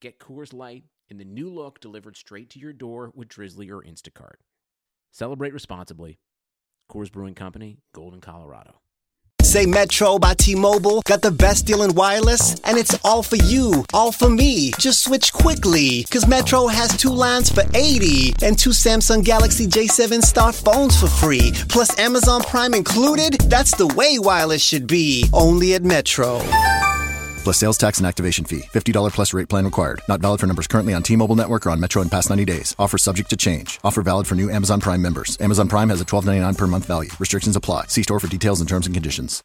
Get 0.00 0.20
Coors 0.20 0.54
Light 0.54 0.84
in 1.08 1.18
the 1.18 1.24
new 1.24 1.52
look 1.52 1.80
delivered 1.80 2.16
straight 2.16 2.50
to 2.50 2.60
your 2.60 2.72
door 2.72 3.10
with 3.16 3.28
Drizly 3.28 3.68
or 3.68 3.82
Instacart. 3.82 4.36
Celebrate 5.10 5.52
responsibly. 5.52 6.20
Coors 6.88 7.10
Brewing 7.10 7.34
Company, 7.34 7.78
Golden, 7.92 8.20
Colorado. 8.20 8.80
Say 9.42 9.66
Metro 9.66 10.18
by 10.18 10.34
T-Mobile 10.34 11.02
got 11.04 11.22
the 11.22 11.32
best 11.32 11.66
deal 11.66 11.82
in 11.82 11.94
wireless, 11.94 12.60
and 12.60 12.78
it's 12.78 12.96
all 13.02 13.24
for 13.24 13.36
you, 13.36 13.84
all 13.92 14.12
for 14.12 14.28
me. 14.28 14.70
Just 14.78 15.02
switch 15.02 15.32
quickly, 15.32 16.04
cause 16.04 16.28
Metro 16.28 16.68
has 16.68 16.96
two 16.96 17.12
lines 17.12 17.50
for 17.50 17.64
80 17.74 18.34
and 18.42 18.56
two 18.56 18.70
Samsung 18.70 19.24
Galaxy 19.24 19.66
J7 19.66 20.22
Star 20.22 20.52
phones 20.52 21.00
for 21.00 21.08
free, 21.08 21.50
plus 21.68 21.98
Amazon 21.98 22.42
Prime 22.42 22.74
included. 22.74 23.40
That's 23.50 23.76
the 23.76 23.88
way 23.88 24.18
wireless 24.18 24.62
should 24.62 24.86
be, 24.86 25.28
only 25.32 25.74
at 25.74 25.82
Metro 25.82 26.40
plus 27.48 27.56
sales 27.56 27.78
tax 27.78 27.96
and 27.96 28.06
activation 28.06 28.44
fee. 28.44 28.60
$50 28.60 29.10
plus 29.14 29.32
rate 29.32 29.48
plan 29.48 29.64
required. 29.64 30.02
Not 30.06 30.20
valid 30.20 30.38
for 30.38 30.46
numbers 30.46 30.66
currently 30.66 30.92
on 30.92 31.02
T-Mobile 31.02 31.34
network 31.34 31.64
or 31.64 31.70
on 31.70 31.80
Metro 31.80 32.02
in 32.02 32.10
past 32.10 32.28
90 32.28 32.44
days. 32.44 32.76
Offer 32.78 32.98
subject 32.98 33.30
to 33.30 33.38
change. 33.38 33.80
Offer 33.82 34.02
valid 34.02 34.26
for 34.26 34.34
new 34.34 34.50
Amazon 34.50 34.80
Prime 34.80 35.00
members. 35.00 35.38
Amazon 35.40 35.66
Prime 35.66 35.88
has 35.88 36.02
a 36.02 36.04
$12.99 36.04 36.58
per 36.58 36.66
month 36.66 36.84
value. 36.84 37.08
Restrictions 37.18 37.56
apply. 37.56 37.86
See 37.86 38.02
store 38.02 38.20
for 38.20 38.28
details 38.28 38.60
and 38.60 38.68
terms 38.68 38.86
and 38.86 38.94
conditions. 38.94 39.42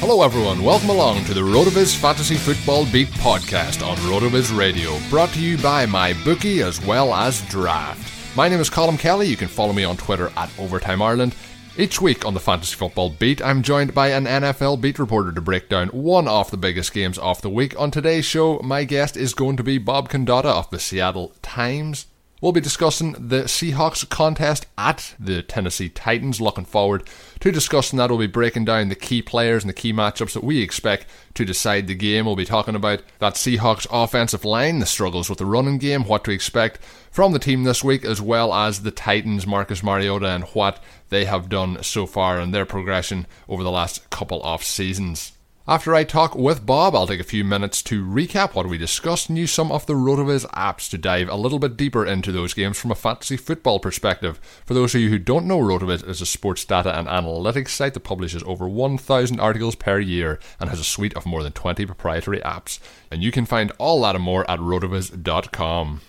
Hello, 0.00 0.22
everyone. 0.22 0.64
Welcome 0.64 0.88
along 0.88 1.26
to 1.26 1.34
the 1.34 1.42
RotoViz 1.42 1.96
Fantasy 1.96 2.36
Football 2.36 2.86
Beat 2.86 3.08
podcast 3.08 3.86
on 3.86 3.98
RotoViz 3.98 4.56
Radio, 4.56 4.98
brought 5.10 5.28
to 5.34 5.40
you 5.40 5.58
by 5.58 5.84
MyBookie 5.84 6.64
as 6.64 6.80
well 6.86 7.12
as 7.12 7.42
Draft. 7.50 8.19
My 8.36 8.48
name 8.48 8.60
is 8.60 8.70
Colm 8.70 8.96
Kelly. 8.96 9.26
You 9.26 9.36
can 9.36 9.48
follow 9.48 9.72
me 9.72 9.82
on 9.82 9.96
Twitter 9.96 10.32
at 10.36 10.56
Overtime 10.56 11.02
Ireland. 11.02 11.34
Each 11.76 12.00
week 12.00 12.24
on 12.24 12.32
the 12.32 12.38
Fantasy 12.38 12.76
Football 12.76 13.10
Beat, 13.10 13.42
I'm 13.42 13.60
joined 13.60 13.92
by 13.92 14.08
an 14.08 14.24
NFL 14.24 14.80
beat 14.80 15.00
reporter 15.00 15.32
to 15.32 15.40
break 15.40 15.68
down 15.68 15.88
one 15.88 16.28
of 16.28 16.48
the 16.52 16.56
biggest 16.56 16.92
games 16.92 17.18
of 17.18 17.42
the 17.42 17.50
week. 17.50 17.78
On 17.78 17.90
today's 17.90 18.24
show, 18.24 18.60
my 18.62 18.84
guest 18.84 19.16
is 19.16 19.34
going 19.34 19.56
to 19.56 19.64
be 19.64 19.78
Bob 19.78 20.08
Condotta 20.08 20.44
of 20.44 20.70
the 20.70 20.78
Seattle 20.78 21.32
Times. 21.42 22.06
We'll 22.40 22.52
be 22.52 22.60
discussing 22.62 23.12
the 23.12 23.42
Seahawks 23.42 24.08
contest 24.08 24.64
at 24.78 25.14
the 25.20 25.42
Tennessee 25.42 25.90
Titans. 25.90 26.40
Looking 26.40 26.64
forward 26.64 27.06
to 27.40 27.52
discussing 27.52 27.98
that. 27.98 28.08
We'll 28.08 28.18
be 28.18 28.26
breaking 28.26 28.64
down 28.64 28.88
the 28.88 28.94
key 28.94 29.20
players 29.20 29.62
and 29.62 29.68
the 29.68 29.74
key 29.74 29.92
matchups 29.92 30.32
that 30.32 30.42
we 30.42 30.62
expect 30.62 31.06
to 31.34 31.44
decide 31.44 31.86
the 31.86 31.94
game. 31.94 32.24
We'll 32.24 32.36
be 32.36 32.46
talking 32.46 32.74
about 32.74 33.02
that 33.18 33.34
Seahawks 33.34 33.86
offensive 33.90 34.46
line, 34.46 34.78
the 34.78 34.86
struggles 34.86 35.28
with 35.28 35.38
the 35.38 35.44
running 35.44 35.76
game, 35.76 36.04
what 36.04 36.24
to 36.24 36.30
expect 36.30 36.82
from 37.10 37.32
the 37.32 37.38
team 37.38 37.64
this 37.64 37.84
week, 37.84 38.06
as 38.06 38.22
well 38.22 38.54
as 38.54 38.84
the 38.84 38.90
Titans, 38.90 39.46
Marcus 39.46 39.82
Mariota, 39.82 40.28
and 40.28 40.44
what 40.44 40.82
they 41.10 41.26
have 41.26 41.50
done 41.50 41.82
so 41.82 42.06
far 42.06 42.40
and 42.40 42.54
their 42.54 42.64
progression 42.64 43.26
over 43.50 43.62
the 43.62 43.70
last 43.70 44.08
couple 44.08 44.42
of 44.44 44.64
seasons. 44.64 45.32
After 45.70 45.94
I 45.94 46.02
talk 46.02 46.34
with 46.34 46.66
Bob, 46.66 46.96
I'll 46.96 47.06
take 47.06 47.20
a 47.20 47.22
few 47.22 47.44
minutes 47.44 47.80
to 47.82 48.04
recap 48.04 48.56
what 48.56 48.66
we 48.66 48.76
discussed 48.76 49.28
and 49.28 49.38
use 49.38 49.52
some 49.52 49.70
of 49.70 49.86
the 49.86 49.92
RotoViz 49.92 50.44
apps 50.46 50.90
to 50.90 50.98
dive 50.98 51.28
a 51.28 51.36
little 51.36 51.60
bit 51.60 51.76
deeper 51.76 52.04
into 52.04 52.32
those 52.32 52.54
games 52.54 52.76
from 52.76 52.90
a 52.90 52.96
fantasy 52.96 53.36
football 53.36 53.78
perspective. 53.78 54.40
For 54.66 54.74
those 54.74 54.96
of 54.96 55.00
you 55.00 55.10
who 55.10 55.18
don't 55.20 55.46
know, 55.46 55.60
RotoViz 55.60 56.08
is 56.08 56.20
a 56.20 56.26
sports 56.26 56.64
data 56.64 56.98
and 56.98 57.06
analytics 57.06 57.68
site 57.68 57.94
that 57.94 58.00
publishes 58.00 58.42
over 58.42 58.68
1,000 58.68 59.38
articles 59.38 59.76
per 59.76 60.00
year 60.00 60.40
and 60.58 60.70
has 60.70 60.80
a 60.80 60.84
suite 60.84 61.14
of 61.14 61.24
more 61.24 61.44
than 61.44 61.52
20 61.52 61.86
proprietary 61.86 62.40
apps. 62.40 62.80
And 63.08 63.22
you 63.22 63.30
can 63.30 63.46
find 63.46 63.70
all 63.78 64.02
that 64.02 64.16
and 64.16 64.24
more 64.24 64.50
at 64.50 64.58
rotoviz.com. 64.58 66.00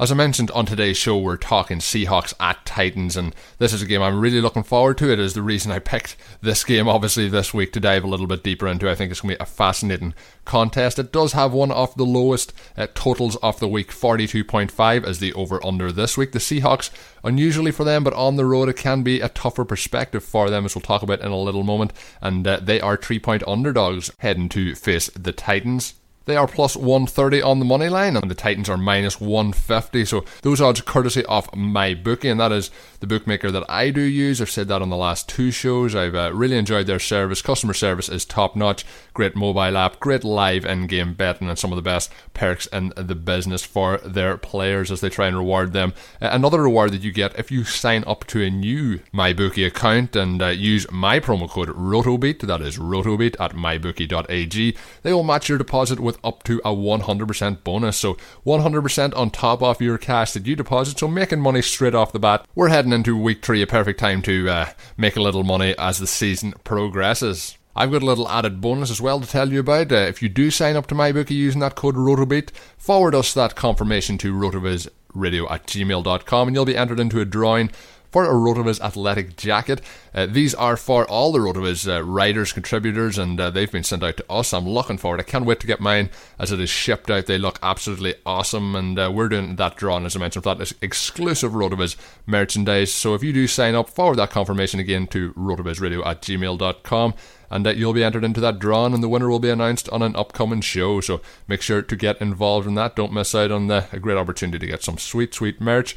As 0.00 0.10
I 0.10 0.14
mentioned 0.14 0.50
on 0.52 0.64
today's 0.64 0.96
show, 0.96 1.18
we're 1.18 1.36
talking 1.36 1.76
Seahawks 1.76 2.32
at 2.40 2.64
Titans, 2.64 3.18
and 3.18 3.34
this 3.58 3.74
is 3.74 3.82
a 3.82 3.86
game 3.86 4.00
I'm 4.00 4.18
really 4.18 4.40
looking 4.40 4.62
forward 4.62 4.96
to. 4.96 5.12
It 5.12 5.18
is 5.18 5.34
the 5.34 5.42
reason 5.42 5.70
I 5.70 5.78
picked 5.78 6.16
this 6.40 6.64
game, 6.64 6.88
obviously, 6.88 7.28
this 7.28 7.52
week 7.52 7.74
to 7.74 7.80
dive 7.80 8.02
a 8.02 8.06
little 8.06 8.26
bit 8.26 8.42
deeper 8.42 8.66
into. 8.66 8.90
I 8.90 8.94
think 8.94 9.10
it's 9.10 9.20
going 9.20 9.34
to 9.34 9.38
be 9.38 9.42
a 9.42 9.44
fascinating 9.44 10.14
contest. 10.46 10.98
It 10.98 11.12
does 11.12 11.34
have 11.34 11.52
one 11.52 11.70
of 11.70 11.94
the 11.96 12.06
lowest 12.06 12.54
uh, 12.78 12.86
totals 12.94 13.36
of 13.42 13.60
the 13.60 13.68
week, 13.68 13.92
42.5 13.92 15.04
as 15.04 15.18
the 15.18 15.34
over 15.34 15.62
under 15.62 15.92
this 15.92 16.16
week. 16.16 16.32
The 16.32 16.38
Seahawks, 16.38 16.88
unusually 17.22 17.70
for 17.70 17.84
them, 17.84 18.02
but 18.02 18.14
on 18.14 18.36
the 18.36 18.46
road, 18.46 18.70
it 18.70 18.78
can 18.78 19.02
be 19.02 19.20
a 19.20 19.28
tougher 19.28 19.66
perspective 19.66 20.24
for 20.24 20.48
them, 20.48 20.64
as 20.64 20.74
we'll 20.74 20.80
talk 20.80 21.02
about 21.02 21.20
in 21.20 21.30
a 21.30 21.36
little 21.36 21.62
moment. 21.62 21.92
And 22.22 22.46
uh, 22.46 22.58
they 22.60 22.80
are 22.80 22.96
three 22.96 23.18
point 23.18 23.46
underdogs 23.46 24.10
heading 24.20 24.48
to 24.48 24.74
face 24.74 25.10
the 25.10 25.32
Titans. 25.32 25.99
They 26.26 26.36
are 26.36 26.46
plus 26.46 26.76
130 26.76 27.42
on 27.42 27.58
the 27.58 27.64
money 27.64 27.88
line, 27.88 28.16
and 28.16 28.30
the 28.30 28.34
Titans 28.34 28.68
are 28.68 28.76
minus 28.76 29.20
150. 29.20 30.04
So 30.04 30.24
those 30.42 30.60
odds 30.60 30.80
courtesy 30.82 31.24
of 31.24 31.54
my 31.56 31.94
bookie, 31.94 32.28
and 32.28 32.38
that 32.38 32.52
is 32.52 32.70
the 33.00 33.06
bookmaker 33.06 33.50
that 33.50 33.64
I 33.68 33.90
do 33.90 34.02
use. 34.02 34.40
I've 34.40 34.50
said 34.50 34.68
that 34.68 34.82
on 34.82 34.90
the 34.90 34.96
last 34.96 35.28
two 35.28 35.50
shows. 35.50 35.94
I've 35.94 36.14
uh, 36.14 36.30
really 36.34 36.58
enjoyed 36.58 36.86
their 36.86 36.98
service. 36.98 37.40
Customer 37.40 37.72
service 37.72 38.08
is 38.08 38.24
top 38.24 38.54
notch. 38.54 38.84
Great 39.14 39.34
mobile 39.34 39.76
app, 39.76 39.98
great 39.98 40.22
live 40.22 40.64
in-game 40.64 41.14
betting, 41.14 41.48
and 41.48 41.58
some 41.58 41.72
of 41.72 41.76
the 41.76 41.82
best 41.82 42.12
perks 42.34 42.66
in 42.66 42.92
the 42.96 43.14
business 43.14 43.64
for 43.64 43.98
their 43.98 44.36
players 44.36 44.90
as 44.90 45.00
they 45.00 45.08
try 45.08 45.26
and 45.26 45.36
reward 45.36 45.72
them. 45.72 45.94
Another 46.20 46.62
reward 46.62 46.92
that 46.92 47.02
you 47.02 47.12
get 47.12 47.38
if 47.38 47.50
you 47.50 47.64
sign 47.64 48.04
up 48.06 48.26
to 48.26 48.42
a 48.42 48.50
new 48.50 49.00
MyBookie 49.14 49.66
account 49.66 50.14
and 50.14 50.42
uh, 50.42 50.48
use 50.48 50.90
my 50.90 51.18
promo 51.18 51.48
code 51.48 51.70
RotoBeat. 51.70 52.40
That 52.46 52.60
is 52.60 52.78
RotoBeat 52.78 53.40
at 53.40 53.52
mybookie.ag. 53.52 54.76
They 55.02 55.12
will 55.12 55.22
match 55.22 55.48
your 55.48 55.58
deposit 55.58 55.98
with 55.98 56.09
up 56.24 56.42
to 56.44 56.60
a 56.64 56.74
100% 56.74 57.64
bonus. 57.64 57.96
So 57.96 58.16
100% 58.46 59.16
on 59.16 59.30
top 59.30 59.62
of 59.62 59.80
your 59.80 59.98
cash 59.98 60.32
that 60.32 60.46
you 60.46 60.56
deposit. 60.56 60.98
So 60.98 61.08
making 61.08 61.40
money 61.40 61.62
straight 61.62 61.94
off 61.94 62.12
the 62.12 62.18
bat. 62.18 62.46
We're 62.54 62.68
heading 62.68 62.92
into 62.92 63.16
week 63.16 63.44
three, 63.44 63.62
a 63.62 63.66
perfect 63.66 64.00
time 64.00 64.22
to 64.22 64.48
uh, 64.48 64.70
make 64.96 65.16
a 65.16 65.22
little 65.22 65.44
money 65.44 65.74
as 65.78 65.98
the 65.98 66.06
season 66.06 66.54
progresses. 66.64 67.56
I've 67.74 67.92
got 67.92 68.02
a 68.02 68.06
little 68.06 68.28
added 68.28 68.60
bonus 68.60 68.90
as 68.90 69.00
well 69.00 69.20
to 69.20 69.26
tell 69.26 69.52
you 69.52 69.60
about. 69.60 69.92
Uh, 69.92 69.96
if 69.96 70.22
you 70.22 70.28
do 70.28 70.50
sign 70.50 70.76
up 70.76 70.86
to 70.88 70.94
my 70.94 71.12
bookie 71.12 71.34
using 71.34 71.60
that 71.60 71.76
code 71.76 71.94
ROTOBEAT, 71.94 72.50
forward 72.76 73.14
us 73.14 73.32
that 73.34 73.54
confirmation 73.54 74.18
to 74.18 74.34
rotovizradio 74.34 75.50
at 75.50 75.66
gmail.com 75.66 76.48
and 76.48 76.54
you'll 76.54 76.64
be 76.64 76.76
entered 76.76 77.00
into 77.00 77.20
a 77.20 77.24
drawing 77.24 77.70
for 78.10 78.24
a 78.24 78.34
Rotoviz 78.34 78.80
Athletic 78.80 79.36
jacket. 79.36 79.80
Uh, 80.14 80.26
these 80.26 80.54
are 80.54 80.76
for 80.76 81.08
all 81.08 81.32
the 81.32 81.38
Rotoviz 81.38 81.88
uh, 81.88 82.02
writers, 82.02 82.52
contributors, 82.52 83.18
and 83.18 83.40
uh, 83.40 83.50
they've 83.50 83.70
been 83.70 83.84
sent 83.84 84.02
out 84.02 84.16
to 84.16 84.24
us. 84.30 84.52
I'm 84.52 84.68
looking 84.68 84.98
forward. 84.98 85.20
I 85.20 85.24
can't 85.24 85.44
wait 85.44 85.60
to 85.60 85.66
get 85.66 85.80
mine 85.80 86.10
as 86.38 86.50
it 86.52 86.60
is 86.60 86.70
shipped 86.70 87.10
out. 87.10 87.26
They 87.26 87.38
look 87.38 87.58
absolutely 87.62 88.14
awesome, 88.26 88.74
and 88.74 88.98
uh, 88.98 89.10
we're 89.14 89.28
doing 89.28 89.56
that 89.56 89.76
drawing, 89.76 90.06
as 90.06 90.16
I 90.16 90.20
mentioned, 90.20 90.44
for 90.44 90.54
that 90.54 90.72
exclusive 90.82 91.52
Rotoviz 91.52 91.96
merchandise. 92.26 92.92
So 92.92 93.14
if 93.14 93.22
you 93.22 93.32
do 93.32 93.46
sign 93.46 93.74
up, 93.74 93.88
forward 93.88 94.16
that 94.16 94.30
confirmation 94.30 94.80
again 94.80 95.06
to 95.08 95.32
rotovizradio 95.34 96.04
at 96.04 96.22
gmail.com 96.22 97.14
and 97.50 97.66
that 97.66 97.76
you'll 97.76 97.92
be 97.92 98.04
entered 98.04 98.24
into 98.24 98.40
that 98.40 98.58
drawing, 98.60 98.94
and 98.94 99.02
the 99.02 99.08
winner 99.08 99.28
will 99.28 99.40
be 99.40 99.50
announced 99.50 99.88
on 99.88 100.02
an 100.02 100.14
upcoming 100.14 100.60
show. 100.60 101.00
So 101.00 101.20
make 101.48 101.62
sure 101.62 101.82
to 101.82 101.96
get 101.96 102.20
involved 102.20 102.66
in 102.66 102.76
that. 102.76 102.94
Don't 102.94 103.12
miss 103.12 103.34
out 103.34 103.50
on 103.50 103.66
the, 103.66 103.86
a 103.92 103.98
great 103.98 104.16
opportunity 104.16 104.58
to 104.60 104.70
get 104.70 104.84
some 104.84 104.98
sweet, 104.98 105.34
sweet 105.34 105.60
merch. 105.60 105.96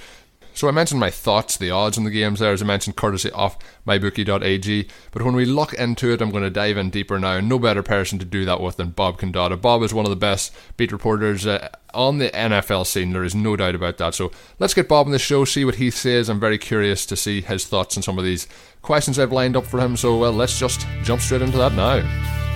So 0.54 0.68
I 0.68 0.72
mentioned 0.72 1.00
my 1.00 1.10
thoughts, 1.10 1.58
the 1.58 1.72
odds 1.72 1.98
on 1.98 2.04
the 2.04 2.12
games 2.12 2.40
there, 2.40 2.54
as 2.54 2.62
I 2.62 2.66
mentioned, 2.66 2.96
courtesy 2.96 3.32
of 3.32 3.58
mybookie.ag. 3.88 4.88
But 5.12 5.22
when 5.24 5.36
we 5.36 5.46
look 5.46 5.74
into 5.74 6.12
it, 6.12 6.22
I'm 6.22 6.30
going 6.30 6.44
to 6.44 6.50
dive 6.50 6.78
in 6.78 6.90
deeper 6.90 7.20
now. 7.20 7.40
No 7.40 7.58
better 7.58 7.82
person 7.82 8.20
to 8.20 8.26
do 8.26 8.46
that 8.46 8.62
with 8.62 8.78
than 8.78 8.92
Bob 8.92 9.20
Condotta. 9.20 9.60
Bob 9.60 9.82
is 9.82 9.94
one 9.94 10.06
of 10.06 10.12
the 10.12 10.16
best 10.16 10.54
beat 10.78 10.92
reporters 10.92 11.48
uh, 11.48 11.70
on 11.94 12.20
the 12.20 12.30
NFL 12.30 12.86
scene. 12.86 13.14
There 13.14 13.24
is 13.24 13.36
no 13.36 13.56
doubt 13.56 13.76
about 13.76 13.98
that. 13.98 14.14
So 14.14 14.32
let's 14.60 14.74
get 14.74 14.88
Bob 14.88 15.08
on 15.08 15.12
the 15.12 15.20
show, 15.20 15.44
see 15.46 15.66
what 15.66 15.76
he 15.76 15.90
says. 15.90 16.30
I'm 16.30 16.40
very 16.40 16.58
curious 16.58 17.06
to 17.08 17.16
see 17.16 17.42
his 17.42 17.66
thoughts 17.66 17.98
on 17.98 18.04
some 18.04 18.20
of 18.20 18.24
these 18.24 18.48
questions 18.82 19.18
I've 19.18 19.32
lined 19.32 19.58
up 19.58 19.66
for 19.66 19.80
him. 19.80 19.98
So 19.98 20.18
well, 20.18 20.34
let's 20.34 20.60
just 20.60 20.86
jump 21.04 21.22
straight 21.22 21.42
into 21.42 21.58
that 21.58 21.74
now. 21.74 22.53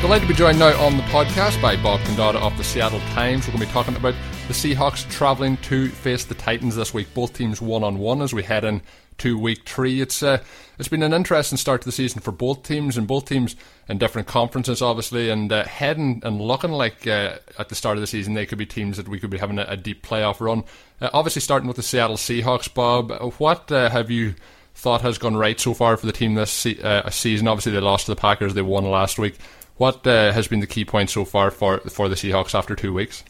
Delighted 0.00 0.28
to 0.28 0.32
be 0.32 0.38
joined 0.38 0.58
now 0.58 0.74
on 0.82 0.96
the 0.96 1.02
podcast 1.04 1.60
by 1.60 1.76
Bob 1.76 2.00
Condotta 2.00 2.36
of 2.36 2.56
the 2.56 2.64
Seattle 2.64 3.00
Times. 3.12 3.46
We're 3.46 3.52
going 3.52 3.60
to 3.60 3.66
be 3.66 3.72
talking 3.72 3.94
about 3.94 4.14
the 4.48 4.54
Seahawks 4.54 5.08
travelling 5.10 5.58
to 5.58 5.88
face 5.90 6.24
the 6.24 6.34
Titans 6.34 6.74
this 6.74 6.94
week. 6.94 7.12
Both 7.12 7.34
teams 7.34 7.60
one 7.60 7.84
on 7.84 7.98
one 7.98 8.22
as 8.22 8.32
we 8.32 8.42
head 8.42 8.64
in 8.64 8.80
to 9.18 9.38
week 9.38 9.68
three. 9.68 10.00
It's 10.00 10.22
uh, 10.22 10.42
it's 10.78 10.88
been 10.88 11.02
an 11.02 11.12
interesting 11.12 11.58
start 11.58 11.82
to 11.82 11.84
the 11.84 11.92
season 11.92 12.22
for 12.22 12.32
both 12.32 12.62
teams, 12.62 12.96
and 12.96 13.06
both 13.06 13.26
teams 13.26 13.56
in 13.90 13.98
different 13.98 14.26
conferences, 14.26 14.80
obviously, 14.80 15.28
and 15.28 15.52
uh, 15.52 15.64
heading 15.64 16.22
and 16.24 16.40
looking 16.40 16.72
like 16.72 17.06
uh, 17.06 17.36
at 17.58 17.68
the 17.68 17.74
start 17.74 17.98
of 17.98 18.00
the 18.00 18.06
season 18.06 18.32
they 18.32 18.46
could 18.46 18.56
be 18.56 18.64
teams 18.64 18.96
that 18.96 19.06
we 19.06 19.20
could 19.20 19.30
be 19.30 19.36
having 19.36 19.58
a, 19.58 19.66
a 19.68 19.76
deep 19.76 20.02
playoff 20.04 20.40
run. 20.40 20.64
Uh, 21.02 21.10
obviously, 21.12 21.42
starting 21.42 21.68
with 21.68 21.76
the 21.76 21.82
Seattle 21.82 22.16
Seahawks, 22.16 22.72
Bob, 22.72 23.12
what 23.38 23.70
uh, 23.70 23.90
have 23.90 24.10
you? 24.10 24.34
Thought 24.72 25.02
has 25.02 25.18
gone 25.18 25.36
right 25.36 25.60
so 25.60 25.74
far 25.74 25.96
for 25.98 26.06
the 26.06 26.12
team 26.12 26.36
this 26.36 26.64
uh, 26.64 27.10
season. 27.10 27.48
Obviously, 27.48 27.72
they 27.72 27.80
lost 27.80 28.06
to 28.06 28.12
the 28.12 28.16
Packers. 28.16 28.54
They 28.54 28.62
won 28.62 28.84
last 28.84 29.18
week. 29.18 29.36
What 29.80 30.06
uh, 30.06 30.30
has 30.32 30.46
been 30.46 30.60
the 30.60 30.66
key 30.66 30.84
point 30.84 31.08
so 31.08 31.24
far 31.24 31.50
for 31.50 31.78
for 31.78 32.10
the 32.10 32.14
Seahawks 32.14 32.54
after 32.54 32.76
two 32.76 32.92
weeks? 32.92 33.24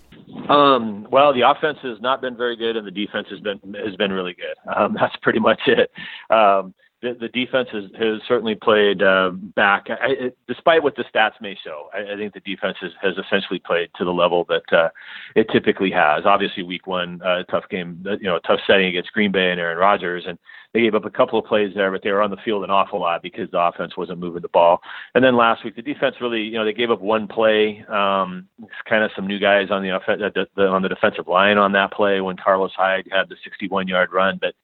Um, 0.48 1.06
well, 1.08 1.32
the 1.32 1.48
offense 1.48 1.78
has 1.84 2.00
not 2.00 2.20
been 2.20 2.36
very 2.36 2.56
good, 2.56 2.76
and 2.76 2.84
the 2.84 2.90
defense 2.90 3.28
has 3.30 3.38
been 3.38 3.60
has 3.74 3.94
been 3.94 4.10
really 4.10 4.34
good. 4.34 4.74
Um, 4.76 4.96
that's 5.00 5.14
pretty 5.22 5.38
much 5.38 5.60
it. 5.68 5.92
Um, 6.28 6.74
the, 7.02 7.16
the 7.18 7.28
defense 7.28 7.68
has, 7.72 7.84
has 7.98 8.20
certainly 8.28 8.54
played 8.54 9.02
uh, 9.02 9.30
back, 9.30 9.86
I, 9.88 10.26
it, 10.26 10.38
despite 10.46 10.82
what 10.82 10.96
the 10.96 11.04
stats 11.04 11.40
may 11.40 11.56
show. 11.64 11.88
I, 11.94 12.12
I 12.12 12.16
think 12.16 12.34
the 12.34 12.40
defense 12.40 12.76
has, 12.80 12.90
has 13.00 13.14
essentially 13.16 13.58
played 13.58 13.88
to 13.96 14.04
the 14.04 14.12
level 14.12 14.44
that 14.48 14.76
uh, 14.76 14.88
it 15.34 15.48
typically 15.50 15.90
has. 15.92 16.26
Obviously, 16.26 16.62
Week 16.62 16.86
One, 16.86 17.20
uh, 17.22 17.44
tough 17.44 17.64
game, 17.70 18.04
you 18.20 18.28
know, 18.28 18.38
tough 18.46 18.60
setting 18.66 18.86
against 18.86 19.12
Green 19.12 19.32
Bay 19.32 19.50
and 19.50 19.58
Aaron 19.58 19.78
Rodgers, 19.78 20.24
and 20.26 20.38
they 20.72 20.82
gave 20.82 20.94
up 20.94 21.04
a 21.04 21.10
couple 21.10 21.38
of 21.38 21.46
plays 21.46 21.72
there, 21.74 21.90
but 21.90 22.02
they 22.02 22.12
were 22.12 22.22
on 22.22 22.30
the 22.30 22.36
field 22.44 22.62
an 22.62 22.70
awful 22.70 23.00
lot 23.00 23.22
because 23.22 23.50
the 23.50 23.58
offense 23.58 23.96
wasn't 23.96 24.20
moving 24.20 24.42
the 24.42 24.48
ball. 24.48 24.80
And 25.14 25.24
then 25.24 25.36
last 25.36 25.64
week, 25.64 25.76
the 25.76 25.82
defense 25.82 26.16
really, 26.20 26.42
you 26.42 26.52
know, 26.52 26.64
they 26.64 26.72
gave 26.72 26.90
up 26.90 27.00
one 27.00 27.26
play. 27.26 27.84
Um, 27.88 28.46
kind 28.88 29.02
of 29.02 29.10
some 29.16 29.26
new 29.26 29.38
guys 29.38 29.70
on 29.70 29.82
the, 29.82 29.90
offen- 29.90 30.20
the, 30.20 30.46
the 30.54 30.66
on 30.66 30.82
the 30.82 30.88
defensive 30.88 31.26
line 31.26 31.58
on 31.58 31.72
that 31.72 31.92
play 31.92 32.20
when 32.20 32.36
Carlos 32.36 32.72
Hyde 32.76 33.08
had 33.10 33.28
the 33.28 33.36
61-yard 33.36 34.12
run, 34.12 34.38
but 34.40 34.54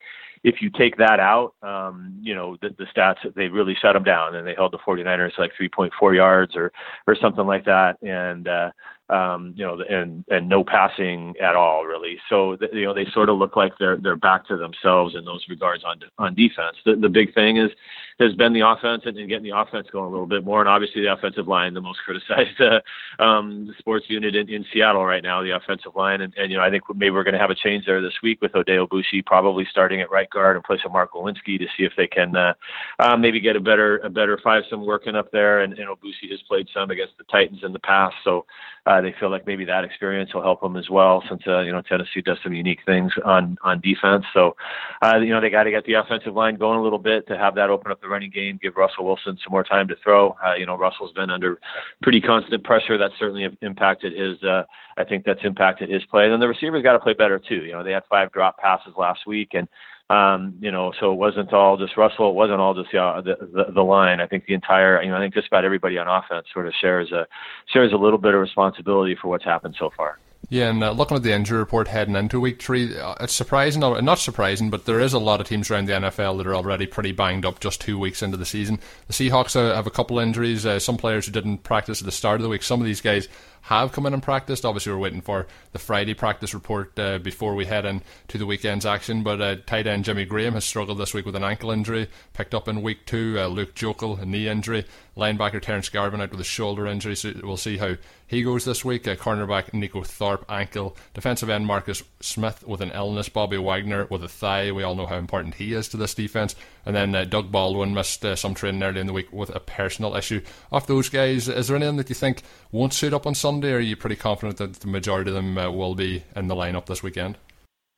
if 0.44 0.60
you 0.60 0.70
take 0.70 0.96
that 0.98 1.20
out, 1.20 1.54
um, 1.62 2.18
you 2.20 2.34
know, 2.34 2.56
the, 2.60 2.70
the 2.78 2.84
stats, 2.84 3.16
they 3.34 3.48
really 3.48 3.76
shut 3.80 3.94
them 3.94 4.04
down 4.04 4.34
and 4.34 4.46
they 4.46 4.54
held 4.54 4.72
the 4.72 4.78
49ers 4.78 5.38
like 5.38 5.52
3.4 5.60 6.14
yards 6.14 6.56
or, 6.56 6.72
or 7.06 7.16
something 7.16 7.46
like 7.46 7.64
that. 7.64 8.00
And, 8.02 8.48
uh, 8.48 8.70
um, 9.08 9.54
you 9.56 9.64
know, 9.64 9.80
and 9.88 10.24
and 10.30 10.48
no 10.48 10.64
passing 10.64 11.34
at 11.40 11.54
all 11.54 11.84
really. 11.84 12.18
So 12.28 12.56
you 12.72 12.84
know 12.84 12.94
they 12.94 13.06
sort 13.12 13.28
of 13.28 13.38
look 13.38 13.54
like 13.54 13.72
they're 13.78 13.96
they're 13.96 14.16
back 14.16 14.46
to 14.48 14.56
themselves 14.56 15.14
in 15.14 15.24
those 15.24 15.44
regards 15.48 15.84
on 15.84 16.00
on 16.18 16.34
defense. 16.34 16.76
The 16.84 16.96
the 16.96 17.08
big 17.08 17.32
thing 17.34 17.56
is 17.56 17.70
has 18.18 18.34
been 18.34 18.52
the 18.52 18.66
offense 18.66 19.02
and, 19.04 19.16
and 19.18 19.28
getting 19.28 19.44
the 19.44 19.56
offense 19.56 19.86
going 19.92 20.06
a 20.06 20.10
little 20.10 20.26
bit 20.26 20.44
more, 20.44 20.60
and 20.60 20.68
obviously 20.68 21.02
the 21.02 21.12
offensive 21.12 21.46
line, 21.46 21.74
the 21.74 21.80
most 21.80 21.98
criticized 22.04 22.60
uh, 22.60 23.22
um, 23.22 23.74
sports 23.78 24.06
unit 24.08 24.34
in, 24.34 24.48
in 24.48 24.64
Seattle 24.72 25.04
right 25.04 25.22
now, 25.22 25.42
the 25.42 25.54
offensive 25.54 25.94
line, 25.94 26.22
and, 26.22 26.32
and 26.36 26.50
you 26.50 26.56
know 26.56 26.62
I 26.62 26.70
think 26.70 26.84
maybe 26.94 27.10
we're 27.10 27.24
going 27.24 27.34
to 27.34 27.40
have 27.40 27.50
a 27.50 27.54
change 27.54 27.84
there 27.86 28.00
this 28.00 28.14
week 28.22 28.40
with 28.40 28.52
Oday 28.52 28.84
Aboushi 28.84 29.24
probably 29.24 29.66
starting 29.70 30.00
at 30.00 30.10
right 30.10 30.30
guard 30.30 30.56
and 30.56 30.64
place 30.64 30.80
of 30.84 30.92
Mark 30.92 31.12
Glowinski 31.12 31.58
to 31.58 31.66
see 31.76 31.84
if 31.84 31.92
they 31.96 32.06
can 32.06 32.34
uh, 32.34 32.54
uh, 32.98 33.16
maybe 33.16 33.40
get 33.40 33.56
a 33.56 33.60
better 33.60 33.98
a 33.98 34.10
better 34.10 34.38
five 34.42 34.62
some 34.70 34.86
working 34.86 35.14
up 35.14 35.30
there, 35.32 35.60
and, 35.60 35.74
and 35.74 35.88
Aboushi 35.88 36.30
has 36.30 36.40
played 36.48 36.68
some 36.72 36.90
against 36.90 37.18
the 37.18 37.24
Titans 37.24 37.60
in 37.62 37.72
the 37.72 37.78
past, 37.80 38.14
so 38.24 38.46
uh, 38.86 39.00
they 39.00 39.14
feel 39.18 39.30
like 39.30 39.46
maybe 39.46 39.64
that 39.64 39.84
experience 39.84 40.32
will 40.32 40.42
help 40.42 40.60
them 40.60 40.76
as 40.76 40.88
well, 40.88 41.22
since 41.28 41.42
uh, 41.46 41.60
you 41.60 41.72
know 41.72 41.82
Tennessee 41.82 42.22
does 42.22 42.38
some 42.42 42.54
unique 42.54 42.80
things 42.86 43.12
on 43.24 43.58
on 43.62 43.80
defense. 43.80 44.24
So, 44.32 44.56
uh, 45.02 45.16
you 45.16 45.30
know 45.30 45.40
they 45.40 45.50
got 45.50 45.64
to 45.64 45.70
get 45.70 45.84
the 45.84 45.94
offensive 45.94 46.34
line 46.34 46.56
going 46.56 46.78
a 46.78 46.82
little 46.82 46.98
bit 46.98 47.26
to 47.26 47.36
have 47.36 47.56
that 47.56 47.68
open 47.68 47.90
up 47.90 48.00
the 48.00 48.05
running 48.08 48.30
game, 48.30 48.58
give 48.62 48.76
Russell 48.76 49.04
Wilson 49.04 49.38
some 49.42 49.50
more 49.50 49.64
time 49.64 49.88
to 49.88 49.96
throw. 50.02 50.36
Uh, 50.44 50.54
you 50.54 50.66
know 50.66 50.76
Russell's 50.76 51.12
been 51.12 51.30
under 51.30 51.58
pretty 52.02 52.20
constant 52.20 52.64
pressure. 52.64 52.98
That's 52.98 53.14
certainly 53.18 53.46
impacted 53.62 54.12
his. 54.12 54.42
Uh, 54.42 54.64
I 54.96 55.04
think 55.04 55.24
that's 55.24 55.40
impacted 55.44 55.90
his 55.90 56.04
play. 56.04 56.24
And 56.24 56.32
then 56.32 56.40
the 56.40 56.48
receivers 56.48 56.82
got 56.82 56.92
to 56.92 56.98
play 56.98 57.14
better 57.14 57.38
too. 57.38 57.64
You 57.64 57.72
know 57.72 57.82
they 57.82 57.92
had 57.92 58.04
five 58.10 58.32
drop 58.32 58.58
passes 58.58 58.94
last 58.96 59.26
week, 59.26 59.50
and 59.52 59.68
um, 60.08 60.54
you 60.60 60.70
know, 60.70 60.92
so 61.00 61.12
it 61.12 61.16
wasn't 61.16 61.52
all 61.52 61.76
just 61.76 61.96
Russell. 61.96 62.30
It 62.30 62.34
wasn't 62.34 62.60
all 62.60 62.74
just 62.74 62.94
uh, 62.94 63.20
the, 63.20 63.36
the 63.52 63.72
the 63.74 63.82
line. 63.82 64.20
I 64.20 64.26
think 64.26 64.46
the 64.46 64.54
entire, 64.54 65.02
you 65.02 65.10
know, 65.10 65.16
I 65.16 65.20
think 65.20 65.34
just 65.34 65.48
about 65.48 65.64
everybody 65.64 65.98
on 65.98 66.06
offense 66.06 66.46
sort 66.52 66.66
of 66.68 66.74
shares 66.80 67.10
a 67.10 67.26
shares 67.72 67.92
a 67.92 67.96
little 67.96 68.18
bit 68.18 68.34
of 68.34 68.40
responsibility 68.40 69.16
for 69.20 69.28
what's 69.28 69.44
happened 69.44 69.74
so 69.78 69.90
far. 69.96 70.18
Yeah, 70.48 70.70
and 70.70 70.82
uh, 70.82 70.92
looking 70.92 71.16
at 71.16 71.24
the 71.24 71.32
injury 71.32 71.58
report 71.58 71.88
heading 71.88 72.14
into 72.14 72.38
week 72.38 72.62
three, 72.62 72.96
uh, 72.96 73.16
it's 73.18 73.34
surprising, 73.34 73.82
or 73.82 74.00
not 74.00 74.20
surprising, 74.20 74.70
but 74.70 74.84
there 74.84 75.00
is 75.00 75.12
a 75.12 75.18
lot 75.18 75.40
of 75.40 75.48
teams 75.48 75.70
around 75.70 75.86
the 75.86 75.94
NFL 75.94 76.38
that 76.38 76.46
are 76.46 76.54
already 76.54 76.86
pretty 76.86 77.10
banged 77.10 77.44
up 77.44 77.58
just 77.58 77.80
two 77.80 77.98
weeks 77.98 78.22
into 78.22 78.36
the 78.36 78.46
season. 78.46 78.78
The 79.08 79.12
Seahawks 79.12 79.56
uh, 79.56 79.74
have 79.74 79.88
a 79.88 79.90
couple 79.90 80.20
injuries, 80.20 80.64
uh, 80.64 80.78
some 80.78 80.98
players 80.98 81.26
who 81.26 81.32
didn't 81.32 81.64
practice 81.64 82.00
at 82.00 82.06
the 82.06 82.12
start 82.12 82.36
of 82.36 82.42
the 82.44 82.48
week. 82.48 82.62
Some 82.62 82.80
of 82.80 82.86
these 82.86 83.00
guys 83.00 83.28
have 83.66 83.90
come 83.90 84.06
in 84.06 84.14
and 84.14 84.22
practiced. 84.22 84.64
Obviously, 84.64 84.92
we're 84.92 84.98
waiting 84.98 85.20
for 85.20 85.46
the 85.72 85.80
Friday 85.80 86.14
practice 86.14 86.54
report 86.54 86.96
uh, 87.00 87.18
before 87.18 87.56
we 87.56 87.64
head 87.64 87.84
in 87.84 88.00
to 88.28 88.38
the 88.38 88.46
weekend's 88.46 88.86
action. 88.86 89.24
But 89.24 89.40
uh, 89.40 89.56
tight 89.66 89.88
end 89.88 90.04
Jimmy 90.04 90.24
Graham 90.24 90.54
has 90.54 90.64
struggled 90.64 90.98
this 90.98 91.12
week 91.12 91.26
with 91.26 91.34
an 91.34 91.42
ankle 91.42 91.72
injury, 91.72 92.08
picked 92.32 92.54
up 92.54 92.68
in 92.68 92.80
week 92.80 93.06
two. 93.06 93.36
Uh, 93.36 93.48
Luke 93.48 93.74
Joeckel, 93.74 94.22
a 94.22 94.24
knee 94.24 94.48
injury. 94.48 94.84
Linebacker 95.16 95.60
Terrence 95.60 95.88
Garvin 95.88 96.20
out 96.20 96.30
with 96.30 96.40
a 96.40 96.44
shoulder 96.44 96.86
injury, 96.86 97.16
so 97.16 97.32
we'll 97.42 97.56
see 97.56 97.78
how 97.78 97.96
he 98.28 98.42
goes 98.42 98.64
this 98.64 98.84
week. 98.84 99.08
Uh, 99.08 99.16
cornerback 99.16 99.72
Neiko 99.72 100.06
Thorpe, 100.06 100.44
ankle. 100.48 100.96
Defensive 101.14 101.50
end 101.50 101.66
Marcus 101.66 102.04
Smith 102.20 102.64
with 102.68 102.80
an 102.80 102.92
illness. 102.92 103.28
Bobby 103.28 103.58
Wagner 103.58 104.06
with 104.08 104.22
a 104.22 104.28
thigh. 104.28 104.70
We 104.70 104.84
all 104.84 104.94
know 104.94 105.06
how 105.06 105.16
important 105.16 105.54
he 105.54 105.72
is 105.72 105.88
to 105.88 105.96
this 105.96 106.14
defense. 106.14 106.54
And 106.86 106.94
then 106.94 107.14
uh, 107.14 107.24
Doug 107.24 107.50
Baldwin 107.50 107.92
missed 107.92 108.24
uh, 108.24 108.36
some 108.36 108.54
training 108.54 108.82
early 108.82 109.00
in 109.00 109.08
the 109.08 109.12
week 109.12 109.32
with 109.32 109.54
a 109.54 109.60
personal 109.60 110.14
issue. 110.14 110.40
Of 110.70 110.86
those 110.86 111.08
guys, 111.08 111.48
is 111.48 111.66
there 111.66 111.76
anyone 111.76 111.96
that 111.96 112.08
you 112.08 112.14
think 112.14 112.42
won't 112.70 112.94
suit 112.94 113.12
up 113.12 113.26
on 113.26 113.34
Sunday, 113.34 113.72
or 113.72 113.76
are 113.76 113.80
you 113.80 113.96
pretty 113.96 114.16
confident 114.16 114.58
that 114.58 114.74
the 114.74 114.86
majority 114.86 115.30
of 115.30 115.34
them 115.34 115.58
uh, 115.58 115.70
will 115.70 115.96
be 115.96 116.22
in 116.36 116.46
the 116.46 116.54
lineup 116.54 116.86
this 116.86 117.02
weekend? 117.02 117.36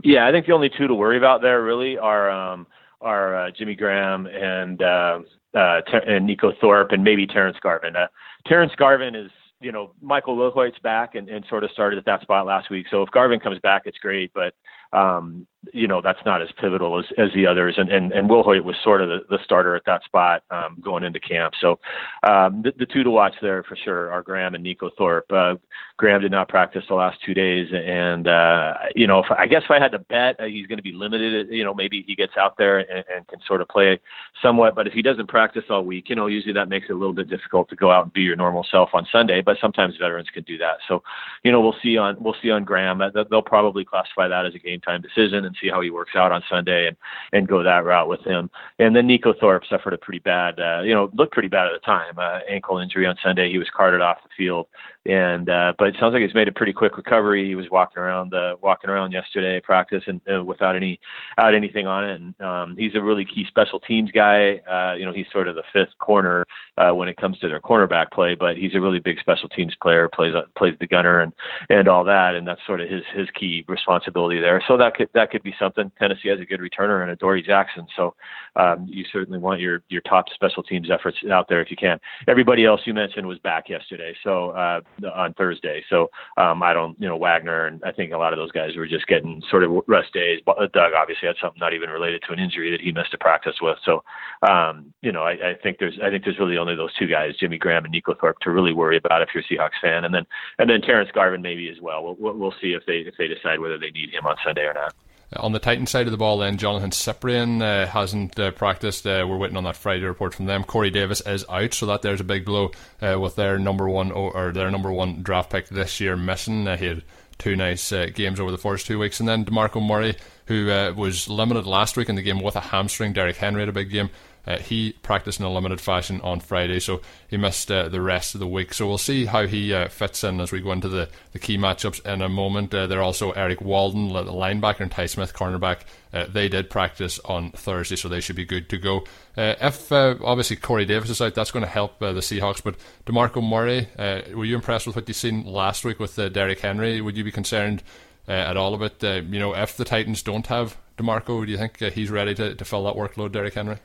Yeah, 0.02 0.26
I 0.26 0.32
think 0.32 0.46
the 0.46 0.52
only 0.52 0.70
two 0.70 0.88
to 0.88 0.94
worry 0.94 1.18
about 1.18 1.42
there 1.42 1.62
really 1.62 1.98
are 1.98 2.30
um, 2.30 2.66
are 3.00 3.46
uh, 3.46 3.50
Jimmy 3.50 3.74
Graham 3.74 4.26
and 4.26 4.80
uh, 4.80 5.20
uh, 5.54 5.80
Ter- 5.82 6.04
and 6.06 6.28
Neiko 6.28 6.52
Thorpe 6.60 6.92
and 6.92 7.04
maybe 7.04 7.26
Terrence 7.26 7.56
Garvin. 7.62 7.96
Uh, 7.96 8.06
Terrence 8.46 8.72
Garvin 8.76 9.14
is, 9.14 9.30
you 9.60 9.72
know, 9.72 9.92
Michael 10.00 10.36
Wilhoite's 10.36 10.78
back 10.82 11.14
and, 11.14 11.28
and 11.28 11.44
sort 11.48 11.64
of 11.64 11.70
started 11.72 11.98
at 11.98 12.04
that 12.06 12.22
spot 12.22 12.46
last 12.46 12.70
week. 12.70 12.86
So 12.90 13.02
if 13.02 13.10
Garvin 13.10 13.40
comes 13.40 13.58
back, 13.60 13.82
it's 13.84 13.98
great. 13.98 14.32
But 14.34 14.54
um, 14.92 15.46
you 15.72 15.88
know 15.88 16.00
that's 16.00 16.20
not 16.24 16.40
as 16.40 16.48
pivotal 16.60 16.98
as, 16.98 17.04
as 17.18 17.30
the 17.34 17.46
others. 17.46 17.74
And 17.78 17.90
and 17.90 18.12
and 18.12 18.30
Wilhoite 18.30 18.64
was 18.64 18.76
sort 18.82 19.02
of 19.02 19.08
the, 19.08 19.18
the 19.28 19.38
starter 19.44 19.74
at 19.74 19.84
that 19.86 20.04
spot 20.04 20.42
um, 20.50 20.78
going 20.80 21.04
into 21.04 21.20
camp. 21.20 21.54
So 21.60 21.78
um, 22.22 22.62
the, 22.62 22.72
the 22.78 22.86
two 22.86 23.02
to 23.02 23.10
watch 23.10 23.34
there 23.42 23.62
for 23.64 23.76
sure 23.76 24.10
are 24.10 24.22
Graham 24.22 24.54
and 24.54 24.64
Neiko 24.64 24.90
Thorpe. 24.96 25.30
Uh, 25.30 25.56
Graham 25.96 26.20
did 26.20 26.30
not 26.30 26.48
practice 26.48 26.84
the 26.88 26.94
last 26.94 27.18
two 27.26 27.34
days, 27.34 27.68
and 27.72 28.28
uh, 28.28 28.74
you 28.94 29.06
know 29.06 29.18
if, 29.18 29.26
I 29.30 29.46
guess 29.46 29.62
if 29.64 29.70
I 29.70 29.80
had 29.80 29.92
to 29.92 29.98
bet, 29.98 30.38
uh, 30.40 30.44
he's 30.44 30.66
going 30.66 30.78
to 30.78 30.82
be 30.82 30.92
limited. 30.92 31.48
You 31.50 31.64
know 31.64 31.74
maybe 31.74 32.04
he 32.06 32.14
gets 32.14 32.36
out 32.38 32.56
there 32.56 32.78
and, 32.78 33.04
and 33.14 33.26
can 33.26 33.40
sort 33.46 33.60
of 33.60 33.68
play 33.68 33.98
somewhat. 34.40 34.74
But 34.74 34.86
if 34.86 34.92
he 34.92 35.02
doesn't 35.02 35.28
practice 35.28 35.64
all 35.70 35.84
week, 35.84 36.08
you 36.08 36.16
know 36.16 36.28
usually 36.28 36.54
that 36.54 36.68
makes 36.68 36.86
it 36.88 36.92
a 36.92 36.96
little 36.96 37.14
bit 37.14 37.28
difficult 37.28 37.68
to 37.70 37.76
go 37.76 37.90
out 37.90 38.04
and 38.04 38.12
be 38.12 38.22
your 38.22 38.36
normal 38.36 38.64
self 38.70 38.90
on 38.92 39.06
Sunday. 39.10 39.42
But 39.42 39.56
sometimes 39.60 39.96
veterans 39.96 40.28
can 40.32 40.44
do 40.44 40.56
that. 40.58 40.78
So 40.86 41.02
you 41.42 41.50
know 41.50 41.60
we'll 41.60 41.76
see 41.82 41.96
on 41.96 42.16
we'll 42.20 42.36
see 42.40 42.50
on 42.50 42.64
Graham. 42.64 43.02
They'll 43.30 43.42
probably 43.42 43.84
classify 43.84 44.28
that 44.28 44.46
as 44.46 44.54
a 44.54 44.58
game 44.58 44.77
time 44.80 45.02
decision 45.02 45.44
and 45.44 45.56
see 45.60 45.68
how 45.68 45.80
he 45.80 45.90
works 45.90 46.12
out 46.16 46.32
on 46.32 46.42
Sunday 46.48 46.88
and 46.88 46.96
and 47.32 47.48
go 47.48 47.62
that 47.62 47.84
route 47.84 48.08
with 48.08 48.20
him. 48.24 48.50
And 48.78 48.94
then 48.94 49.06
Neiko 49.08 49.38
Thorpe 49.38 49.64
suffered 49.68 49.92
a 49.92 49.98
pretty 49.98 50.20
bad, 50.20 50.58
uh, 50.60 50.82
you 50.82 50.94
know, 50.94 51.10
looked 51.14 51.32
pretty 51.32 51.48
bad 51.48 51.66
at 51.66 51.72
the 51.72 51.84
time, 51.84 52.18
uh, 52.18 52.40
ankle 52.48 52.78
injury 52.78 53.06
on 53.06 53.16
Sunday. 53.22 53.50
He 53.50 53.58
was 53.58 53.68
carted 53.74 54.00
off 54.00 54.18
the 54.22 54.30
field 54.36 54.66
and 55.08 55.48
uh, 55.48 55.72
but 55.78 55.88
it 55.88 55.96
sounds 55.98 56.12
like 56.12 56.22
he's 56.22 56.34
made 56.34 56.48
a 56.48 56.52
pretty 56.52 56.74
quick 56.74 56.98
recovery. 56.98 57.46
He 57.46 57.54
was 57.54 57.66
walking 57.70 57.98
around 57.98 58.30
the 58.30 58.56
walking 58.62 58.90
around 58.90 59.12
yesterday 59.12 59.58
practice 59.58 60.02
and 60.06 60.20
uh, 60.32 60.44
without 60.44 60.76
any 60.76 61.00
out 61.38 61.54
anything 61.54 61.86
on 61.86 62.04
it. 62.04 62.20
And 62.20 62.40
um, 62.42 62.76
he's 62.76 62.94
a 62.94 63.00
really 63.00 63.24
key 63.24 63.46
special 63.48 63.80
teams 63.80 64.10
guy. 64.10 64.60
Uh, 64.70 64.94
you 64.96 65.06
know, 65.06 65.12
he's 65.12 65.24
sort 65.32 65.48
of 65.48 65.54
the 65.54 65.62
fifth 65.72 65.96
corner 65.98 66.44
uh, 66.76 66.90
when 66.92 67.08
it 67.08 67.16
comes 67.16 67.38
to 67.38 67.48
their 67.48 67.60
cornerback 67.60 68.10
play, 68.12 68.34
but 68.34 68.58
he's 68.58 68.74
a 68.74 68.80
really 68.80 68.98
big 68.98 69.18
special 69.18 69.48
teams 69.48 69.74
player. 69.80 70.10
plays 70.12 70.34
uh, 70.34 70.42
plays 70.58 70.74
the 70.78 70.86
gunner 70.86 71.20
and 71.20 71.32
and 71.70 71.88
all 71.88 72.04
that, 72.04 72.34
and 72.34 72.46
that's 72.46 72.60
sort 72.66 72.82
of 72.82 72.90
his 72.90 73.02
his 73.14 73.28
key 73.30 73.64
responsibility 73.66 74.40
there. 74.40 74.62
So 74.68 74.76
that 74.76 74.94
could 74.94 75.08
that 75.14 75.30
could 75.30 75.42
be 75.42 75.54
something. 75.58 75.90
Tennessee 75.98 76.28
has 76.28 76.38
a 76.38 76.44
good 76.44 76.60
returner 76.60 77.00
and 77.00 77.10
Adoree' 77.10 77.42
Jackson, 77.42 77.86
so 77.96 78.14
um, 78.56 78.86
you 78.86 79.06
certainly 79.10 79.38
want 79.38 79.60
your 79.60 79.82
your 79.88 80.02
top 80.02 80.26
special 80.34 80.62
teams 80.62 80.90
efforts 80.90 81.16
out 81.32 81.48
there 81.48 81.62
if 81.62 81.70
you 81.70 81.78
can. 81.78 81.98
Everybody 82.28 82.66
else 82.66 82.82
you 82.84 82.92
mentioned 82.92 83.26
was 83.26 83.38
back 83.38 83.70
yesterday, 83.70 84.14
so 84.22 84.50
uh, 84.50 84.80
on 85.04 85.34
Thursday. 85.34 85.84
So 85.88 86.10
um, 86.36 86.62
I 86.62 86.72
don't, 86.72 87.00
you 87.00 87.08
know, 87.08 87.16
Wagner 87.16 87.66
and 87.66 87.82
I 87.84 87.92
think 87.92 88.12
a 88.12 88.18
lot 88.18 88.32
of 88.32 88.38
those 88.38 88.52
guys 88.52 88.76
were 88.76 88.86
just 88.86 89.06
getting 89.06 89.42
sort 89.50 89.64
of 89.64 89.70
rest 89.86 90.12
days. 90.12 90.40
But 90.44 90.72
Doug 90.72 90.92
obviously 90.96 91.28
had 91.28 91.36
something 91.40 91.60
not 91.60 91.74
even 91.74 91.90
related 91.90 92.22
to 92.26 92.32
an 92.32 92.38
injury 92.38 92.70
that 92.70 92.80
he 92.80 92.92
missed 92.92 93.14
a 93.14 93.18
practice 93.18 93.56
with. 93.60 93.78
So 93.84 94.02
um, 94.42 94.92
you 95.02 95.12
know, 95.12 95.22
I, 95.22 95.32
I 95.32 95.54
think 95.62 95.78
there's 95.78 95.98
I 96.02 96.10
think 96.10 96.24
there's 96.24 96.38
really 96.38 96.58
only 96.58 96.76
those 96.76 96.94
two 96.94 97.06
guys, 97.06 97.34
Jimmy 97.38 97.58
Graham 97.58 97.84
and 97.84 97.94
Neiko 97.94 98.18
Thorpe, 98.18 98.38
to 98.40 98.50
really 98.50 98.72
worry 98.72 98.96
about 98.96 99.22
if 99.22 99.28
you're 99.34 99.42
a 99.42 99.46
Seahawks 99.46 99.80
fan, 99.82 100.04
and 100.04 100.14
then 100.14 100.26
and 100.58 100.68
then 100.70 100.80
Terrence 100.80 101.10
Garvin 101.12 101.42
maybe 101.42 101.68
as 101.68 101.80
well. 101.80 102.16
We'll 102.18 102.34
we'll 102.34 102.54
see 102.60 102.72
if 102.72 102.86
they 102.86 102.98
if 102.98 103.14
they 103.18 103.28
decide 103.28 103.60
whether 103.60 103.78
they 103.78 103.90
need 103.90 104.10
him 104.10 104.26
on 104.26 104.36
Sunday 104.44 104.62
or 104.62 104.74
not. 104.74 104.94
On 105.36 105.52
the 105.52 105.58
Titan 105.58 105.86
side 105.86 106.06
of 106.06 106.10
the 106.10 106.16
ball, 106.16 106.38
then 106.38 106.56
Jonathan 106.56 106.90
Cyprien 106.90 107.60
uh, 107.60 107.86
hasn't 107.86 108.38
uh, 108.38 108.50
practiced. 108.50 109.06
Uh, 109.06 109.26
we're 109.28 109.36
waiting 109.36 109.58
on 109.58 109.64
that 109.64 109.76
Friday 109.76 110.04
report 110.04 110.32
from 110.32 110.46
them. 110.46 110.64
Corey 110.64 110.88
Davis 110.88 111.20
is 111.20 111.44
out, 111.50 111.74
so 111.74 111.84
that 111.84 112.00
there's 112.00 112.22
a 112.22 112.24
big 112.24 112.46
blow 112.46 112.70
uh, 113.02 113.20
with 113.20 113.36
their 113.36 113.58
number 113.58 113.90
one 113.90 114.10
or 114.10 114.52
their 114.52 114.70
number 114.70 114.90
one 114.90 115.22
draft 115.22 115.50
pick 115.50 115.68
this 115.68 116.00
year 116.00 116.16
missing. 116.16 116.66
Uh, 116.66 116.78
he 116.78 116.86
had 116.86 117.02
two 117.36 117.56
nice 117.56 117.92
uh, 117.92 118.06
games 118.14 118.40
over 118.40 118.50
the 118.50 118.56
first 118.56 118.86
two 118.86 118.98
weeks, 118.98 119.20
and 119.20 119.28
then 119.28 119.44
Demarco 119.44 119.86
Murray, 119.86 120.16
who 120.46 120.66
was 120.96 121.28
limited 121.28 121.66
last 121.66 121.98
week 121.98 122.08
in 122.08 122.16
the 122.16 122.22
game 122.22 122.40
with 122.40 122.56
a 122.56 122.60
hamstring. 122.60 123.12
Derrick 123.12 123.36
Henry 123.36 123.60
had 123.60 123.68
a 123.68 123.72
big 123.72 123.90
game. 123.90 124.08
Uh, 124.48 124.56
he 124.56 124.92
practiced 125.02 125.38
in 125.38 125.44
a 125.44 125.52
limited 125.52 125.78
fashion 125.78 126.22
on 126.22 126.40
Friday, 126.40 126.80
so 126.80 127.02
he 127.28 127.36
missed 127.36 127.70
uh, 127.70 127.86
the 127.86 128.00
rest 128.00 128.34
of 128.34 128.38
the 128.38 128.46
week. 128.46 128.72
So 128.72 128.88
we'll 128.88 128.96
see 128.96 129.26
how 129.26 129.46
he 129.46 129.74
uh, 129.74 129.88
fits 129.88 130.24
in 130.24 130.40
as 130.40 130.50
we 130.50 130.62
go 130.62 130.72
into 130.72 130.88
the, 130.88 131.10
the 131.32 131.38
key 131.38 131.58
matchups 131.58 132.04
in 132.06 132.22
a 132.22 132.30
moment. 132.30 132.72
Uh, 132.72 132.86
there 132.86 132.98
are 132.98 133.02
also 133.02 133.32
Erik 133.32 133.60
Walden, 133.60 134.08
the 134.08 134.24
linebacker, 134.24 134.80
and 134.80 134.90
Tye 134.90 135.04
Smith, 135.04 135.34
cornerback. 135.34 135.80
Uh, 136.14 136.24
they 136.24 136.48
did 136.48 136.70
practice 136.70 137.20
on 137.26 137.50
Thursday, 137.50 137.96
so 137.96 138.08
they 138.08 138.22
should 138.22 138.36
be 138.36 138.46
good 138.46 138.70
to 138.70 138.78
go. 138.78 139.04
Uh, 139.36 139.54
if 139.60 139.92
obviously 139.92 140.56
Corey 140.56 140.86
Davis 140.86 141.10
is 141.10 141.20
out, 141.20 141.34
that's 141.34 141.50
going 141.50 141.64
to 141.64 141.70
help 141.70 141.98
the 141.98 142.14
Seahawks. 142.14 142.62
But 142.64 142.76
Demarco 143.04 143.46
Murray, 143.46 143.88
were 144.34 144.46
you 144.46 144.54
impressed 144.54 144.86
with 144.86 144.96
what 144.96 145.06
you 145.08 145.14
seen 145.14 145.44
last 145.44 145.84
week 145.84 146.00
with 146.00 146.16
Derrick 146.32 146.60
Henry? 146.60 147.02
Would 147.02 147.18
you 147.18 147.24
be 147.24 147.32
concerned? 147.32 147.82
at 148.26 148.58
all 148.58 148.74
about 148.74 149.02
you 149.02 149.38
know 149.38 149.54
if 149.54 149.78
the 149.78 149.86
Titans 149.86 150.22
don't 150.22 150.48
have 150.48 150.76
Demarco, 150.98 151.46
do 151.46 151.50
you 151.50 151.56
think 151.56 151.78
he's 151.94 152.10
ready 152.10 152.34
to, 152.34 152.54
to 152.54 152.64
fill 152.64 152.84
that 152.84 152.94
workload, 152.94 153.32
Derrick 153.32 153.54
Henry? 153.54 153.78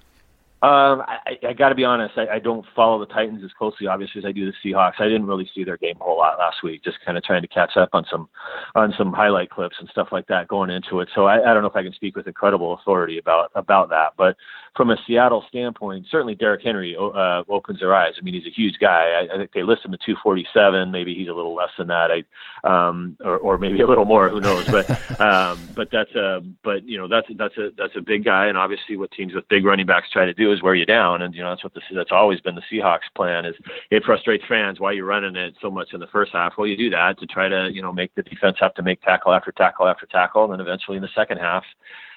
Um, 0.63 1.03
I, 1.05 1.37
I 1.49 1.51
got 1.51 1.69
to 1.69 1.75
be 1.75 1.83
honest. 1.83 2.17
I, 2.17 2.35
I 2.35 2.39
don't 2.39 2.65
follow 2.73 2.97
the 2.97 3.13
Titans 3.13 3.43
as 3.43 3.51
closely, 3.51 3.85
obviously, 3.85 4.19
as 4.19 4.25
I 4.25 4.31
do 4.31 4.45
the 4.45 4.53
Seahawks. 4.63 4.93
I 4.99 5.09
didn't 5.09 5.27
really 5.27 5.49
see 5.53 5.65
their 5.65 5.75
game 5.75 5.97
a 5.99 6.03
whole 6.05 6.17
lot 6.17 6.39
last 6.39 6.63
week. 6.63 6.85
Just 6.85 7.03
kind 7.05 7.17
of 7.17 7.23
trying 7.25 7.41
to 7.41 7.49
catch 7.49 7.75
up 7.75 7.89
on 7.91 8.05
some, 8.09 8.29
on 8.73 8.93
some 8.97 9.11
highlight 9.11 9.49
clips 9.49 9.75
and 9.81 9.89
stuff 9.89 10.07
like 10.13 10.25
that 10.27 10.47
going 10.47 10.69
into 10.69 11.01
it. 11.01 11.09
So 11.13 11.25
I, 11.25 11.51
I 11.51 11.53
don't 11.53 11.63
know 11.63 11.69
if 11.69 11.75
I 11.75 11.83
can 11.83 11.91
speak 11.91 12.15
with 12.15 12.27
incredible 12.27 12.75
authority 12.75 13.17
about 13.17 13.51
about 13.55 13.89
that. 13.89 14.13
But 14.17 14.37
from 14.73 14.89
a 14.89 14.95
Seattle 15.05 15.43
standpoint, 15.49 16.05
certainly 16.09 16.33
Derrick 16.33 16.61
Henry 16.63 16.95
uh, 16.97 17.43
opens 17.49 17.81
their 17.81 17.93
eyes. 17.93 18.13
I 18.17 18.23
mean, 18.23 18.33
he's 18.33 18.47
a 18.47 18.55
huge 18.55 18.75
guy. 18.79 19.27
I, 19.29 19.35
I 19.35 19.37
think 19.37 19.51
they 19.51 19.63
list 19.63 19.83
him 19.83 19.93
at 19.93 19.99
247. 20.05 20.89
Maybe 20.89 21.13
he's 21.13 21.27
a 21.27 21.33
little 21.33 21.53
less 21.53 21.69
than 21.77 21.87
that. 21.87 22.09
I, 22.09 22.23
um, 22.63 23.17
or, 23.23 23.37
or 23.37 23.57
maybe 23.57 23.81
a 23.81 23.87
little 23.87 24.05
more. 24.05 24.29
Who 24.29 24.39
knows? 24.39 24.65
But, 24.67 24.89
um, 25.19 25.59
but 25.75 25.89
that's 25.91 26.15
a, 26.15 26.41
but 26.63 26.87
you 26.87 26.97
know, 26.97 27.09
that's 27.09 27.27
that's 27.37 27.57
a 27.57 27.71
that's 27.77 27.97
a 27.97 28.01
big 28.01 28.23
guy. 28.23 28.47
And 28.47 28.57
obviously, 28.57 28.95
what 28.95 29.11
teams 29.11 29.33
with 29.35 29.47
big 29.49 29.65
running 29.65 29.85
backs 29.85 30.07
try 30.09 30.25
to 30.25 30.33
do 30.33 30.52
is 30.53 30.61
wear 30.61 30.75
you 30.75 30.85
down. 30.85 31.21
And 31.21 31.33
you 31.33 31.43
know, 31.43 31.49
that's 31.49 31.63
what 31.63 31.73
the 31.73 31.81
that's 31.93 32.11
always 32.11 32.39
been 32.39 32.55
the 32.55 32.61
Seahawks 32.71 33.11
plan. 33.15 33.45
Is 33.45 33.55
it 33.91 34.03
frustrates 34.03 34.45
fans 34.47 34.79
why 34.79 34.93
you're 34.93 35.05
running 35.05 35.35
it 35.35 35.55
so 35.61 35.69
much 35.69 35.93
in 35.93 35.99
the 35.99 36.07
first 36.07 36.31
half? 36.33 36.53
Well, 36.57 36.67
you 36.67 36.77
do 36.77 36.89
that 36.91 37.19
to 37.19 37.25
try 37.25 37.49
to 37.49 37.69
you 37.71 37.81
know 37.81 37.91
make 37.91 38.13
the 38.15 38.23
defense 38.23 38.57
have 38.59 38.73
to 38.75 38.83
make 38.83 39.01
tackle 39.01 39.33
after 39.33 39.51
tackle 39.51 39.87
after 39.87 40.05
tackle, 40.05 40.45
and 40.45 40.53
then 40.53 40.61
eventually 40.61 40.97
in 40.97 41.03
the 41.03 41.09
second 41.15 41.37
half 41.37 41.63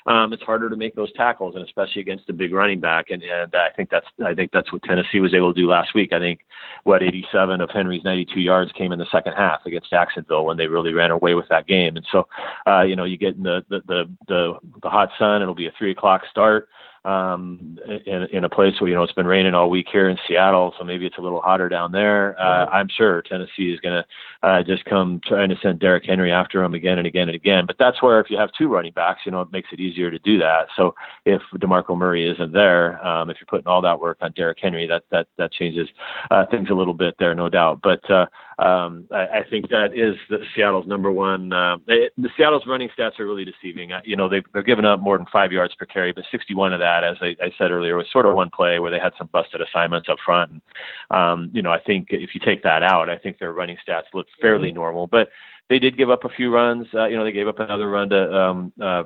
um, 0.07 0.33
it's 0.33 0.43
harder 0.43 0.71
to 0.71 0.77
make 0.77 0.95
those 0.95 1.13
tackles, 1.15 1.57
and 1.57 1.65
especially 1.65 2.01
against 2.01 2.29
a 2.31 2.33
big 2.33 2.53
running 2.53 2.79
back. 2.79 3.11
And, 3.11 3.23
and 3.23 3.53
I 3.55 3.71
think 3.77 3.91
that's 3.91 4.07
I 4.25 4.35
think 4.35 4.53
that's 4.53 4.73
what 4.73 4.83
Tennessee 4.85 5.19
was 5.19 5.35
able 5.35 5.53
to 5.53 5.61
do 5.61 5.69
last 5.69 5.95
week. 5.95 6.13
I 6.13 6.21
think 6.21 6.41
what 6.85 7.03
87 7.03 7.61
of 7.61 7.71
Henry's 7.71 8.05
92 8.05 8.41
yards 8.41 8.71
came 8.73 8.93
in 8.93 9.01
the 9.01 9.07
second 9.11 9.33
half 9.33 9.67
against 9.67 9.91
Jacksonville 9.91 10.45
when 10.45 10.57
they 10.57 10.69
really 10.69 10.93
ran 10.93 11.11
away 11.11 11.35
with 11.35 11.49
that 11.49 11.67
game. 11.67 11.97
And 11.97 12.07
so, 12.13 12.29
uh, 12.69 12.83
you 12.83 12.95
know, 12.95 13.05
you 13.05 13.17
get 13.17 13.35
in 13.35 13.43
the 13.43 13.65
the 13.69 13.81
the 13.87 14.09
the, 14.29 14.53
the 14.83 14.89
hot 14.89 15.11
sun. 15.19 15.43
It'll 15.43 15.55
be 15.55 15.67
a 15.67 15.73
three 15.77 15.91
o'clock 15.91 16.23
start 16.31 16.69
um, 17.07 17.79
in, 18.05 18.27
in 18.33 18.45
a 18.45 18.49
place 18.49 18.75
where 18.81 18.91
you 18.91 18.97
know 18.97 19.05
it's 19.05 19.13
been 19.13 19.29
raining 19.29 19.55
all 19.55 19.71
week 19.71 19.87
here 19.91 20.09
in 20.09 20.19
Seattle, 20.27 20.75
so 20.77 20.85
maybe 20.85 21.07
it's 21.07 21.19
a 21.19 21.21
little 21.21 21.41
hotter 21.41 21.69
down 21.69 21.93
there. 21.93 22.39
Uh, 22.39 22.67
I'm 22.67 22.89
sure 22.89 23.23
Tennessee 23.23 23.73
is 23.73 23.79
going 23.79 24.03
to 24.03 24.49
uh, 24.49 24.63
just 24.65 24.85
come 24.87 25.21
trying 25.25 25.49
to 25.51 25.57
send 25.63 25.79
Derrick 25.79 26.05
Henry 26.05 26.33
after 26.33 26.63
him 26.63 26.75
again 26.75 26.99
and 26.99 27.07
again 27.07 27.29
and 27.29 27.37
again. 27.37 27.65
But 27.65 27.77
that's 27.79 28.03
where 28.03 28.21
if 28.21 28.29
you 28.29 28.37
have 28.39 28.51
two 28.59 28.67
running 28.67 28.93
backs, 28.93 29.21
you 29.25 29.31
know 29.31 29.41
it 29.41 29.53
makes 29.53 29.69
it 29.73 29.79
easier 29.79 30.11
to 30.11 30.19
do 30.19 30.39
that. 30.39 30.67
So 30.77 30.97
if 31.25 31.41
Demarco 31.55 31.97
Murray 31.97 32.29
isn't 32.29 32.53
there, 32.53 33.05
um, 33.07 33.31
if 33.31 33.37
you're 33.39 33.47
putting 33.47 33.69
all 33.69 33.83
that 33.83 34.01
work 34.01 34.19
on 34.21 34.33
Derrick 34.33 34.59
Henry, 34.61 34.89
that 34.89 35.05
that 35.13 35.29
that 35.39 35.53
changes 35.53 35.89
uh, 36.33 36.45
things 36.47 36.71
a 36.71 36.75
little 36.75 36.95
bit 36.95 37.15
there, 37.21 37.37
no 37.37 37.49
doubt. 37.49 37.81
But 37.83 38.11
uh, 38.11 38.27
um, 38.59 39.07
I, 39.11 39.27
I 39.27 39.45
think 39.51 39.69
that 39.69 39.93
is 39.95 40.17
the 40.31 40.39
Seattle's 40.55 40.87
number 40.87 41.13
one. 41.13 41.53
Uh, 41.53 41.77
they, 41.87 42.09
the 42.17 42.31
Seattle's 42.39 42.67
running 42.67 42.89
stats 42.99 43.21
are 43.21 43.27
really 43.27 43.45
deceiving. 43.45 43.93
Uh, 43.93 44.01
you 44.05 44.17
know, 44.17 44.31
they, 44.31 44.43
they're 44.55 44.63
giving 44.63 44.87
up 44.87 44.99
more 45.01 45.19
than 45.19 45.27
five 45.31 45.53
yards 45.53 45.75
per 45.75 45.85
carry, 45.85 46.13
but 46.13 46.25
61 46.31 46.73
of 46.73 46.81
that, 46.81 47.05
as 47.05 47.17
I, 47.21 47.37
I 47.43 47.53
said 47.59 47.71
earlier, 47.71 47.97
was 47.97 48.07
sort 48.11 48.25
of 48.25 48.35
one 48.35 48.49
play 48.49 48.79
where 48.79 48.91
they 48.91 48.99
had 48.99 49.13
some 49.19 49.29
busted 49.31 49.61
assignments 49.61 50.09
up 50.09 50.17
front. 50.25 50.53
And, 50.53 50.63
um, 51.11 51.51
you 51.53 51.61
know, 51.61 51.71
I 51.71 51.81
think 51.81 52.09
if 52.11 52.35
you 52.35 52.41
take 52.43 52.63
that 52.63 52.83
out, 52.83 53.11
I 53.11 53.19
think 53.19 53.39
their 53.39 53.53
running 53.53 53.77
stats 53.87 54.05
look 54.15 54.27
fairly 54.41 54.73
normal. 54.73 55.07
But 55.07 55.29
they 55.69 55.79
did 55.79 55.99
give 55.99 56.11
up 56.11 56.25
a 56.25 56.31
few 56.31 56.53
runs. 56.53 56.87
Uh, 56.95 57.07
you 57.07 57.17
know, 57.17 57.25
they 57.25 57.33
gave 57.33 57.49
up 57.49 57.59
another 57.59 57.91
run 57.91 58.09
to 58.09 58.35
um, 58.35 58.73
uh, 58.81 59.03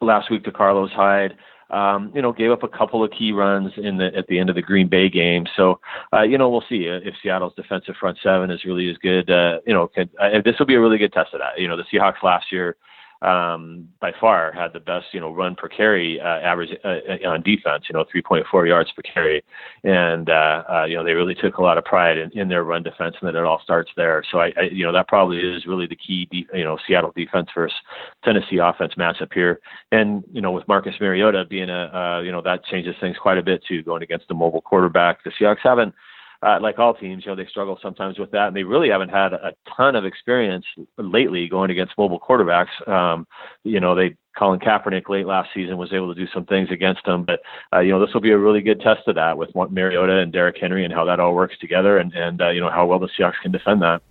last 0.00 0.30
week 0.30 0.44
to 0.44 0.52
Carlos 0.52 0.92
Hyde 0.92 1.36
um, 1.70 2.12
you 2.14 2.22
know, 2.22 2.32
gave 2.32 2.50
up 2.50 2.62
a 2.62 2.68
couple 2.68 3.02
of 3.04 3.10
key 3.10 3.32
runs 3.32 3.72
in 3.76 3.96
the 3.96 4.14
at 4.16 4.26
the 4.26 4.38
end 4.38 4.48
of 4.48 4.56
the 4.56 4.62
Green 4.62 4.88
Bay 4.88 5.08
game. 5.08 5.46
So, 5.56 5.80
uh, 6.12 6.22
you 6.22 6.38
know, 6.38 6.48
we'll 6.48 6.64
see 6.68 6.84
if 6.86 7.14
Seattle's 7.22 7.54
defensive 7.54 7.94
front 7.98 8.18
seven 8.22 8.50
is 8.50 8.64
really 8.64 8.90
as 8.90 8.96
good. 8.98 9.30
Uh, 9.30 9.58
you 9.66 9.74
know, 9.74 9.86
can, 9.88 10.08
uh, 10.20 10.40
this 10.44 10.58
will 10.58 10.66
be 10.66 10.74
a 10.74 10.80
really 10.80 10.98
good 10.98 11.12
test 11.12 11.34
of 11.34 11.40
that. 11.40 11.60
You 11.60 11.68
know, 11.68 11.76
the 11.76 11.84
Seahawks 11.92 12.22
last 12.22 12.52
year 12.52 12.76
um, 13.22 13.88
by 14.00 14.12
far 14.18 14.50
had 14.52 14.72
the 14.72 14.80
best, 14.80 15.06
you 15.12 15.20
know, 15.20 15.32
run 15.32 15.54
per 15.54 15.68
carry 15.68 16.18
uh, 16.20 16.24
average 16.40 16.70
uh, 16.84 16.88
uh 16.88 17.28
on 17.28 17.42
defense. 17.42 17.84
You 17.88 17.94
know, 17.94 18.04
3.4 18.04 18.66
yards 18.66 18.90
per 18.92 19.02
carry, 19.02 19.44
and 19.84 20.30
uh, 20.30 20.62
uh, 20.68 20.84
you 20.84 20.96
know 20.96 21.04
they 21.04 21.12
really 21.12 21.34
took 21.34 21.58
a 21.58 21.62
lot 21.62 21.76
of 21.76 21.84
pride 21.84 22.16
in, 22.16 22.30
in 22.32 22.48
their 22.48 22.64
run 22.64 22.82
defense, 22.82 23.16
and 23.20 23.28
then 23.28 23.36
it 23.36 23.44
all 23.44 23.60
starts 23.62 23.90
there. 23.96 24.24
So 24.30 24.38
I, 24.38 24.52
I, 24.56 24.62
you 24.72 24.84
know, 24.84 24.92
that 24.92 25.08
probably 25.08 25.38
is 25.38 25.66
really 25.66 25.86
the 25.86 25.96
key, 25.96 26.28
de- 26.30 26.46
you 26.54 26.64
know, 26.64 26.78
Seattle 26.86 27.12
defense 27.14 27.48
versus 27.54 27.76
Tennessee 28.24 28.58
offense 28.58 28.94
matchup 28.98 29.32
here. 29.34 29.60
And 29.92 30.24
you 30.32 30.40
know, 30.40 30.52
with 30.52 30.66
Marcus 30.66 30.94
Mariota 30.98 31.44
being 31.44 31.68
a, 31.68 31.90
uh, 31.94 32.20
you 32.22 32.32
know, 32.32 32.40
that 32.42 32.64
changes 32.64 32.94
things 33.00 33.16
quite 33.20 33.36
a 33.36 33.42
bit 33.42 33.62
too, 33.68 33.82
going 33.82 34.02
against 34.02 34.30
a 34.30 34.34
mobile 34.34 34.62
quarterback. 34.62 35.22
The 35.24 35.30
Seahawks 35.38 35.58
haven't 35.62 35.94
uh, 36.42 36.58
like 36.60 36.78
all 36.78 36.94
teams, 36.94 37.24
you 37.24 37.30
know, 37.30 37.36
they 37.36 37.48
struggle 37.48 37.78
sometimes 37.82 38.18
with 38.18 38.30
that, 38.30 38.48
and 38.48 38.56
they 38.56 38.62
really 38.62 38.88
haven't 38.88 39.10
had 39.10 39.32
a 39.32 39.52
ton 39.76 39.94
of 39.94 40.04
experience 40.04 40.64
lately 40.96 41.48
going 41.48 41.70
against 41.70 41.92
mobile 41.98 42.20
quarterbacks. 42.20 42.88
Um, 42.88 43.26
you 43.62 43.80
know, 43.80 43.94
they 43.94 44.16
Colin 44.38 44.60
Kaepernick 44.60 45.08
late 45.08 45.26
last 45.26 45.50
season 45.52 45.76
was 45.76 45.92
able 45.92 46.14
to 46.14 46.18
do 46.18 46.30
some 46.32 46.46
things 46.46 46.70
against 46.70 47.04
them, 47.04 47.24
but 47.24 47.40
uh, 47.72 47.80
you 47.80 47.90
know, 47.90 48.04
this 48.04 48.14
will 48.14 48.20
be 48.20 48.30
a 48.30 48.38
really 48.38 48.62
good 48.62 48.80
test 48.80 49.06
of 49.06 49.16
that 49.16 49.36
with 49.36 49.50
Mariota 49.54 50.18
and 50.18 50.32
Derrick 50.32 50.56
Henry 50.58 50.84
and 50.84 50.94
how 50.94 51.04
that 51.04 51.20
all 51.20 51.34
works 51.34 51.58
together, 51.58 51.98
and 51.98 52.12
and 52.14 52.40
uh, 52.40 52.48
you 52.50 52.60
know 52.60 52.70
how 52.70 52.86
well 52.86 52.98
the 52.98 53.08
Seahawks 53.18 53.40
can 53.42 53.52
defend 53.52 53.82
that. 53.82 54.02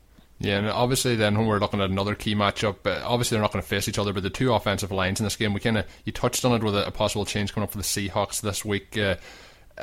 Yeah, 0.41 0.57
and 0.57 0.67
obviously 0.67 1.15
then 1.15 1.37
when 1.37 1.47
we're 1.47 1.59
looking 1.59 1.81
at 1.81 1.89
another 1.89 2.15
key 2.15 2.33
matchup, 2.33 2.85
uh, 2.85 3.01
obviously 3.05 3.35
they're 3.35 3.41
not 3.41 3.51
going 3.51 3.61
to 3.61 3.67
face 3.67 3.89
each 3.89 3.99
other, 3.99 4.13
but 4.13 4.23
the 4.23 4.29
two 4.29 4.53
offensive 4.53 4.91
lines 4.91 5.19
in 5.19 5.25
this 5.25 5.35
game, 5.35 5.53
we 5.53 5.59
kind 5.59 5.77
of 5.77 5.85
you 6.05 6.13
touched 6.13 6.45
on 6.45 6.53
it 6.53 6.63
with 6.63 6.75
a, 6.75 6.87
a, 6.87 6.91
possible 6.91 7.25
change 7.25 7.53
coming 7.53 7.65
up 7.65 7.71
for 7.71 7.77
the 7.77 7.83
Seahawks 7.83 8.39
this 8.39 8.63
week. 8.63 8.97
Uh, 8.97 9.15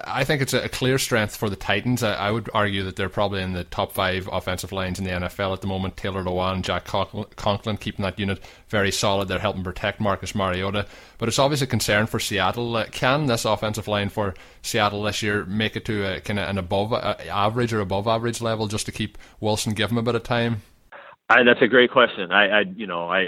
I 0.04 0.24
think 0.24 0.42
it's 0.42 0.52
a, 0.52 0.68
clear 0.68 0.98
strength 0.98 1.36
for 1.36 1.48
the 1.48 1.56
Titans. 1.56 2.02
I, 2.02 2.14
I, 2.14 2.30
would 2.30 2.50
argue 2.52 2.82
that 2.84 2.96
they're 2.96 3.08
probably 3.08 3.42
in 3.42 3.54
the 3.54 3.64
top 3.64 3.92
five 3.92 4.28
offensive 4.30 4.70
lines 4.70 4.98
in 4.98 5.04
the 5.04 5.10
NFL 5.10 5.54
at 5.54 5.62
the 5.62 5.66
moment. 5.66 5.96
Taylor 5.96 6.22
Lewan, 6.22 6.62
Jack 6.62 6.84
Conklin 6.84 7.76
keeping 7.78 8.02
that 8.02 8.18
unit 8.18 8.40
very 8.68 8.90
solid. 8.90 9.28
They're 9.28 9.38
helping 9.38 9.64
protect 9.64 10.00
Marcus 10.00 10.34
Mariota. 10.34 10.86
But 11.18 11.28
it's 11.28 11.38
obviously 11.38 11.66
a 11.66 11.70
concern 11.70 12.06
for 12.06 12.20
Seattle. 12.20 12.76
Uh, 12.76 12.86
can 12.86 13.26
this 13.26 13.44
offensive 13.44 13.88
line 13.88 14.10
for 14.10 14.34
Seattle 14.60 15.02
this 15.02 15.22
year 15.22 15.46
make 15.46 15.76
it 15.76 15.84
to 15.86 16.16
a, 16.16 16.20
kind 16.20 16.38
of 16.38 16.48
an 16.48 16.58
above 16.58 16.92
uh, 16.92 17.16
average 17.30 17.72
or 17.72 17.80
above 17.80 18.06
average 18.06 18.42
level 18.42 18.66
just 18.66 18.86
to 18.86 18.92
keep 18.92 19.16
Wilson, 19.40 19.72
give 19.72 19.90
him 19.90 19.98
a 19.98 20.02
bit 20.02 20.14
of 20.14 20.22
time? 20.22 20.62
I, 21.28 21.42
that's 21.42 21.60
a 21.60 21.66
great 21.66 21.90
question. 21.90 22.30
I, 22.30 22.60
I 22.60 22.60
you 22.76 22.86
know, 22.86 23.08
I, 23.10 23.26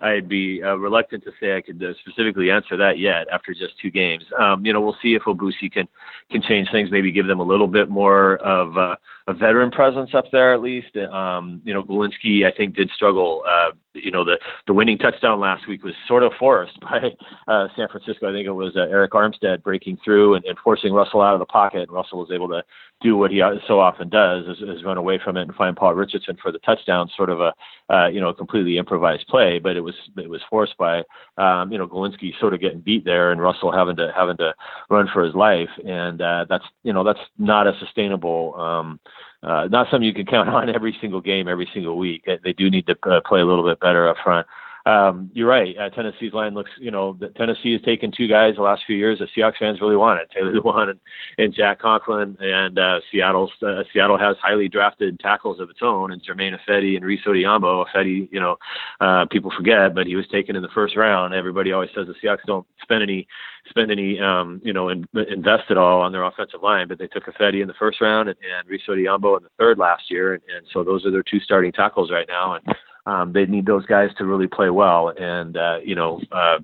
I'd 0.00 0.28
be 0.28 0.62
uh, 0.62 0.74
reluctant 0.74 1.22
to 1.24 1.30
say 1.40 1.56
I 1.56 1.60
could 1.60 1.82
uh, 1.82 1.94
specifically 2.00 2.50
answer 2.50 2.76
that 2.76 2.98
yet 2.98 3.26
after 3.32 3.54
just 3.54 3.78
two 3.80 3.90
games. 3.90 4.24
Um, 4.38 4.66
you 4.66 4.72
know, 4.72 4.80
we'll 4.80 4.96
see 5.00 5.14
if 5.14 5.22
Aboushi 5.22 5.70
can 5.70 5.88
can 6.30 6.42
change 6.42 6.68
things. 6.70 6.90
Maybe 6.90 7.12
give 7.12 7.26
them 7.26 7.40
a 7.40 7.44
little 7.44 7.68
bit 7.68 7.88
more 7.88 8.36
of 8.36 8.76
a 8.76 8.98
veteran 9.32 9.70
presence 9.70 10.10
up 10.14 10.26
there 10.32 10.52
at 10.52 10.60
least. 10.60 10.96
Um, 10.96 11.62
you 11.64 11.72
know, 11.72 11.82
Glowinski 11.82 12.46
I 12.46 12.54
think 12.54 12.74
did 12.74 12.90
struggle. 12.94 13.42
Uh, 13.48 13.70
you 13.94 14.10
know, 14.10 14.24
the 14.24 14.38
the 14.66 14.74
winning 14.74 14.98
touchdown 14.98 15.40
last 15.40 15.66
week 15.66 15.82
was 15.82 15.94
sort 16.06 16.22
of 16.22 16.32
forced 16.38 16.78
by 16.80 17.14
uh, 17.48 17.68
San 17.76 17.88
Francisco. 17.88 18.28
I 18.28 18.32
think 18.32 18.46
it 18.46 18.52
was 18.52 18.76
uh, 18.76 18.80
Arik 18.80 19.10
Armstead 19.10 19.62
breaking 19.62 19.98
through 20.04 20.34
and, 20.34 20.44
and 20.44 20.58
forcing 20.58 20.92
Russell 20.92 21.22
out 21.22 21.34
of 21.34 21.40
the 21.40 21.46
pocket. 21.46 21.82
And 21.82 21.92
Russell 21.92 22.18
was 22.18 22.30
able 22.32 22.48
to 22.48 22.62
do 23.00 23.16
what 23.16 23.30
he 23.30 23.42
so 23.66 23.80
often 23.80 24.08
does: 24.10 24.44
is, 24.46 24.62
is 24.62 24.84
run 24.84 24.98
away 24.98 25.18
from 25.22 25.36
it 25.36 25.42
and 25.42 25.54
find 25.54 25.76
Paul 25.76 25.94
Richardson 25.94 26.36
for 26.42 26.52
the 26.52 26.58
touchdown. 26.58 27.08
Sort 27.16 27.30
of 27.30 27.40
a 27.40 27.52
uh, 27.88 28.08
you 28.08 28.20
know 28.20 28.32
completely 28.34 28.76
improvised 28.76 29.26
play, 29.28 29.58
but 29.58 29.76
it 29.76 29.80
was 29.80 29.94
it 30.18 30.28
was 30.28 30.42
forced 30.50 30.76
by 30.76 30.98
um, 31.38 31.72
you 31.72 31.78
know 31.78 31.86
Glowinski 31.86 32.38
sort 32.38 32.52
of 32.52 32.60
getting 32.60 32.80
beat 32.80 33.04
there 33.06 33.32
and 33.32 33.40
Russell 33.40 33.72
having 33.72 33.96
to 33.96 34.12
having 34.14 34.36
to 34.38 34.54
run 34.90 35.08
for 35.12 35.24
his 35.24 35.34
life, 35.34 35.70
and 35.86 36.13
uh, 36.20 36.46
that's 36.48 36.64
you 36.82 36.92
know 36.92 37.04
that's 37.04 37.20
not 37.38 37.66
a 37.66 37.72
sustainable. 37.78 38.54
Um, 38.54 39.00
uh, 39.42 39.68
not 39.70 39.88
something 39.90 40.06
you 40.06 40.14
can 40.14 40.26
count 40.26 40.48
on 40.50 40.74
every 40.74 40.96
single 41.00 41.20
game, 41.20 41.48
every 41.48 41.68
single 41.72 41.96
week. 41.96 42.26
They 42.42 42.52
do 42.52 42.70
need 42.70 42.86
to 42.86 42.96
uh, 43.08 43.20
play 43.26 43.40
a 43.40 43.44
little 43.44 43.64
bit 43.64 43.80
better 43.80 44.08
up 44.08 44.16
front. 44.22 44.46
Um, 44.86 45.30
you're 45.32 45.48
right. 45.48 45.74
Uh, 45.78 45.88
Tennessee's 45.88 46.34
line 46.34 46.52
looks, 46.52 46.70
you 46.78 46.90
know, 46.90 47.18
Tennessee 47.36 47.72
has 47.72 47.80
taken 47.82 48.12
two 48.14 48.28
guys 48.28 48.56
the 48.56 48.62
last 48.62 48.82
few 48.86 48.96
years 48.96 49.18
that 49.18 49.28
Seahawks 49.34 49.56
fans 49.58 49.80
really 49.80 49.96
wanted, 49.96 50.30
Taylor 50.30 50.52
Lewan 50.60 50.90
and, 50.90 51.00
and 51.38 51.54
Jack 51.54 51.80
Conklin. 51.80 52.36
And 52.38 52.78
uh, 52.78 53.00
Seattle's 53.10 53.50
uh, 53.66 53.84
Seattle 53.92 54.18
has 54.18 54.36
highly 54.42 54.68
drafted 54.68 55.18
tackles 55.20 55.58
of 55.58 55.70
its 55.70 55.80
own, 55.82 56.12
and 56.12 56.22
Germain 56.22 56.54
Ifedi 56.54 56.96
and 56.96 57.04
Rees 57.04 57.20
Odhiambo. 57.26 57.86
Ifedi, 57.86 58.28
you 58.30 58.40
know, 58.40 58.56
uh, 59.00 59.24
people 59.30 59.50
forget, 59.56 59.94
but 59.94 60.06
he 60.06 60.16
was 60.16 60.28
taken 60.28 60.54
in 60.54 60.62
the 60.62 60.68
first 60.74 60.96
round. 60.96 61.32
Everybody 61.32 61.72
always 61.72 61.90
says 61.94 62.06
the 62.06 62.14
Seahawks 62.26 62.44
don't 62.46 62.66
spend 62.82 63.02
any 63.02 63.26
spend 63.70 63.90
any, 63.90 64.20
um, 64.20 64.60
you 64.62 64.74
know, 64.74 64.90
in, 64.90 65.06
invest 65.30 65.70
at 65.70 65.78
all 65.78 66.02
on 66.02 66.12
their 66.12 66.24
offensive 66.24 66.62
line, 66.62 66.86
but 66.86 66.98
they 66.98 67.06
took 67.06 67.24
Ifedi 67.24 67.62
in 67.62 67.68
the 67.68 67.74
first 67.78 68.02
round 68.02 68.28
and, 68.28 68.36
and 68.58 68.68
Rees 68.68 68.82
Odhiambo 68.86 69.38
in 69.38 69.42
the 69.42 69.48
third 69.58 69.78
last 69.78 70.10
year, 70.10 70.34
and, 70.34 70.42
and 70.54 70.66
so 70.70 70.84
those 70.84 71.06
are 71.06 71.10
their 71.10 71.22
two 71.22 71.40
starting 71.40 71.72
tackles 71.72 72.10
right 72.10 72.26
now. 72.28 72.56
And 72.56 72.76
um, 73.06 73.32
they 73.32 73.46
need 73.46 73.66
those 73.66 73.86
guys 73.86 74.10
to 74.18 74.24
really 74.24 74.46
play 74.46 74.70
well. 74.70 75.12
And 75.16 75.56
uh, 75.56 75.78
you 75.84 75.94
know, 75.94 76.20
uh, 76.32 76.58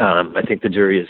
um, 0.00 0.34
I 0.36 0.42
think 0.42 0.62
the 0.62 0.68
jury 0.68 1.00
is 1.00 1.08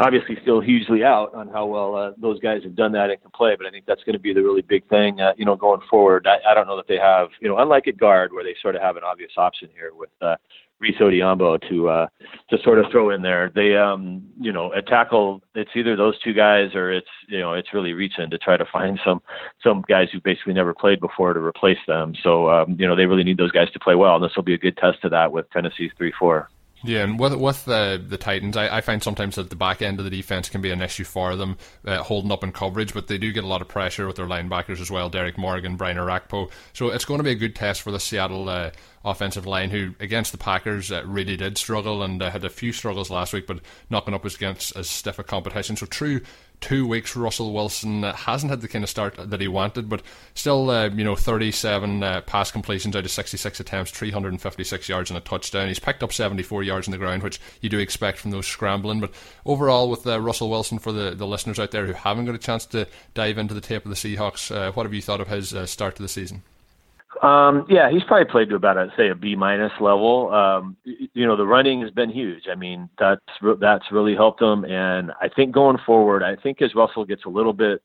obviously 0.00 0.36
still 0.42 0.60
hugely 0.60 1.04
out 1.04 1.34
on 1.34 1.48
how 1.48 1.66
well 1.66 1.94
uh, 1.94 2.12
those 2.20 2.40
guys 2.40 2.62
have 2.64 2.74
done 2.74 2.92
that 2.92 3.10
and 3.10 3.20
can 3.20 3.30
play. 3.32 3.54
But 3.56 3.66
I 3.66 3.70
think 3.70 3.86
that's 3.86 4.02
going 4.04 4.14
to 4.14 4.20
be 4.20 4.32
the 4.32 4.42
really 4.42 4.62
big 4.62 4.88
thing, 4.88 5.20
uh, 5.20 5.32
you 5.36 5.44
know, 5.44 5.56
going 5.56 5.80
forward. 5.88 6.26
I, 6.26 6.50
I 6.50 6.54
don't 6.54 6.66
know 6.66 6.76
that 6.76 6.88
they 6.88 6.98
have, 6.98 7.28
you 7.40 7.48
know, 7.48 7.58
unlike 7.58 7.88
at 7.88 7.96
guard 7.96 8.32
where 8.32 8.44
they 8.44 8.54
sort 8.60 8.76
of 8.76 8.82
have 8.82 8.96
an 8.96 9.04
obvious 9.04 9.32
option 9.36 9.68
here 9.74 9.92
with 9.94 10.10
uh, 10.20 10.36
Rees 10.78 10.96
Odhiambo 11.00 11.58
to 11.68 11.88
uh, 11.88 12.06
to 12.50 12.58
sort 12.62 12.78
of 12.78 12.86
throw 12.90 13.10
in 13.10 13.22
there. 13.22 13.50
They, 13.54 13.76
um, 13.76 14.22
you 14.38 14.52
know, 14.52 14.74
at 14.74 14.86
tackle, 14.86 15.42
it's 15.54 15.70
either 15.74 15.96
those 15.96 16.18
two 16.20 16.34
guys 16.34 16.74
or 16.74 16.92
it's 16.92 17.08
you 17.28 17.38
know 17.38 17.54
it's 17.54 17.72
really 17.72 17.94
reaching 17.94 18.28
to 18.28 18.38
try 18.38 18.56
to 18.56 18.66
find 18.70 19.00
some 19.04 19.22
some 19.62 19.82
guys 19.88 20.08
who 20.12 20.20
basically 20.20 20.52
never 20.52 20.74
played 20.74 21.00
before 21.00 21.32
to 21.32 21.40
replace 21.40 21.78
them. 21.86 22.14
So 22.22 22.50
um, 22.50 22.76
you 22.78 22.86
know 22.86 22.94
they 22.94 23.06
really 23.06 23.24
need 23.24 23.38
those 23.38 23.52
guys 23.52 23.70
to 23.72 23.80
play 23.80 23.94
well, 23.94 24.16
and 24.16 24.24
this 24.24 24.36
will 24.36 24.42
be 24.42 24.54
a 24.54 24.58
good 24.58 24.76
test 24.76 25.04
of 25.04 25.10
that 25.12 25.32
with 25.32 25.50
Tennessee's 25.50 25.92
three 25.96 26.12
four. 26.18 26.50
Yeah, 26.86 27.02
and 27.02 27.18
with 27.18 27.34
with 27.34 27.64
the 27.64 28.02
the 28.08 28.16
Titans, 28.16 28.56
I, 28.56 28.76
I 28.76 28.80
find 28.80 29.02
sometimes 29.02 29.34
that 29.34 29.50
the 29.50 29.56
back 29.56 29.82
end 29.82 29.98
of 29.98 30.04
the 30.04 30.10
defense 30.10 30.48
can 30.48 30.60
be 30.60 30.70
an 30.70 30.80
issue 30.80 31.02
for 31.02 31.34
them, 31.34 31.58
uh, 31.84 32.00
holding 32.02 32.30
up 32.30 32.44
in 32.44 32.52
coverage, 32.52 32.94
but 32.94 33.08
they 33.08 33.18
do 33.18 33.32
get 33.32 33.42
a 33.42 33.48
lot 33.48 33.60
of 33.60 33.66
pressure 33.66 34.06
with 34.06 34.14
their 34.14 34.26
linebackers 34.26 34.80
as 34.80 34.88
well, 34.88 35.08
Derrick 35.08 35.36
Morgan, 35.36 35.76
Brian 35.76 35.96
Orakpo. 35.96 36.48
So 36.74 36.90
it's 36.90 37.04
going 37.04 37.18
to 37.18 37.24
be 37.24 37.32
a 37.32 37.34
good 37.34 37.56
test 37.56 37.82
for 37.82 37.90
the 37.90 37.98
Seattle 37.98 38.48
uh, 38.48 38.70
offensive 39.04 39.46
line, 39.46 39.70
who 39.70 39.94
against 39.98 40.30
the 40.30 40.38
Packers 40.38 40.92
uh, 40.92 41.02
really 41.06 41.36
did 41.36 41.58
struggle 41.58 42.04
and 42.04 42.22
uh, 42.22 42.30
had 42.30 42.44
a 42.44 42.50
few 42.50 42.72
struggles 42.72 43.10
last 43.10 43.32
week, 43.32 43.48
but 43.48 43.58
knocking 43.90 44.14
up 44.14 44.24
against 44.24 44.76
as 44.76 44.88
stiff 44.88 45.18
a 45.18 45.24
competition. 45.24 45.74
So 45.74 45.86
true 45.86 46.20
two 46.60 46.86
weeks, 46.86 47.16
Russell 47.16 47.52
Wilson 47.52 48.04
uh, 48.04 48.14
hasn't 48.14 48.50
had 48.50 48.60
the 48.60 48.68
kind 48.68 48.82
of 48.82 48.90
start 48.90 49.14
that 49.16 49.40
he 49.40 49.48
wanted, 49.48 49.88
but 49.88 50.02
still, 50.34 50.70
uh, 50.70 50.88
you 50.88 51.04
know, 51.04 51.16
37 51.16 52.02
uh, 52.02 52.20
pass 52.22 52.50
completions 52.50 52.96
out 52.96 53.04
of 53.04 53.10
66 53.10 53.60
attempts, 53.60 53.90
356 53.90 54.88
yards 54.88 55.10
and 55.10 55.18
a 55.18 55.20
touchdown. 55.20 55.68
He's 55.68 55.78
picked 55.78 56.02
up 56.02 56.12
74 56.12 56.62
yards 56.62 56.88
on 56.88 56.92
the 56.92 56.98
ground, 56.98 57.22
which 57.22 57.40
you 57.60 57.68
do 57.68 57.78
expect 57.78 58.18
from 58.18 58.30
those 58.30 58.46
scrambling. 58.46 59.00
But 59.00 59.12
overall, 59.44 59.90
with 59.90 60.06
uh, 60.06 60.20
Russell 60.20 60.50
Wilson, 60.50 60.78
for 60.78 60.92
the, 60.92 61.10
the 61.10 61.26
listeners 61.26 61.58
out 61.58 61.70
there 61.70 61.86
who 61.86 61.92
haven't 61.92 62.26
got 62.26 62.34
a 62.34 62.38
chance 62.38 62.66
to 62.66 62.86
dive 63.14 63.38
into 63.38 63.54
the 63.54 63.60
tape 63.60 63.84
of 63.84 63.90
the 63.90 63.96
Seahawks, 63.96 64.54
uh, 64.54 64.72
what 64.72 64.86
have 64.86 64.94
you 64.94 65.02
thought 65.02 65.20
of 65.20 65.28
his 65.28 65.54
uh, 65.54 65.66
start 65.66 65.96
to 65.96 66.02
the 66.02 66.08
season? 66.08 66.42
Um, 67.22 67.66
yeah, 67.68 67.90
he's 67.90 68.04
probably 68.04 68.30
played 68.30 68.48
to 68.50 68.56
about 68.56 68.76
a 68.76 68.92
say 68.96 69.08
a 69.08 69.14
B 69.14 69.34
minus 69.34 69.72
level. 69.80 70.32
Um, 70.32 70.76
you 70.84 71.26
know, 71.26 71.36
the 71.36 71.46
running 71.46 71.80
has 71.82 71.90
been 71.90 72.10
huge. 72.10 72.44
I 72.50 72.54
mean, 72.54 72.88
that's 72.98 73.20
that's 73.60 73.84
really 73.90 74.14
helped 74.14 74.40
him, 74.42 74.64
and 74.64 75.12
I 75.20 75.28
think 75.28 75.52
going 75.52 75.78
forward, 75.86 76.22
I 76.22 76.36
think 76.36 76.60
as 76.62 76.74
Russell 76.74 77.04
gets 77.04 77.24
a 77.24 77.30
little 77.30 77.52
bit 77.52 77.82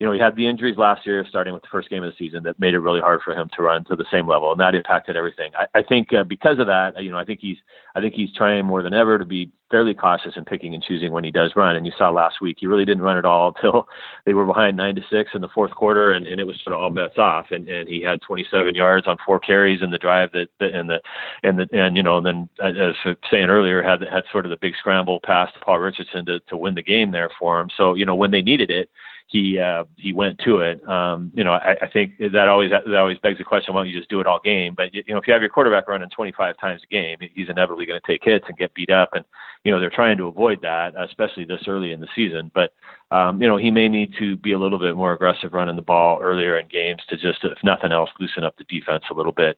you 0.00 0.06
know, 0.06 0.12
he 0.12 0.18
had 0.18 0.34
the 0.34 0.46
injuries 0.46 0.78
last 0.78 1.04
year, 1.04 1.26
starting 1.28 1.52
with 1.52 1.62
the 1.62 1.68
first 1.70 1.90
game 1.90 2.02
of 2.02 2.10
the 2.10 2.16
season, 2.16 2.42
that 2.44 2.58
made 2.58 2.72
it 2.72 2.78
really 2.78 3.00
hard 3.00 3.20
for 3.22 3.34
him 3.34 3.50
to 3.54 3.62
run 3.62 3.84
to 3.84 3.94
the 3.94 4.06
same 4.10 4.26
level, 4.26 4.50
and 4.50 4.58
that 4.58 4.74
impacted 4.74 5.14
everything. 5.14 5.52
I, 5.54 5.80
I 5.80 5.82
think 5.82 6.14
uh, 6.14 6.24
because 6.24 6.58
of 6.58 6.66
that, 6.68 7.02
you 7.02 7.10
know, 7.10 7.18
I 7.18 7.24
think 7.26 7.40
he's, 7.40 7.58
I 7.94 8.00
think 8.00 8.14
he's 8.14 8.32
trying 8.34 8.64
more 8.64 8.82
than 8.82 8.94
ever 8.94 9.18
to 9.18 9.26
be 9.26 9.52
fairly 9.70 9.92
cautious 9.92 10.32
in 10.36 10.44
picking 10.46 10.72
and 10.72 10.82
choosing 10.82 11.12
when 11.12 11.22
he 11.22 11.30
does 11.30 11.52
run. 11.54 11.76
And 11.76 11.84
you 11.84 11.92
saw 11.98 12.08
last 12.08 12.40
week, 12.40 12.56
he 12.58 12.66
really 12.66 12.86
didn't 12.86 13.02
run 13.02 13.18
at 13.18 13.26
all 13.26 13.48
until 13.54 13.88
they 14.24 14.32
were 14.32 14.46
behind 14.46 14.74
nine 14.74 14.94
to 14.94 15.02
six 15.10 15.32
in 15.34 15.42
the 15.42 15.48
fourth 15.48 15.72
quarter, 15.72 16.12
and, 16.12 16.26
and 16.26 16.40
it 16.40 16.46
was 16.46 16.56
sort 16.64 16.74
of 16.74 16.80
all 16.80 16.88
bets 16.88 17.18
off. 17.18 17.50
And, 17.50 17.68
and 17.68 17.86
he 17.86 18.00
had 18.00 18.22
27 18.22 18.74
yards 18.74 19.06
on 19.06 19.18
four 19.26 19.38
carries 19.38 19.82
in 19.82 19.90
the 19.90 19.98
drive 19.98 20.32
that, 20.32 20.48
and 20.60 20.88
the, 20.88 21.02
and 21.42 21.58
the, 21.58 21.68
and 21.78 21.94
you 21.94 22.02
know, 22.02 22.16
and 22.16 22.24
then 22.24 22.48
as 22.62 22.94
saying 23.30 23.50
earlier, 23.50 23.82
had 23.82 24.00
had 24.00 24.24
sort 24.32 24.46
of 24.46 24.50
the 24.50 24.56
big 24.56 24.76
scramble 24.78 25.20
pass 25.22 25.52
to 25.52 25.60
Paul 25.60 25.78
Richardson 25.78 26.24
to 26.24 26.40
to 26.40 26.56
win 26.56 26.74
the 26.74 26.82
game 26.82 27.10
there 27.10 27.30
for 27.38 27.60
him. 27.60 27.68
So 27.76 27.92
you 27.92 28.06
know, 28.06 28.14
when 28.14 28.30
they 28.30 28.40
needed 28.40 28.70
it 28.70 28.88
he 29.30 29.60
uh, 29.60 29.84
he 29.96 30.12
went 30.12 30.40
to 30.40 30.58
it. 30.58 30.86
Um, 30.88 31.30
you 31.34 31.44
know, 31.44 31.52
I, 31.52 31.76
I 31.82 31.88
think 31.88 32.18
that 32.18 32.48
always 32.48 32.70
that 32.72 32.94
always 32.96 33.18
begs 33.18 33.38
the 33.38 33.44
question: 33.44 33.72
Why 33.72 33.80
don't 33.80 33.88
you 33.88 33.96
just 33.96 34.10
do 34.10 34.20
it 34.20 34.26
all 34.26 34.40
game? 34.40 34.74
But 34.76 34.92
you 34.92 35.04
know, 35.08 35.18
if 35.18 35.26
you 35.28 35.32
have 35.32 35.40
your 35.40 35.50
quarterback 35.50 35.86
running 35.86 36.10
25 36.10 36.58
times 36.58 36.82
a 36.82 36.92
game, 36.92 37.18
he's 37.32 37.48
inevitably 37.48 37.86
going 37.86 38.00
to 38.00 38.06
take 38.06 38.24
hits 38.24 38.44
and 38.48 38.58
get 38.58 38.74
beat 38.74 38.90
up. 38.90 39.10
And 39.12 39.24
you 39.62 39.70
know, 39.70 39.78
they're 39.78 39.88
trying 39.88 40.16
to 40.16 40.26
avoid 40.26 40.60
that, 40.62 40.94
especially 40.98 41.44
this 41.44 41.62
early 41.68 41.92
in 41.92 42.00
the 42.00 42.08
season. 42.16 42.50
But 42.52 42.72
um, 43.12 43.40
you 43.40 43.46
know, 43.46 43.56
he 43.56 43.70
may 43.70 43.88
need 43.88 44.14
to 44.18 44.36
be 44.36 44.52
a 44.52 44.58
little 44.58 44.80
bit 44.80 44.96
more 44.96 45.12
aggressive 45.12 45.52
running 45.52 45.76
the 45.76 45.82
ball 45.82 46.18
earlier 46.20 46.58
in 46.58 46.66
games 46.66 47.02
to 47.08 47.16
just, 47.16 47.44
if 47.44 47.58
nothing 47.62 47.92
else, 47.92 48.10
loosen 48.18 48.42
up 48.42 48.56
the 48.56 48.64
defense 48.64 49.04
a 49.10 49.14
little 49.14 49.32
bit. 49.32 49.56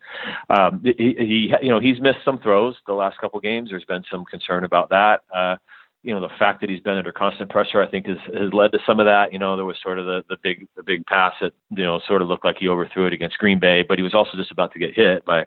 Um, 0.51 0.83
he, 0.85 1.15
he, 1.19 1.55
you 1.63 1.69
know, 1.71 1.81
he's 1.81 2.01
missed 2.01 2.21
some 2.27 2.39
throws 2.39 2.77
the 2.87 2.93
last 2.93 3.19
couple 3.19 3.41
games. 3.41 3.71
There's 3.71 3.85
been 3.85 4.05
some 4.11 4.25
concern 4.27 4.65
about 4.65 4.91
that. 4.91 5.23
Uh, 5.35 5.57
you 6.03 6.13
know 6.13 6.21
the 6.21 6.35
fact 6.39 6.61
that 6.61 6.71
he's 6.71 6.81
been 6.81 6.97
under 6.97 7.13
constant 7.13 7.51
pressure, 7.51 7.83
I 7.83 7.89
think, 7.89 8.07
has 8.07 8.19
has 8.35 8.53
led 8.53 8.73
to 8.73 8.79
some 8.87 8.99
of 8.99 9.07
that. 9.07 9.33
You 9.33 9.39
know, 9.39 9.57
there 9.57 9.65
was 9.65 9.77
sort 9.83 9.99
of 9.99 10.07
the 10.07 10.25
the 10.29 10.37
big 10.43 10.67
the 10.77 10.83
big 10.83 11.07
pass 11.07 11.33
that 11.41 11.53
you 11.71 11.85
know 11.85 12.01
sort 12.07 12.23
of 12.23 12.29
looked 12.29 12.45
like 12.45 12.57
he 12.59 12.69
overthrew 12.69 13.07
it 13.07 13.13
against 13.13 13.39
Green 13.39 13.61
Bay, 13.61 13.85
but 13.87 13.99
he 13.99 14.03
was 14.03 14.15
also 14.15 14.37
just 14.37 14.51
about 14.51 14.73
to 14.73 14.79
get 14.79 14.95
hit 14.95 15.25
by 15.25 15.45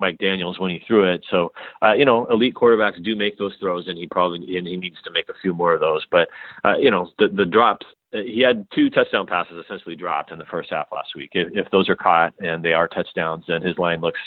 Mike 0.00 0.18
Daniels 0.18 0.58
when 0.58 0.70
he 0.70 0.82
threw 0.86 1.04
it. 1.04 1.24
So, 1.30 1.52
uh, 1.82 1.92
you 1.92 2.04
know, 2.04 2.26
elite 2.26 2.54
quarterbacks 2.54 3.02
do 3.02 3.16
make 3.16 3.36
those 3.36 3.54
throws, 3.60 3.88
and 3.88 3.98
he 3.98 4.06
probably 4.06 4.56
and 4.56 4.66
he 4.66 4.76
needs 4.76 5.00
to 5.04 5.10
make 5.10 5.28
a 5.28 5.38
few 5.42 5.52
more 5.52 5.74
of 5.74 5.80
those. 5.80 6.06
But 6.10 6.28
uh, 6.64 6.76
you 6.78 6.90
know, 6.90 7.10
the 7.18 7.28
the 7.28 7.44
drops 7.44 7.86
he 8.12 8.40
had 8.40 8.66
two 8.74 8.88
touchdown 8.90 9.26
passes 9.26 9.62
essentially 9.64 9.94
dropped 9.94 10.32
in 10.32 10.38
the 10.38 10.44
first 10.46 10.70
half 10.70 10.86
last 10.92 11.10
week. 11.14 11.30
If, 11.34 11.48
if 11.52 11.70
those 11.70 11.88
are 11.88 11.96
caught 11.96 12.32
and 12.40 12.64
they 12.64 12.72
are 12.72 12.88
touchdowns, 12.88 13.44
then 13.48 13.62
his 13.62 13.76
line 13.78 14.00
looks, 14.00 14.20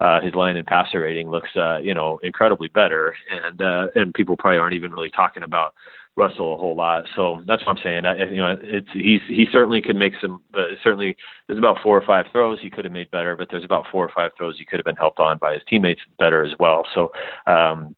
uh, 0.00 0.20
his 0.20 0.34
line 0.34 0.56
and 0.56 0.66
passer 0.66 1.00
rating 1.00 1.30
looks, 1.30 1.50
uh, 1.56 1.78
you 1.78 1.94
know, 1.94 2.18
incredibly 2.22 2.68
better. 2.68 3.14
And 3.30 3.60
uh, 3.60 3.88
and 3.94 4.14
people 4.14 4.36
probably 4.36 4.58
aren't 4.58 4.74
even 4.74 4.92
really 4.92 5.10
talking 5.10 5.42
about 5.42 5.74
Russell 6.16 6.54
a 6.54 6.56
whole 6.56 6.74
lot. 6.74 7.04
So 7.14 7.42
that's 7.46 7.64
what 7.66 7.76
I'm 7.76 7.82
saying. 7.82 8.06
I, 8.06 8.16
you 8.24 8.36
know, 8.36 8.56
it's 8.62 8.88
he's 8.92 9.20
he 9.28 9.46
certainly 9.52 9.82
could 9.82 9.96
make 9.96 10.14
some. 10.20 10.42
But 10.50 10.68
certainly, 10.82 11.16
there's 11.46 11.58
about 11.58 11.78
four 11.82 11.96
or 11.96 12.06
five 12.06 12.26
throws 12.32 12.58
he 12.60 12.70
could 12.70 12.86
have 12.86 12.92
made 12.92 13.10
better, 13.10 13.36
but 13.36 13.48
there's 13.50 13.64
about 13.64 13.84
four 13.92 14.04
or 14.04 14.10
five 14.14 14.30
throws 14.36 14.58
he 14.58 14.64
could 14.64 14.78
have 14.78 14.86
been 14.86 14.96
helped 14.96 15.20
on 15.20 15.36
by 15.38 15.52
his 15.52 15.62
teammates 15.68 16.00
better 16.18 16.42
as 16.42 16.52
well. 16.58 16.86
So 16.94 17.12
um, 17.46 17.94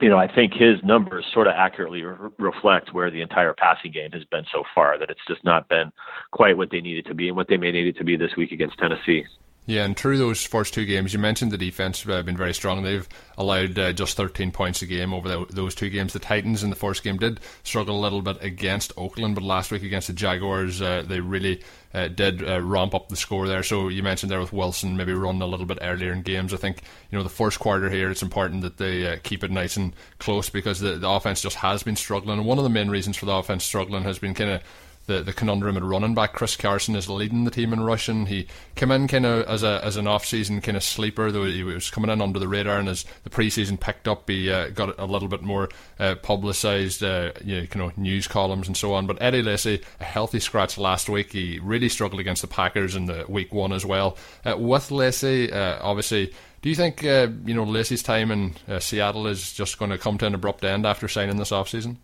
you 0.00 0.08
know, 0.08 0.18
I 0.18 0.32
think 0.32 0.52
his 0.52 0.82
numbers 0.84 1.24
sort 1.32 1.46
of 1.46 1.54
accurately 1.56 2.02
re- 2.02 2.30
reflect 2.38 2.92
where 2.92 3.10
the 3.10 3.22
entire 3.22 3.54
passing 3.54 3.92
game 3.92 4.10
has 4.12 4.24
been 4.24 4.44
so 4.52 4.62
far. 4.74 4.98
That 4.98 5.10
it's 5.10 5.20
just 5.26 5.44
not 5.44 5.68
been 5.68 5.90
quite 6.32 6.56
what 6.56 6.70
they 6.70 6.80
needed 6.80 7.06
to 7.06 7.14
be 7.14 7.28
and 7.28 7.36
what 7.36 7.48
they 7.48 7.56
may 7.56 7.72
need 7.72 7.96
to 7.96 8.04
be 8.04 8.16
this 8.16 8.36
week 8.36 8.52
against 8.52 8.78
Tennessee. 8.78 9.24
Yeah, 9.68 9.84
and 9.84 9.96
through 9.96 10.18
those 10.18 10.44
first 10.44 10.74
two 10.74 10.86
games, 10.86 11.12
you 11.12 11.18
mentioned 11.18 11.50
the 11.50 11.58
defense 11.58 12.04
have 12.04 12.24
been 12.24 12.36
very 12.36 12.54
strong. 12.54 12.84
They've 12.84 13.08
allowed 13.36 13.76
uh, 13.76 13.92
just 13.92 14.16
13 14.16 14.52
points 14.52 14.80
a 14.80 14.86
game 14.86 15.12
over 15.12 15.28
the, 15.28 15.44
those 15.50 15.74
two 15.74 15.90
games. 15.90 16.12
The 16.12 16.20
Titans 16.20 16.62
in 16.62 16.70
the 16.70 16.76
first 16.76 17.02
game 17.02 17.16
did 17.16 17.40
struggle 17.64 17.98
a 17.98 18.00
little 18.00 18.22
bit 18.22 18.40
against 18.42 18.92
Oakland, 18.96 19.34
but 19.34 19.42
last 19.42 19.72
week 19.72 19.82
against 19.82 20.06
the 20.06 20.12
Jaguars, 20.12 20.80
uh, 20.80 21.02
they 21.04 21.18
really 21.18 21.64
uh, 21.92 22.06
did 22.06 22.48
uh, 22.48 22.62
ramp 22.62 22.94
up 22.94 23.08
the 23.08 23.16
score 23.16 23.48
there. 23.48 23.64
So 23.64 23.88
you 23.88 24.04
mentioned 24.04 24.30
there 24.30 24.38
with 24.38 24.52
Wilson 24.52 24.96
maybe 24.96 25.12
running 25.12 25.42
a 25.42 25.46
little 25.46 25.66
bit 25.66 25.78
earlier 25.82 26.12
in 26.12 26.22
games. 26.22 26.54
I 26.54 26.58
think 26.58 26.82
you 27.10 27.18
know 27.18 27.24
the 27.24 27.28
first 27.28 27.58
quarter 27.58 27.90
here, 27.90 28.08
it's 28.08 28.22
important 28.22 28.62
that 28.62 28.76
they 28.76 29.14
uh, 29.14 29.16
keep 29.24 29.42
it 29.42 29.50
nice 29.50 29.76
and 29.76 29.94
close 30.18 30.48
because 30.48 30.78
the, 30.78 30.92
the 30.92 31.08
offense 31.08 31.40
just 31.40 31.56
has 31.56 31.82
been 31.82 31.96
struggling. 31.96 32.38
And 32.38 32.46
one 32.46 32.58
of 32.58 32.64
the 32.64 32.70
main 32.70 32.88
reasons 32.88 33.16
for 33.16 33.26
the 33.26 33.34
offense 33.34 33.64
struggling 33.64 34.04
has 34.04 34.20
been 34.20 34.34
kind 34.34 34.50
of 34.50 34.62
the, 35.06 35.22
the 35.22 35.32
conundrum 35.32 35.76
at 35.76 35.82
running 35.82 36.14
back. 36.14 36.32
Chris 36.32 36.56
Carson 36.56 36.96
is 36.96 37.08
leading 37.08 37.44
the 37.44 37.50
team 37.50 37.72
in 37.72 37.80
rushing. 37.80 38.26
He 38.26 38.46
came 38.74 38.90
in 38.90 39.08
kind 39.08 39.24
of 39.24 39.46
as 39.46 39.62
a 39.62 39.80
as 39.84 39.96
an 39.96 40.06
off 40.06 40.26
season 40.26 40.60
kind 40.60 40.76
of 40.76 40.82
sleeper, 40.82 41.30
though 41.30 41.44
he 41.44 41.62
was 41.62 41.90
coming 41.90 42.10
in 42.10 42.20
under 42.20 42.38
the 42.38 42.48
radar, 42.48 42.78
and 42.78 42.88
as 42.88 43.04
the 43.24 43.30
preseason 43.30 43.78
picked 43.78 44.08
up, 44.08 44.28
he 44.28 44.50
uh, 44.50 44.68
got 44.70 44.98
a 44.98 45.06
little 45.06 45.28
bit 45.28 45.42
more 45.42 45.68
uh, 45.98 46.16
publicised, 46.16 47.02
uh, 47.02 47.32
you 47.44 47.66
know, 47.74 47.92
news 47.96 48.26
columns 48.26 48.66
and 48.66 48.76
so 48.76 48.94
on. 48.94 49.06
But 49.06 49.20
Eddie 49.20 49.42
Lacy, 49.42 49.82
a 50.00 50.04
healthy 50.04 50.40
scratch 50.40 50.76
last 50.78 51.08
week. 51.08 51.32
He 51.32 51.58
really 51.62 51.88
struggled 51.88 52.20
against 52.20 52.42
the 52.42 52.48
Packers 52.48 52.96
in 52.96 53.06
the 53.06 53.24
week 53.28 53.52
one 53.52 53.72
as 53.72 53.86
well. 53.86 54.16
Uh, 54.44 54.56
with 54.58 54.90
Lacy, 54.90 55.52
uh, 55.52 55.78
obviously. 55.80 56.32
Do 56.62 56.70
you 56.70 56.74
think 56.74 57.04
uh, 57.04 57.28
you 57.44 57.54
know 57.54 57.62
Lacy's 57.62 58.02
time 58.02 58.32
in 58.32 58.54
Seattle 58.80 59.28
is 59.28 59.52
just 59.52 59.78
going 59.78 59.92
to 59.92 59.98
come 59.98 60.18
to 60.18 60.26
an 60.26 60.34
abrupt 60.34 60.64
end 60.64 60.84
after 60.84 61.06
signing 61.06 61.36
this 61.36 61.52
offseason? 61.52 61.98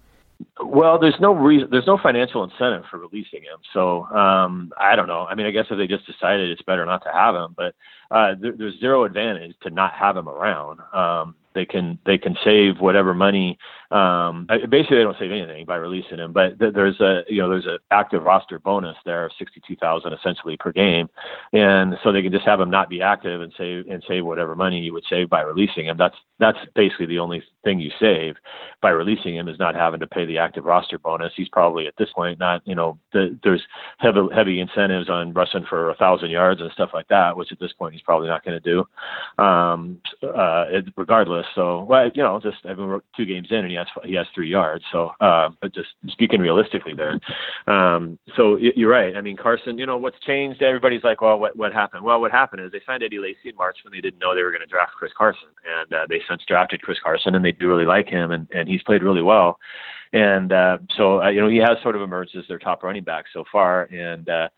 Well, 0.65 0.99
there's 0.99 1.19
no 1.21 1.33
reason, 1.33 1.69
there's 1.71 1.87
no 1.87 1.99
financial 2.03 2.45
incentive 2.45 2.85
for 2.91 2.99
releasing 2.99 3.43
him. 3.43 3.59
So 3.73 4.05
um, 4.07 4.73
I 4.79 4.97
don't 4.97 5.09
know. 5.09 5.27
I 5.29 5.35
mean, 5.35 5.47
I 5.47 5.51
guess 5.51 5.67
if 5.71 5.79
they 5.79 5.87
just 5.87 6.07
decided 6.07 6.51
it's 6.51 6.63
better 6.63 6.85
not 6.87 7.03
to 7.05 7.13
have 7.13 7.35
him, 7.35 7.55
but 7.57 7.75
uh, 8.11 8.35
there, 8.41 8.53
there's 8.57 8.79
zero 8.81 9.05
advantage 9.05 9.55
to 9.63 9.71
not 9.71 9.93
have 9.93 10.17
him 10.17 10.29
around. 10.29 10.81
Um, 10.93 11.35
they 11.55 11.65
can 11.65 11.99
they 12.07 12.19
can 12.19 12.37
save 12.45 12.81
whatever 12.81 13.15
money. 13.15 13.59
Um, 13.93 14.47
basically, 14.71 14.97
they 14.97 15.03
don't 15.03 15.19
save 15.19 15.31
anything 15.31 15.67
by 15.67 15.77
releasing 15.77 16.19
him. 16.19 16.33
But 16.33 16.59
th- 16.59 16.73
there's 16.75 16.99
a 17.01 17.23
you 17.29 17.43
know 17.43 17.51
there's 17.51 17.67
an 17.67 17.79
active 17.91 18.23
roster 18.23 18.59
bonus 18.59 18.97
there 19.05 19.27
of 19.27 19.33
sixty 19.39 19.61
two 19.67 19.77
thousand 19.77 20.15
essentially 20.15 20.57
per 20.57 20.73
game, 20.73 21.11
and 21.53 21.97
so 22.03 22.11
they 22.11 22.23
can 22.23 22.33
just 22.33 22.47
have 22.47 22.61
him 22.61 22.71
not 22.71 22.89
be 22.89 23.03
active 23.03 23.43
and 23.43 23.53
save 23.59 23.87
and 23.89 24.03
save 24.09 24.25
whatever 24.25 24.57
money 24.57 24.81
you 24.81 24.93
would 24.95 25.05
save 25.11 25.29
by 25.29 25.43
releasing 25.43 25.87
him. 25.87 25.97
That's 25.99 26.17
that's 26.39 26.59
basically 26.75 27.07
the 27.07 27.19
only 27.19 27.43
thing 27.65 27.81
you 27.81 27.91
save 28.01 28.37
by 28.81 28.91
releasing 28.91 29.37
him 29.37 29.49
is 29.49 29.59
not 29.59 29.75
having 29.75 30.01
to 30.01 30.07
pay 30.07 30.25
the 30.25 30.39
active 30.39 30.65
roster 30.65 30.99
bonus. 30.99 31.33
He's 31.37 31.49
probably 31.51 31.87
at 31.87 31.95
this 31.99 32.09
point 32.15 32.39
not 32.39 32.63
you 32.67 32.75
know 32.75 32.99
the, 33.13 33.39
there's 33.45 33.63
heavy 33.99 34.21
heavy 34.35 34.61
incentives 34.61 35.11
on 35.11 35.35
rushing 35.35 35.67
for 35.69 35.91
a 35.91 35.95
thousand 35.97 36.31
yards 36.31 36.63
and 36.63 36.73
stuff 36.73 36.91
like 36.95 37.09
that, 37.09 37.37
which 37.37 37.53
at 37.53 37.61
this 37.61 37.73
point 37.75 37.93
he's 37.93 38.03
probably 38.03 38.29
not 38.29 38.43
going 38.45 38.59
to 38.61 38.71
do. 38.71 39.43
Um, 39.43 40.01
uh, 40.23 40.65
regardless 40.97 41.47
so, 41.55 41.83
well, 41.85 42.11
you 42.15 42.23
know, 42.23 42.41
just 42.41 42.59
I 42.65 42.75
mean, 42.75 43.01
two 43.17 43.27
games 43.27 43.49
in, 43.51 43.59
and 43.59 43.71
he 43.71 43.77
has 43.85 44.05
he 44.09 44.15
has 44.15 44.27
three 44.35 44.49
yards. 44.49 44.85
So, 44.93 45.13
uh, 45.21 45.51
but 45.61 45.75
just 45.75 45.89
speaking 46.09 46.41
realistically, 46.41 46.95
there. 46.95 47.19
Um, 47.67 48.19
so 48.37 48.57
you're 48.57 48.91
right. 48.91 49.17
I 49.17 49.21
mean, 49.21 49.37
Carson. 49.37 49.79
You 49.79 49.87
know, 49.87 49.97
what's 49.97 50.19
changed? 50.21 50.63
Everybody's 50.63 51.05
like, 51.05 51.21
well, 51.21 51.39
what 51.39 51.57
what 51.57 51.73
happened? 51.73 52.05
Well, 52.05 52.21
what 52.21 52.33
happened 52.33 52.65
is 52.65 52.73
they 52.73 52.81
signed 52.87 53.03
Eddie 53.03 53.19
Lacy 53.19 53.51
in 53.51 53.57
March 53.57 53.79
when 53.85 53.93
they 53.93 54.01
didn't 54.01 54.19
know 54.19 54.35
they 54.35 54.43
were 54.43 54.51
going 54.51 54.61
to 54.61 54.67
draft 54.67 54.93
Chris 54.93 55.13
Carson, 55.17 55.49
and 55.81 55.93
uh, 55.93 56.07
they 56.09 56.21
since 56.29 56.43
drafted 56.47 56.83
Chris 56.83 56.99
Carson, 57.03 57.35
and 57.35 57.45
they 57.45 57.53
do 57.53 57.69
really 57.69 57.87
like 57.87 58.09
him, 58.09 58.31
and 58.31 58.49
and 58.55 58.69
he's 58.69 58.83
played 58.83 59.03
really 59.03 59.23
well. 59.23 59.59
And 60.15 60.53
uh, 60.53 60.79
so, 60.97 61.23
uh, 61.23 61.31
you 61.31 61.41
know, 61.41 61.49
he 61.49 61.57
has 61.57 61.79
sort 61.83 61.97
of 61.97 62.03
emerged 62.03 62.37
as 62.37 62.45
their 62.47 62.59
top 62.59 62.83
running 62.83 63.05
back 63.05 63.27
so 63.33 63.45
far, 63.51 63.85
and. 63.85 64.29
Uh, 64.29 64.49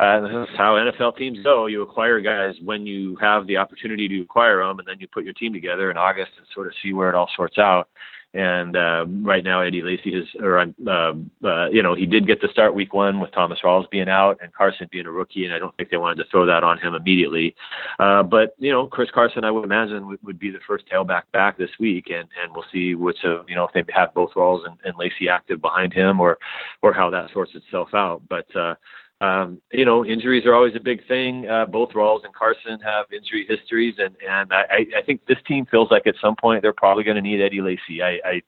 uh, 0.00 0.20
that's 0.22 0.50
how 0.56 0.74
NFL 0.74 1.16
teams 1.16 1.38
go. 1.44 1.66
You 1.66 1.82
acquire 1.82 2.20
guys 2.20 2.56
when 2.64 2.84
you 2.84 3.14
have 3.20 3.46
the 3.46 3.56
opportunity 3.56 4.08
to 4.08 4.22
acquire 4.22 4.58
them, 4.58 4.80
and 4.80 4.88
then 4.88 4.96
you 4.98 5.06
put 5.06 5.22
your 5.22 5.34
team 5.34 5.52
together 5.52 5.88
in 5.88 5.96
August 5.96 6.32
and 6.36 6.46
sort 6.52 6.66
of 6.66 6.72
see 6.82 6.92
where 6.92 7.08
it 7.08 7.14
all 7.14 7.30
sorts 7.36 7.58
out. 7.58 7.88
And 8.34 8.76
uh, 8.76 9.06
right 9.22 9.44
now, 9.44 9.60
Eddie 9.60 9.82
Lacy 9.82 10.12
is, 10.12 10.26
or 10.40 10.58
uh, 10.58 11.12
uh, 11.44 11.68
you 11.68 11.84
know, 11.84 11.94
he 11.94 12.04
did 12.04 12.26
get 12.26 12.40
to 12.40 12.48
start 12.48 12.74
week 12.74 12.92
one 12.92 13.20
with 13.20 13.30
Thomas 13.30 13.60
Rawls 13.62 13.88
being 13.90 14.08
out 14.08 14.40
and 14.42 14.52
Carson 14.52 14.88
being 14.90 15.06
a 15.06 15.10
rookie, 15.10 15.44
and 15.44 15.54
I 15.54 15.60
don't 15.60 15.74
think 15.76 15.90
they 15.90 15.98
wanted 15.98 16.16
to 16.16 16.28
throw 16.32 16.44
that 16.44 16.64
on 16.64 16.78
him 16.78 16.94
immediately. 16.94 17.54
Uh, 18.00 18.24
but 18.24 18.56
you 18.58 18.72
know, 18.72 18.88
Chris 18.88 19.08
Carson, 19.14 19.44
I 19.44 19.52
would 19.52 19.64
imagine 19.64 20.08
would, 20.08 20.18
would 20.24 20.38
be 20.40 20.50
the 20.50 20.58
first 20.66 20.84
tailback 20.92 21.22
back 21.32 21.56
this 21.56 21.70
week, 21.78 22.06
and 22.10 22.28
and 22.42 22.52
we'll 22.52 22.64
see 22.72 22.96
which 22.96 23.22
of 23.22 23.48
you 23.48 23.54
know 23.54 23.68
if 23.68 23.72
they 23.72 23.84
have 23.94 24.12
both 24.14 24.32
Rawls 24.34 24.66
and, 24.66 24.76
and 24.84 24.96
Lacy 24.98 25.28
active 25.28 25.60
behind 25.60 25.92
him, 25.92 26.18
or 26.18 26.36
or 26.82 26.92
how 26.92 27.10
that 27.10 27.30
sorts 27.32 27.52
itself 27.54 27.90
out. 27.94 28.20
But 28.28 28.54
uh, 28.56 28.74
um, 29.20 29.60
you 29.72 29.84
know, 29.84 30.04
injuries 30.04 30.44
are 30.44 30.54
always 30.54 30.74
a 30.74 30.80
big 30.80 31.06
thing. 31.06 31.48
Uh, 31.48 31.66
both 31.66 31.90
Rawls 31.90 32.24
and 32.24 32.34
Carson 32.34 32.78
have 32.80 33.06
injury 33.12 33.46
histories, 33.48 33.94
and 33.98 34.14
and 34.28 34.52
I, 34.52 34.86
I 34.96 35.02
think 35.02 35.24
this 35.26 35.38
team 35.46 35.66
feels 35.66 35.90
like 35.90 36.06
at 36.06 36.16
some 36.20 36.34
point 36.36 36.62
they're 36.62 36.72
probably 36.72 37.04
going 37.04 37.16
to 37.16 37.22
need 37.22 37.40
Eddie 37.40 37.60
Lacy. 37.60 38.02
I, 38.02 38.18
I 38.24 38.42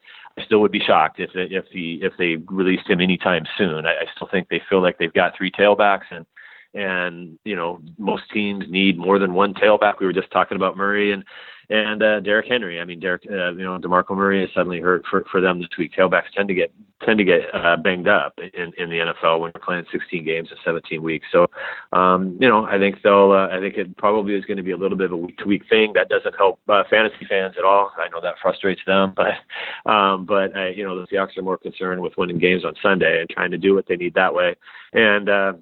still 0.44 0.60
would 0.60 0.72
be 0.72 0.80
shocked 0.80 1.20
if 1.20 1.30
if 1.34 1.64
he 1.70 2.00
if 2.02 2.12
they 2.18 2.36
released 2.52 2.88
him 2.90 3.00
anytime 3.00 3.44
soon. 3.56 3.86
I, 3.86 3.92
I 3.92 4.04
still 4.14 4.28
think 4.30 4.48
they 4.48 4.60
feel 4.68 4.82
like 4.82 4.98
they've 4.98 5.12
got 5.12 5.36
three 5.36 5.50
tailbacks, 5.50 6.10
and 6.10 6.26
and 6.74 7.38
you 7.44 7.56
know 7.56 7.80
most 7.96 8.24
teams 8.32 8.64
need 8.68 8.98
more 8.98 9.18
than 9.18 9.34
one 9.34 9.54
tailback. 9.54 10.00
We 10.00 10.06
were 10.06 10.12
just 10.12 10.30
talking 10.30 10.56
about 10.56 10.76
Murray 10.76 11.12
and 11.12 11.24
and 11.68 12.02
uh, 12.02 12.20
Derrick 12.20 12.46
Henry. 12.46 12.80
I 12.80 12.84
mean, 12.84 13.00
Derrick, 13.00 13.22
uh, 13.30 13.52
you 13.52 13.64
know, 13.64 13.78
Demarco 13.78 14.16
Murray 14.16 14.44
is 14.44 14.50
suddenly 14.54 14.80
hurt 14.80 15.04
for 15.10 15.24
for 15.30 15.40
them 15.40 15.58
this 15.58 15.68
week. 15.78 15.92
Tailbacks 15.92 16.30
tend 16.34 16.48
to 16.48 16.54
get 16.54 16.72
tend 17.04 17.18
to 17.18 17.24
get 17.24 17.42
uh, 17.52 17.76
banged 17.76 18.08
up 18.08 18.38
in 18.38 18.72
in 18.78 18.90
the 18.90 18.98
NFL 18.98 19.40
when 19.40 19.52
you're 19.54 19.64
playing 19.64 19.84
16 19.90 20.24
games 20.24 20.48
in 20.50 20.56
17 20.64 21.02
weeks. 21.02 21.26
So, 21.32 21.48
um, 21.92 22.38
you 22.40 22.48
know, 22.48 22.64
I 22.66 22.78
think 22.78 23.02
they'll. 23.02 23.32
Uh, 23.32 23.48
I 23.48 23.60
think 23.60 23.76
it 23.76 23.96
probably 23.96 24.34
is 24.34 24.44
going 24.44 24.58
to 24.58 24.62
be 24.62 24.70
a 24.70 24.76
little 24.76 24.96
bit 24.96 25.06
of 25.06 25.12
a 25.12 25.16
week 25.16 25.38
to 25.38 25.44
week 25.44 25.62
thing. 25.68 25.92
That 25.94 26.08
doesn't 26.08 26.36
help 26.36 26.60
uh, 26.68 26.84
fantasy 26.88 27.26
fans 27.28 27.54
at 27.58 27.64
all. 27.64 27.90
I 27.96 28.08
know 28.08 28.20
that 28.20 28.36
frustrates 28.40 28.82
them, 28.86 29.14
but 29.16 29.90
um, 29.90 30.24
but 30.24 30.56
uh, 30.56 30.68
you 30.68 30.84
know, 30.84 31.00
the 31.00 31.06
Seahawks 31.06 31.36
are 31.36 31.42
more 31.42 31.58
concerned 31.58 32.00
with 32.00 32.16
winning 32.16 32.38
games 32.38 32.64
on 32.64 32.74
Sunday 32.82 33.20
and 33.20 33.30
trying 33.30 33.50
to 33.50 33.58
do 33.58 33.74
what 33.74 33.86
they 33.88 33.96
need 33.96 34.14
that 34.14 34.34
way. 34.34 34.54
And 34.92 35.28
uh, 35.28 35.52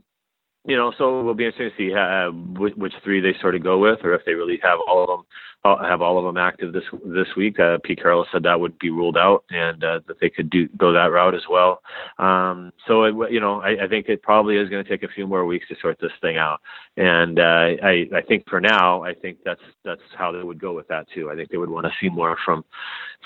you 0.67 0.77
know, 0.77 0.93
so 0.97 1.21
it 1.21 1.23
will 1.25 1.35
be 1.35 1.47
interesting 1.47 1.71
to 1.71 1.91
see 1.91 1.95
uh, 1.95 2.31
which, 2.59 2.75
which 2.75 2.95
three 3.03 3.21
they 3.21 3.39
sort 3.41 3.55
of 3.55 3.63
go 3.63 3.79
with, 3.79 4.01
or 4.03 4.15
if 4.15 4.25
they 4.25 4.35
really 4.35 4.59
have 4.63 4.79
all 4.87 5.03
of 5.03 5.09
them 5.09 5.27
uh, 5.65 5.83
have 5.83 6.03
all 6.03 6.19
of 6.19 6.25
them 6.25 6.37
active 6.37 6.73
this 6.73 6.85
this 7.07 7.29
week. 7.37 7.59
Uh, 7.59 7.79
Pete 7.83 8.01
Carroll 8.01 8.27
said 8.31 8.43
that 8.43 8.61
would 8.61 8.79
be 8.79 8.91
ruled 8.91 9.17
out, 9.17 9.45
and 9.51 9.83
uh, 9.83 10.01
that 10.07 10.21
they 10.21 10.29
could 10.29 10.51
do 10.51 10.69
go 10.77 10.93
that 10.93 11.11
route 11.11 11.35
as 11.35 11.43
well. 11.49 11.81
Um, 12.19 12.73
so 12.87 13.05
it, 13.05 13.33
you 13.33 13.41
know, 13.41 13.63
I, 13.63 13.85
I 13.85 13.89
think 13.89 14.09
it 14.09 14.23
probably 14.23 14.57
is 14.57 14.69
going 14.69 14.85
to 14.85 14.91
take 14.91 15.03
a 15.03 15.13
few 15.13 15.27
more 15.27 15.47
weeks 15.47 15.67
to 15.69 15.77
sort 15.81 15.99
this 16.01 16.13
thing 16.21 16.37
out. 16.37 16.61
And 16.99 17.39
uh, 17.39 17.83
I 17.83 18.07
I 18.15 18.21
think 18.29 18.49
for 18.49 18.61
now, 18.61 19.03
I 19.03 19.15
think 19.15 19.39
that's 19.45 19.63
that's 19.85 20.03
how 20.17 20.33
they 20.33 20.43
would 20.43 20.61
go 20.61 20.75
with 20.75 20.89
that 20.89 21.07
too. 21.15 21.31
I 21.31 21.35
think 21.35 21.49
they 21.49 21.57
would 21.57 21.71
want 21.71 21.87
to 21.87 21.93
see 21.99 22.11
more 22.11 22.37
from 22.45 22.65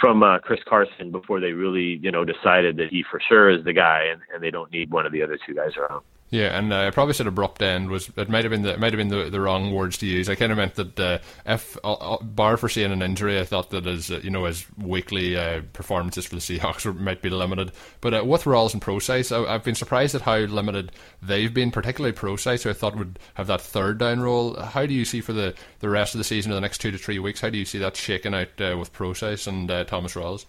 from 0.01 0.23
uh, 0.23 0.39
Chris 0.39 0.61
Carson 0.69 1.11
before 1.11 1.41
they 1.41 1.53
really 1.53 1.99
you 2.01 2.13
know 2.13 2.25
decided 2.25 2.77
that 2.77 2.91
he 2.91 3.05
for 3.11 3.21
sure 3.29 3.51
is 3.51 3.65
the 3.65 3.73
guy, 3.73 4.05
and, 4.13 4.21
and 4.33 4.43
they 4.43 4.53
don't 4.53 4.71
need 4.71 4.93
one 4.93 5.07
of 5.07 5.13
the 5.13 5.23
other 5.23 5.39
two 5.45 5.55
guys 5.55 5.73
around. 5.77 6.05
Yeah, 6.31 6.59
and 6.59 6.73
uh, 6.73 6.87
I 6.87 6.91
probably 6.91 7.15
said 7.15 7.27
abrupt 7.27 7.63
end 7.63 7.89
was 7.89 8.11
it 8.15 8.29
might 8.29 8.45
have 8.45 8.51
been 8.51 8.63
the 8.63 8.77
might 8.77 8.93
have 8.93 8.99
been 8.99 9.09
the, 9.09 9.31
the 9.31 9.41
wrong 9.41 9.73
words 9.73 9.97
to 9.99 10.07
use. 10.07 10.29
I 10.29 10.35
kind 10.35 10.53
of 10.53 10.59
meant 10.59 10.75
that 10.75 11.01
uh, 11.01 11.19
if 11.47 11.79
uh, 11.83 11.95
uh, 11.95 12.23
bar 12.23 12.59
for 12.59 12.69
seeing 12.69 12.93
an 12.93 13.01
injury, 13.01 13.41
I 13.41 13.45
thought 13.45 13.71
that 13.71 13.87
uh, 13.87 14.19
you 14.19 14.29
know 14.29 14.45
as 14.45 14.67
weekly 14.77 15.39
uh, 15.39 15.63
performances 15.73 16.27
for 16.27 16.35
the 16.35 16.43
Seahawks 16.43 16.95
might 16.99 17.23
be 17.23 17.31
limited. 17.31 17.73
But 18.03 18.27
with 18.27 18.45
Rawls 18.45 18.75
and 18.75 18.83
Prosise, 18.83 19.33
I, 19.33 19.53
have 19.53 19.65
been 19.65 19.75
surprised 19.75 20.15
at 20.15 20.21
how 20.21 20.37
limited 20.37 20.93
they've 21.23 21.53
been, 21.53 21.71
particularly 21.71 22.13
Prosise, 22.13 22.63
who 22.65 22.71
I 22.71 22.75
thought 22.75 22.97
would 22.97 23.19
have 23.35 23.47
that 23.47 23.63
third 23.63 23.97
down 23.97 24.21
role. 24.21 24.61
How 24.61 24.85
do 24.85 24.93
you 24.93 25.07
see 25.07 25.23
for 25.23 25.33
the, 25.33 25.55
the 25.81 25.89
rest 25.89 26.15
of 26.15 26.19
the 26.19 26.25
season 26.25 26.53
or 26.53 26.57
the 26.57 26.61
next 26.61 26.79
two 26.79 26.91
to 26.91 26.99
three 26.99 27.19
weeks? 27.19 27.41
How 27.41 27.49
do 27.49 27.57
you 27.57 27.65
see 27.65 27.79
that 27.79 27.97
shaking 27.97 28.35
out 28.35 28.49
with 28.59 28.93
Prosise 28.93 29.47
and 29.47 29.69
Thomas 29.89 30.15
Rawls? 30.15 30.45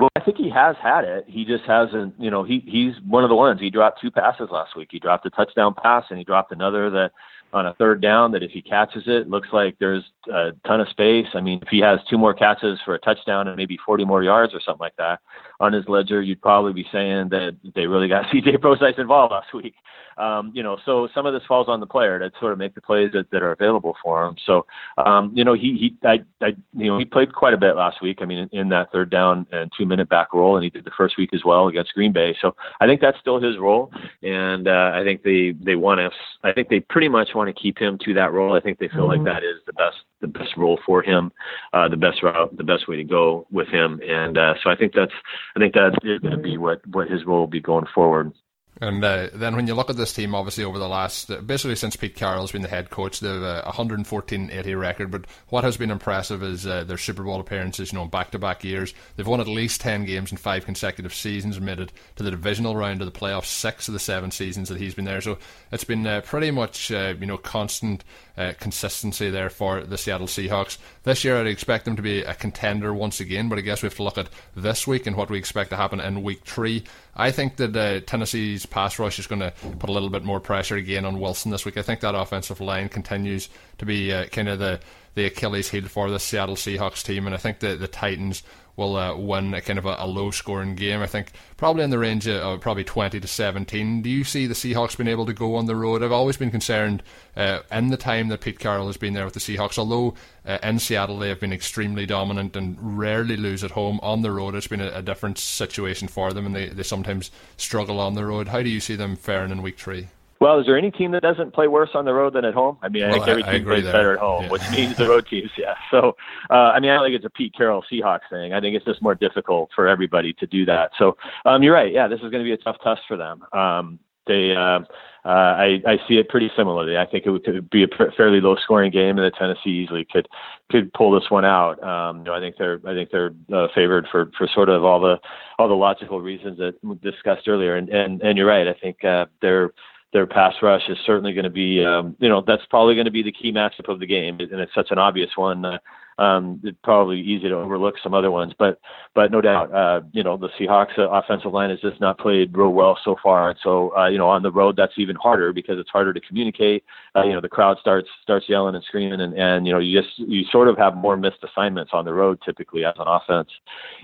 Well, 0.00 0.08
I 0.16 0.20
think 0.20 0.38
he 0.38 0.48
has 0.48 0.76
had 0.82 1.04
it. 1.04 1.26
He 1.28 1.44
just 1.44 1.64
hasn't, 1.64 2.14
you 2.18 2.30
know, 2.30 2.42
he 2.42 2.60
he's 2.66 2.94
one 3.06 3.22
of 3.22 3.28
the 3.28 3.36
ones. 3.36 3.60
He 3.60 3.68
dropped 3.68 4.00
two 4.00 4.10
passes 4.10 4.48
last 4.50 4.74
week. 4.74 4.88
He 4.90 4.98
dropped 4.98 5.26
a 5.26 5.30
touchdown 5.30 5.74
pass 5.74 6.06
and 6.08 6.18
he 6.18 6.24
dropped 6.24 6.52
another 6.52 6.88
that 6.88 7.12
on 7.52 7.66
a 7.66 7.74
third 7.74 8.00
down 8.00 8.32
that 8.32 8.42
if 8.42 8.50
he 8.50 8.62
catches 8.62 9.02
it, 9.06 9.28
looks 9.28 9.48
like 9.52 9.76
there's 9.78 10.04
a 10.32 10.52
ton 10.66 10.80
of 10.80 10.88
space. 10.88 11.26
I 11.34 11.40
mean, 11.40 11.60
if 11.60 11.68
he 11.68 11.80
has 11.80 12.00
two 12.08 12.16
more 12.16 12.32
catches 12.32 12.80
for 12.82 12.94
a 12.94 12.98
touchdown 12.98 13.48
and 13.48 13.56
maybe 13.56 13.76
40 13.84 14.06
more 14.06 14.22
yards 14.22 14.54
or 14.54 14.60
something 14.60 14.80
like 14.80 14.96
that 14.96 15.20
on 15.60 15.74
his 15.74 15.84
ledger, 15.86 16.22
you'd 16.22 16.40
probably 16.40 16.72
be 16.72 16.86
saying 16.90 17.28
that 17.28 17.56
they 17.74 17.86
really 17.86 18.08
got 18.08 18.24
CJ 18.34 18.60
Prosise 18.60 18.94
involved 18.98 19.32
last 19.32 19.52
week. 19.54 19.74
Um, 20.16 20.52
you 20.54 20.62
know, 20.62 20.76
so 20.84 21.08
some 21.14 21.24
of 21.24 21.32
this 21.32 21.42
falls 21.48 21.68
on 21.68 21.80
the 21.80 21.86
player 21.86 22.18
to 22.18 22.30
sort 22.40 22.52
of 22.52 22.58
make 22.58 22.74
the 22.74 22.80
plays 22.80 23.10
that, 23.12 23.30
that 23.30 23.42
are 23.42 23.52
available 23.52 23.96
for 24.02 24.26
him. 24.26 24.36
So, 24.44 24.66
um, 24.98 25.32
you 25.34 25.44
know, 25.44 25.54
he, 25.54 25.96
he, 26.02 26.06
I, 26.06 26.20
I, 26.44 26.48
you 26.74 26.86
know, 26.86 26.98
he 26.98 27.06
played 27.06 27.32
quite 27.34 27.54
a 27.54 27.58
bit 27.58 27.76
last 27.76 28.02
week. 28.02 28.18
I 28.20 28.26
mean, 28.26 28.48
in, 28.52 28.60
in 28.60 28.68
that 28.70 28.92
third 28.92 29.10
down 29.10 29.46
and 29.50 29.72
two 29.76 29.86
minute 29.86 30.10
back 30.10 30.34
role, 30.34 30.56
and 30.56 30.64
he 30.64 30.68
did 30.68 30.84
the 30.84 30.90
first 30.96 31.16
week 31.16 31.30
as 31.32 31.42
well 31.44 31.68
against 31.68 31.94
Green 31.94 32.12
Bay. 32.12 32.36
So 32.40 32.54
I 32.80 32.86
think 32.86 33.00
that's 33.00 33.18
still 33.18 33.40
his 33.40 33.58
role. 33.58 33.90
And, 34.22 34.68
uh, 34.68 34.90
I 34.94 35.02
think 35.04 35.22
they, 35.22 35.54
they 35.58 35.76
want 35.76 36.00
to, 36.00 36.10
I 36.46 36.52
think 36.52 36.68
they 36.68 36.80
pretty 36.80 37.08
much 37.08 37.30
want 37.34 37.54
to 37.54 37.62
keep 37.62 37.78
him 37.78 37.98
to 38.04 38.14
that 38.14 38.32
role. 38.32 38.54
I 38.54 38.60
think 38.60 38.78
they 38.78 38.88
feel 38.88 39.08
mm-hmm. 39.08 39.24
like 39.24 39.36
that 39.36 39.42
is 39.42 39.60
the 39.66 39.72
best, 39.72 39.96
the 40.20 40.28
best 40.28 40.56
role 40.56 40.78
for 40.84 41.02
him, 41.02 41.32
uh, 41.72 41.88
the 41.88 41.96
best 41.96 42.22
route, 42.22 42.56
the 42.56 42.64
best 42.64 42.88
way 42.88 42.96
to 42.96 43.04
go 43.04 43.46
with 43.50 43.68
him. 43.68 44.00
And, 44.06 44.36
uh, 44.36 44.54
so 44.62 44.70
I 44.70 44.76
think 44.76 44.92
that's, 44.94 45.12
I 45.56 45.60
think 45.60 45.74
that 45.74 45.98
is 46.02 46.20
going 46.20 46.36
to 46.36 46.42
be 46.42 46.56
what, 46.56 46.86
what 46.86 47.08
his 47.08 47.24
role 47.24 47.40
will 47.40 47.46
be 47.46 47.60
going 47.60 47.86
forward. 47.94 48.32
And 48.80 49.04
uh, 49.04 49.28
then 49.34 49.56
when 49.56 49.66
you 49.66 49.74
look 49.74 49.90
at 49.90 49.96
this 49.96 50.12
team, 50.12 50.34
obviously 50.34 50.64
over 50.64 50.78
the 50.78 50.88
last, 50.88 51.30
uh, 51.30 51.42
basically 51.42 51.76
since 51.76 51.96
Pete 51.96 52.16
Carroll's 52.16 52.52
been 52.52 52.62
the 52.62 52.68
head 52.68 52.88
coach, 52.88 53.20
they've 53.20 53.30
a 53.30 53.62
114-80 53.66 54.80
record. 54.80 55.10
But 55.10 55.26
what 55.48 55.64
has 55.64 55.76
been 55.76 55.90
impressive 55.90 56.42
is 56.42 56.66
uh, 56.66 56.84
their 56.84 56.96
Super 56.96 57.22
Bowl 57.22 57.40
appearances. 57.40 57.92
You 57.92 57.98
know, 57.98 58.06
back-to-back 58.06 58.64
years, 58.64 58.94
they've 59.16 59.26
won 59.26 59.40
at 59.40 59.48
least 59.48 59.82
10 59.82 60.06
games 60.06 60.32
in 60.32 60.38
five 60.38 60.64
consecutive 60.64 61.12
seasons, 61.12 61.58
and 61.58 61.66
made 61.66 61.78
it 61.78 61.92
to 62.16 62.22
the 62.22 62.30
divisional 62.30 62.74
round 62.74 63.02
of 63.02 63.12
the 63.12 63.18
playoffs 63.18 63.46
six 63.46 63.86
of 63.86 63.92
the 63.92 64.00
seven 64.00 64.30
seasons 64.30 64.70
that 64.70 64.78
he's 64.78 64.94
been 64.94 65.04
there. 65.04 65.20
So 65.20 65.36
it's 65.70 65.84
been 65.84 66.06
uh, 66.06 66.22
pretty 66.22 66.50
much, 66.50 66.90
uh, 66.90 67.14
you 67.20 67.26
know, 67.26 67.36
constant 67.36 68.02
uh, 68.40 68.54
consistency 68.58 69.28
there 69.28 69.50
for 69.50 69.82
the 69.82 69.98
Seattle 69.98 70.26
Seahawks. 70.26 70.78
This 71.02 71.24
year, 71.24 71.36
I'd 71.36 71.46
expect 71.46 71.84
them 71.84 71.96
to 71.96 72.02
be 72.02 72.22
a 72.22 72.34
contender 72.34 72.94
once 72.94 73.20
again. 73.20 73.48
But 73.48 73.58
I 73.58 73.60
guess 73.60 73.82
we 73.82 73.86
have 73.86 73.96
to 73.96 74.02
look 74.02 74.16
at 74.16 74.30
this 74.56 74.86
week 74.86 75.06
and 75.06 75.16
what 75.16 75.28
we 75.28 75.38
expect 75.38 75.70
to 75.70 75.76
happen 75.76 76.00
in 76.00 76.22
Week 76.22 76.42
Three. 76.44 76.84
I 77.14 77.30
think 77.30 77.56
that 77.56 78.06
Tennessee's 78.06 78.64
pass 78.64 78.98
rush 78.98 79.18
is 79.18 79.26
going 79.26 79.40
to 79.40 79.52
put 79.78 79.90
a 79.90 79.92
little 79.92 80.08
bit 80.08 80.24
more 80.24 80.40
pressure 80.40 80.76
again 80.76 81.04
on 81.04 81.20
Wilson 81.20 81.50
this 81.50 81.66
week. 81.66 81.76
I 81.76 81.82
think 81.82 82.00
that 82.00 82.14
offensive 82.14 82.60
line 82.60 82.88
continues 82.88 83.48
to 83.78 83.84
be 83.84 84.12
uh, 84.12 84.26
kind 84.26 84.48
of 84.48 84.58
the 84.58 84.80
the 85.14 85.26
Achilles 85.26 85.70
heel 85.70 85.86
for 85.86 86.10
the 86.10 86.20
Seattle 86.20 86.56
Seahawks 86.56 87.04
team, 87.04 87.26
and 87.26 87.34
I 87.34 87.38
think 87.38 87.60
the 87.60 87.76
the 87.76 87.88
Titans 87.88 88.42
will 88.80 88.96
uh, 88.96 89.14
win 89.14 89.52
a 89.52 89.60
kind 89.60 89.78
of 89.78 89.84
a, 89.84 89.96
a, 89.98 90.06
low 90.06 90.30
scoring 90.30 90.74
game. 90.74 91.02
I 91.02 91.06
think 91.06 91.32
probably 91.58 91.84
in 91.84 91.90
the 91.90 91.98
range 91.98 92.26
of 92.26 92.60
probably 92.60 92.82
20 92.82 93.20
to 93.20 93.28
17. 93.28 94.00
Do 94.00 94.08
you 94.08 94.24
see 94.24 94.46
the 94.46 94.54
Seahawks 94.54 94.96
being 94.96 95.08
able 95.08 95.26
to 95.26 95.34
go 95.34 95.56
on 95.56 95.66
the 95.66 95.76
road? 95.76 96.02
I've 96.02 96.12
always 96.12 96.38
been 96.38 96.50
concerned 96.50 97.02
uh, 97.36 97.60
in 97.70 97.88
the 97.88 97.98
time 97.98 98.28
that 98.28 98.40
Pete 98.40 98.58
Carroll 98.58 98.86
has 98.86 98.96
been 98.96 99.12
there 99.12 99.26
with 99.26 99.34
the 99.34 99.40
Seahawks, 99.40 99.78
although 99.78 100.14
uh, 100.46 100.58
in 100.62 100.78
Seattle 100.78 101.18
they 101.18 101.28
have 101.28 101.40
been 101.40 101.52
extremely 101.52 102.06
dominant 102.06 102.56
and 102.56 102.78
rarely 102.80 103.36
lose 103.36 103.62
at 103.62 103.72
home. 103.72 104.00
On 104.02 104.22
the 104.22 104.32
road, 104.32 104.54
it's 104.54 104.66
been 104.66 104.80
a, 104.80 104.90
a 104.92 105.02
different 105.02 105.36
situation 105.36 106.08
for 106.08 106.32
them, 106.32 106.46
and 106.46 106.56
they, 106.56 106.68
they 106.68 106.82
sometimes 106.82 107.30
struggle 107.58 108.00
on 108.00 108.14
the 108.14 108.24
road. 108.24 108.48
How 108.48 108.62
do 108.62 108.70
you 108.70 108.80
see 108.80 108.96
them 108.96 109.14
faring 109.14 109.50
in 109.50 109.62
week 109.62 109.78
three? 109.78 110.08
Well, 110.40 110.58
is 110.58 110.64
there 110.64 110.78
any 110.78 110.90
team 110.90 111.10
that 111.12 111.22
doesn't 111.22 111.52
play 111.52 111.68
worse 111.68 111.90
on 111.94 112.06
the 112.06 112.14
road 112.14 112.32
than 112.32 112.46
at 112.46 112.54
home? 112.54 112.78
I 112.82 112.88
mean, 112.88 113.02
I 113.02 113.08
well, 113.08 113.16
think 113.16 113.28
every 113.28 113.44
I, 113.44 113.52
team 113.58 113.62
I 113.62 113.64
plays 113.72 113.84
there. 113.84 113.92
better 113.92 114.12
at 114.14 114.20
home, 114.20 114.44
yeah. 114.44 114.50
which 114.50 114.62
means 114.70 114.96
the 114.96 115.06
road 115.06 115.26
teams, 115.28 115.50
yeah. 115.58 115.74
So, 115.90 116.16
uh, 116.48 116.72
I 116.72 116.80
mean, 116.80 116.90
I 116.90 116.94
don't 116.94 117.04
think 117.04 117.16
it's 117.16 117.26
a 117.26 117.30
Pete 117.30 117.54
Carroll 117.54 117.84
Seahawks 117.92 118.28
thing. 118.30 118.54
I 118.54 118.60
think 118.60 118.74
it's 118.74 118.84
just 118.86 119.02
more 119.02 119.14
difficult 119.14 119.68
for 119.74 119.86
everybody 119.86 120.32
to 120.34 120.46
do 120.46 120.64
that. 120.64 120.92
So, 120.98 121.18
um, 121.44 121.62
you're 121.62 121.74
right. 121.74 121.92
Yeah, 121.92 122.08
this 122.08 122.20
is 122.20 122.30
going 122.30 122.42
to 122.42 122.44
be 122.44 122.52
a 122.52 122.56
tough 122.56 122.76
test 122.82 123.02
for 123.06 123.18
them. 123.18 123.42
Um, 123.52 123.98
they, 124.26 124.54
uh, 124.56 124.80
uh, 125.24 125.28
I, 125.28 125.82
I 125.86 125.96
see 126.08 126.14
it 126.14 126.30
pretty 126.30 126.50
similarly. 126.56 126.96
I 126.96 127.04
think 127.04 127.26
it 127.26 127.30
would 127.30 127.44
could 127.44 127.68
be 127.68 127.82
a 127.82 127.88
fairly 128.16 128.40
low 128.40 128.56
scoring 128.62 128.90
game, 128.90 129.18
and 129.18 129.26
the 129.26 129.30
Tennessee 129.38 129.70
easily 129.70 130.06
could 130.10 130.28
could 130.70 130.92
pull 130.94 131.10
this 131.12 131.30
one 131.30 131.44
out. 131.44 131.82
Um, 131.82 132.18
you 132.18 132.24
know, 132.24 132.34
I 132.34 132.40
think 132.40 132.56
they're 132.56 132.80
I 132.86 132.94
think 132.94 133.10
they're 133.10 133.32
uh, 133.52 133.66
favored 133.74 134.06
for 134.10 134.30
for 134.38 134.48
sort 134.54 134.70
of 134.70 134.84
all 134.84 135.00
the 135.00 135.16
all 135.58 135.68
the 135.68 135.74
logical 135.74 136.20
reasons 136.20 136.56
that 136.58 136.74
we 136.82 136.94
discussed 136.96 137.48
earlier. 137.48 137.76
And 137.76 137.90
and 137.90 138.22
and 138.22 138.38
you're 138.38 138.46
right. 138.46 138.66
I 138.66 138.74
think 138.74 139.04
uh, 139.04 139.26
they're 139.42 139.72
their 140.12 140.26
pass 140.26 140.54
rush 140.62 140.82
is 140.88 140.98
certainly 141.06 141.32
going 141.32 141.44
to 141.44 141.50
be, 141.50 141.84
um, 141.84 142.16
you 142.18 142.28
know, 142.28 142.42
that's 142.44 142.64
probably 142.68 142.94
going 142.94 143.04
to 143.04 143.10
be 143.10 143.22
the 143.22 143.32
key 143.32 143.52
matchup 143.52 143.88
of 143.88 144.00
the 144.00 144.06
game, 144.06 144.38
and 144.40 144.60
it's 144.60 144.74
such 144.74 144.90
an 144.90 144.98
obvious 144.98 145.30
one. 145.36 145.64
Uh, 145.64 145.78
um, 146.20 146.60
it's 146.62 146.76
probably 146.84 147.18
easy 147.18 147.48
to 147.48 147.54
overlook 147.54 147.94
some 148.02 148.12
other 148.12 148.30
ones, 148.30 148.52
but 148.58 148.78
but 149.14 149.32
no 149.32 149.40
doubt, 149.40 149.72
uh, 149.74 150.02
you 150.12 150.22
know, 150.22 150.36
the 150.36 150.50
Seahawks 150.50 150.98
uh, 150.98 151.08
offensive 151.08 151.52
line 151.52 151.70
has 151.70 151.80
just 151.80 151.98
not 151.98 152.18
played 152.18 152.54
real 152.54 152.74
well 152.74 152.98
so 153.02 153.16
far, 153.22 153.48
and 153.48 153.58
so 153.62 153.96
uh, 153.96 154.06
you 154.06 154.18
know, 154.18 154.28
on 154.28 154.42
the 154.42 154.52
road 154.52 154.76
that's 154.76 154.92
even 154.98 155.16
harder 155.16 155.54
because 155.54 155.78
it's 155.78 155.88
harder 155.88 156.12
to 156.12 156.20
communicate. 156.20 156.84
Uh, 157.16 157.22
you 157.22 157.32
know, 157.32 157.40
the 157.40 157.48
crowd 157.48 157.78
starts 157.80 158.06
starts 158.22 158.50
yelling 158.50 158.74
and 158.74 158.84
screaming, 158.84 159.22
and 159.22 159.32
and 159.32 159.66
you 159.66 159.72
know, 159.72 159.78
you 159.78 159.98
just 159.98 160.18
you 160.18 160.44
sort 160.52 160.68
of 160.68 160.76
have 160.76 160.94
more 160.94 161.16
missed 161.16 161.42
assignments 161.42 161.92
on 161.94 162.04
the 162.04 162.12
road 162.12 162.38
typically 162.44 162.84
as 162.84 162.94
an 162.98 163.08
offense, 163.08 163.48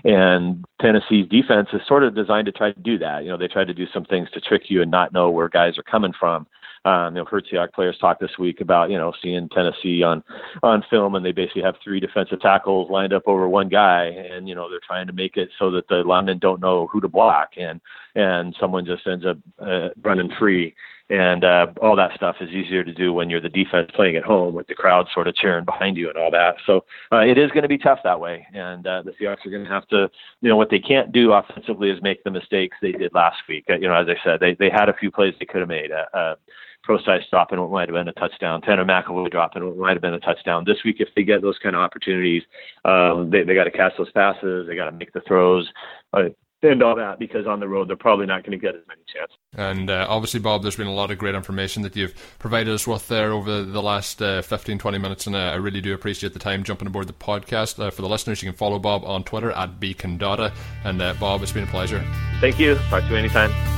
and 0.03 0.65
Tennessee's 0.81 1.27
defense 1.29 1.69
is 1.71 1.81
sort 1.87 2.03
of 2.03 2.15
designed 2.15 2.47
to 2.47 2.51
try 2.51 2.71
to 2.71 2.79
do 2.79 2.97
that. 2.97 3.23
You 3.25 3.29
know, 3.29 3.37
they 3.37 3.47
try 3.47 3.63
to 3.63 3.75
do 3.75 3.85
some 3.93 4.05
things 4.05 4.27
to 4.31 4.41
trick 4.41 4.63
you 4.69 4.81
and 4.81 4.89
not 4.89 5.13
know 5.13 5.29
where 5.29 5.49
guys 5.49 5.77
are 5.77 5.83
coming 5.83 6.13
from. 6.19 6.47
Um, 6.87 7.17
you 7.17 7.21
know, 7.21 7.25
Seahawks 7.25 7.73
players 7.73 7.97
talk 7.99 8.17
this 8.17 8.37
week 8.39 8.61
about 8.61 8.89
you 8.89 8.97
know 8.97 9.11
seeing 9.21 9.49
Tennessee 9.49 10.03
on 10.03 10.23
on 10.63 10.85
film, 10.89 11.15
and 11.15 11.25
they 11.25 11.33
basically 11.33 11.63
have 11.63 11.75
three 11.83 11.99
defensive 11.99 12.39
tackles 12.39 12.89
lined 12.89 13.11
up 13.11 13.23
over 13.25 13.49
one 13.49 13.67
guy, 13.67 14.05
and 14.05 14.47
you 14.47 14.55
know 14.55 14.69
they're 14.69 14.79
trying 14.87 15.05
to 15.07 15.13
make 15.13 15.35
it 15.35 15.49
so 15.59 15.69
that 15.71 15.89
the 15.89 15.95
linemen 15.95 16.39
don't 16.39 16.61
know 16.61 16.87
who 16.87 17.01
to 17.01 17.09
block, 17.09 17.49
and 17.57 17.81
and 18.15 18.55
someone 18.57 18.85
just 18.85 19.05
ends 19.05 19.25
up 19.25 19.37
uh, 19.59 19.89
running 20.01 20.31
free. 20.39 20.73
And 21.09 21.45
uh, 21.45 21.67
all 21.81 21.95
that 21.95 22.15
stuff 22.15 22.35
is 22.41 22.49
easier 22.49 22.83
to 22.83 22.93
do 22.93 23.13
when 23.13 23.29
you're 23.29 23.39
the 23.39 23.47
defense 23.47 23.89
playing 23.95 24.17
at 24.17 24.23
home 24.23 24.53
with 24.53 24.67
the 24.67 24.75
crowd 24.75 25.07
sort 25.13 25.27
of 25.27 25.35
cheering 25.35 25.63
behind 25.63 25.95
you 25.95 26.09
and 26.09 26.17
all 26.17 26.31
that. 26.31 26.55
So 26.65 26.83
uh, 27.13 27.19
it 27.19 27.37
is 27.37 27.49
going 27.51 27.61
to 27.63 27.69
be 27.69 27.77
tough 27.77 27.99
that 28.03 28.19
way. 28.19 28.45
And 28.53 28.85
uh, 28.85 29.03
the 29.03 29.11
Seahawks 29.11 29.45
are 29.45 29.49
going 29.49 29.63
to 29.63 29.69
have 29.69 29.87
to, 29.87 30.09
you 30.41 30.49
know, 30.49 30.57
what 30.57 30.69
they 30.69 30.79
can't 30.79 31.13
do 31.13 31.31
offensively 31.31 31.89
is 31.91 32.01
make 32.01 32.23
the 32.23 32.31
mistakes 32.31 32.75
they 32.81 32.91
did 32.91 33.13
last 33.13 33.37
week. 33.47 33.65
Uh, 33.69 33.75
you 33.75 33.87
know, 33.87 33.95
as 33.95 34.07
I 34.09 34.15
said, 34.23 34.41
they 34.41 34.55
they 34.55 34.69
had 34.69 34.89
a 34.89 34.93
few 34.93 35.09
plays 35.09 35.33
they 35.39 35.45
could 35.45 35.61
have 35.61 35.69
made. 35.69 35.91
Uh, 35.91 36.17
uh, 36.17 36.35
Prosise 36.83 37.23
dropping 37.29 37.59
what 37.59 37.69
might 37.69 37.89
have 37.89 37.95
been 37.95 38.07
a 38.07 38.13
touchdown, 38.13 38.61
Tanner 38.61 38.85
McEvoy 38.85 39.29
dropping 39.29 39.65
what 39.65 39.77
might 39.77 39.93
have 39.93 40.01
been 40.01 40.13
a 40.13 40.21
touchdown. 40.21 40.63
This 40.65 40.77
week, 40.85 40.97
if 40.99 41.09
they 41.15 41.23
get 41.23 41.41
those 41.41 41.57
kind 41.61 41.75
of 41.75 41.81
opportunities, 41.81 42.43
um, 42.85 43.29
they 43.29 43.43
they 43.43 43.55
got 43.55 43.65
to 43.65 43.71
catch 43.71 43.91
those 43.97 44.11
passes, 44.11 44.67
they 44.67 44.75
got 44.75 44.85
to 44.85 44.93
make 44.93 45.11
the 45.11 45.19
throws. 45.27 45.67
Uh, 46.13 46.29
and 46.63 46.81
all 46.81 46.95
that 46.95 47.19
because 47.19 47.45
on 47.45 47.59
the 47.59 47.67
road 47.67 47.87
they're 47.87 47.95
probably 47.95 48.25
not 48.25 48.43
going 48.43 48.51
to 48.51 48.57
get 48.57 48.75
as 48.75 48.81
many 48.87 49.01
chances. 49.13 49.37
And 49.53 49.89
uh, 49.89 50.05
obviously, 50.09 50.39
Bob, 50.39 50.61
there's 50.61 50.75
been 50.75 50.87
a 50.87 50.93
lot 50.93 51.11
of 51.11 51.17
great 51.17 51.35
information 51.35 51.83
that 51.83 51.95
you've 51.95 52.13
provided 52.39 52.73
us 52.73 52.87
with 52.87 53.07
there 53.07 53.31
over 53.31 53.63
the 53.63 53.81
last 53.81 54.21
uh, 54.21 54.41
15, 54.41 54.77
20 54.79 54.97
minutes, 54.97 55.27
and 55.27 55.35
uh, 55.35 55.39
I 55.39 55.55
really 55.55 55.81
do 55.81 55.93
appreciate 55.93 56.33
the 56.33 56.39
time 56.39 56.63
jumping 56.63 56.87
aboard 56.87 57.07
the 57.07 57.13
podcast. 57.13 57.79
Uh, 57.79 57.91
for 57.91 58.01
the 58.01 58.09
listeners, 58.09 58.41
you 58.41 58.49
can 58.49 58.57
follow 58.57 58.79
Bob 58.79 59.03
on 59.05 59.23
Twitter 59.23 59.51
at 59.51 59.79
bcondotta. 59.79 60.53
And 60.83 61.01
uh, 61.01 61.13
Bob, 61.19 61.41
it's 61.43 61.51
been 61.51 61.63
a 61.63 61.67
pleasure. 61.67 62.03
Thank 62.39 62.59
you. 62.59 62.75
Talk 62.89 63.03
to 63.03 63.09
you 63.09 63.15
anytime. 63.15 63.76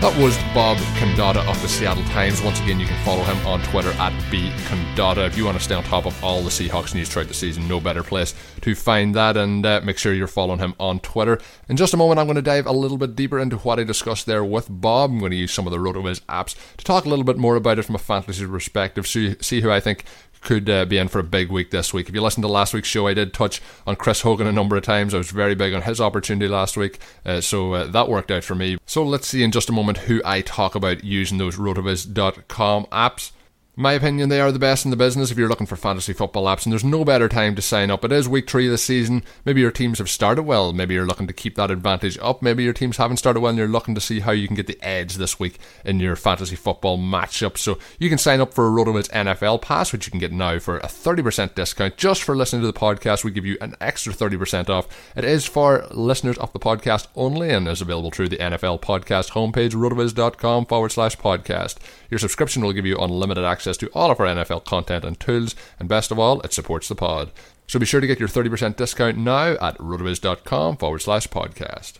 That 0.00 0.16
was 0.16 0.36
Bob 0.54 0.76
Condotta 0.96 1.44
of 1.50 1.60
the 1.60 1.66
Seattle 1.66 2.04
Times. 2.04 2.40
Once 2.40 2.60
again, 2.60 2.78
you 2.78 2.86
can 2.86 3.04
follow 3.04 3.24
him 3.24 3.44
on 3.44 3.60
Twitter 3.64 3.90
at 3.98 4.12
bcondotta. 4.30 5.26
If 5.26 5.36
you 5.36 5.44
want 5.44 5.58
to 5.58 5.64
stay 5.64 5.74
on 5.74 5.82
top 5.82 6.06
of 6.06 6.22
all 6.22 6.40
the 6.40 6.50
Seahawks 6.50 6.94
news 6.94 7.08
throughout 7.08 7.26
the 7.26 7.34
season, 7.34 7.66
no 7.66 7.80
better 7.80 8.04
place 8.04 8.32
to 8.60 8.76
find 8.76 9.12
that. 9.16 9.36
And 9.36 9.66
uh, 9.66 9.80
make 9.82 9.98
sure 9.98 10.14
you're 10.14 10.28
following 10.28 10.60
him 10.60 10.76
on 10.78 11.00
Twitter. 11.00 11.40
In 11.68 11.76
just 11.76 11.94
a 11.94 11.96
moment, 11.96 12.20
I'm 12.20 12.26
going 12.26 12.36
to 12.36 12.42
dive 12.42 12.66
a 12.66 12.72
little 12.72 12.96
bit 12.96 13.16
deeper 13.16 13.40
into 13.40 13.56
what 13.56 13.80
I 13.80 13.82
discussed 13.82 14.26
there 14.26 14.44
with 14.44 14.68
Bob. 14.70 15.10
I'm 15.10 15.18
going 15.18 15.32
to 15.32 15.36
use 15.36 15.52
some 15.52 15.66
of 15.66 15.72
the 15.72 15.78
RotoViz 15.78 16.20
apps 16.26 16.54
to 16.76 16.84
talk 16.84 17.04
a 17.04 17.08
little 17.08 17.24
bit 17.24 17.36
more 17.36 17.56
about 17.56 17.80
it 17.80 17.82
from 17.82 17.96
a 17.96 17.98
fantasy 17.98 18.46
perspective. 18.46 19.04
So 19.04 19.34
see 19.40 19.62
who 19.62 19.72
I 19.72 19.80
think 19.80 20.04
could 20.40 20.68
uh, 20.68 20.84
be 20.84 20.98
in 20.98 21.08
for 21.08 21.18
a 21.18 21.24
big 21.24 21.50
week 21.50 21.70
this 21.70 21.92
week. 21.92 22.08
If 22.08 22.14
you 22.14 22.20
listened 22.20 22.44
to 22.44 22.48
last 22.48 22.74
week's 22.74 22.88
show, 22.88 23.06
I 23.06 23.14
did 23.14 23.32
touch 23.32 23.60
on 23.86 23.96
Chris 23.96 24.22
Hogan 24.22 24.46
a 24.46 24.52
number 24.52 24.76
of 24.76 24.82
times. 24.82 25.14
I 25.14 25.18
was 25.18 25.30
very 25.30 25.54
big 25.54 25.74
on 25.74 25.82
his 25.82 26.00
opportunity 26.00 26.48
last 26.48 26.76
week, 26.76 26.98
uh, 27.24 27.40
so 27.40 27.72
uh, 27.74 27.86
that 27.88 28.08
worked 28.08 28.30
out 28.30 28.44
for 28.44 28.54
me. 28.54 28.78
So 28.86 29.02
let's 29.02 29.28
see 29.28 29.42
in 29.42 29.50
just 29.50 29.68
a 29.68 29.72
moment 29.72 29.98
who 29.98 30.20
I 30.24 30.40
talk 30.40 30.74
about 30.74 31.04
using 31.04 31.38
those 31.38 31.56
rotoviz.com 31.56 32.86
apps 32.86 33.32
my 33.78 33.92
opinion, 33.92 34.28
they 34.28 34.40
are 34.40 34.50
the 34.50 34.58
best 34.58 34.84
in 34.84 34.90
the 34.90 34.96
business 34.96 35.30
if 35.30 35.38
you're 35.38 35.48
looking 35.48 35.66
for 35.66 35.76
fantasy 35.76 36.12
football 36.12 36.46
apps, 36.46 36.66
and 36.66 36.72
there's 36.72 36.82
no 36.82 37.04
better 37.04 37.28
time 37.28 37.54
to 37.54 37.62
sign 37.62 37.92
up. 37.92 38.04
It 38.04 38.10
is 38.10 38.28
week 38.28 38.50
three 38.50 38.66
of 38.66 38.72
the 38.72 38.78
season. 38.78 39.22
Maybe 39.44 39.60
your 39.60 39.70
teams 39.70 39.98
have 39.98 40.10
started 40.10 40.42
well. 40.42 40.72
Maybe 40.72 40.94
you're 40.94 41.06
looking 41.06 41.28
to 41.28 41.32
keep 41.32 41.54
that 41.54 41.70
advantage 41.70 42.18
up. 42.20 42.42
Maybe 42.42 42.64
your 42.64 42.72
teams 42.72 42.96
haven't 42.96 43.18
started 43.18 43.38
well 43.38 43.50
and 43.50 43.58
you're 43.58 43.68
looking 43.68 43.94
to 43.94 44.00
see 44.00 44.18
how 44.18 44.32
you 44.32 44.48
can 44.48 44.56
get 44.56 44.66
the 44.66 44.82
edge 44.82 45.14
this 45.14 45.38
week 45.38 45.60
in 45.84 46.00
your 46.00 46.16
fantasy 46.16 46.56
football 46.56 46.98
matchup. 46.98 47.56
So 47.56 47.78
you 48.00 48.08
can 48.08 48.18
sign 48.18 48.40
up 48.40 48.52
for 48.52 48.66
a 48.66 48.70
RotoViz 48.70 49.10
NFL 49.10 49.62
Pass, 49.62 49.92
which 49.92 50.08
you 50.08 50.10
can 50.10 50.18
get 50.18 50.32
now 50.32 50.58
for 50.58 50.78
a 50.78 50.86
30% 50.86 51.54
discount. 51.54 51.96
Just 51.96 52.24
for 52.24 52.34
listening 52.34 52.62
to 52.62 52.66
the 52.66 52.72
podcast, 52.72 53.22
we 53.22 53.30
give 53.30 53.46
you 53.46 53.56
an 53.60 53.76
extra 53.80 54.12
30% 54.12 54.68
off. 54.68 54.88
It 55.14 55.24
is 55.24 55.46
for 55.46 55.86
listeners 55.92 56.38
of 56.38 56.52
the 56.52 56.58
podcast 56.58 57.06
only 57.14 57.50
and 57.50 57.68
is 57.68 57.80
available 57.80 58.10
through 58.10 58.30
the 58.30 58.38
NFL 58.38 58.80
Podcast 58.80 59.30
homepage, 59.30 59.70
rotoviz.com 59.70 60.66
forward 60.66 60.90
slash 60.90 61.16
podcast. 61.16 61.76
Your 62.10 62.18
subscription 62.18 62.62
will 62.62 62.72
give 62.72 62.86
you 62.86 62.96
unlimited 62.98 63.44
access 63.44 63.67
to 63.76 63.90
all 63.94 64.10
of 64.10 64.18
our 64.18 64.26
NFL 64.26 64.64
content 64.64 65.04
and 65.04 65.20
tools, 65.20 65.54
and 65.78 65.88
best 65.88 66.10
of 66.10 66.18
all, 66.18 66.40
it 66.40 66.52
supports 66.52 66.88
the 66.88 66.94
pod. 66.94 67.30
So 67.66 67.78
be 67.78 67.86
sure 67.86 68.00
to 68.00 68.06
get 68.06 68.18
your 68.18 68.28
30% 68.28 68.76
discount 68.76 69.18
now 69.18 69.56
at 69.60 69.76
rotoviz.com 69.76 70.78
forward 70.78 71.00
slash 71.00 71.28
podcast. 71.28 71.98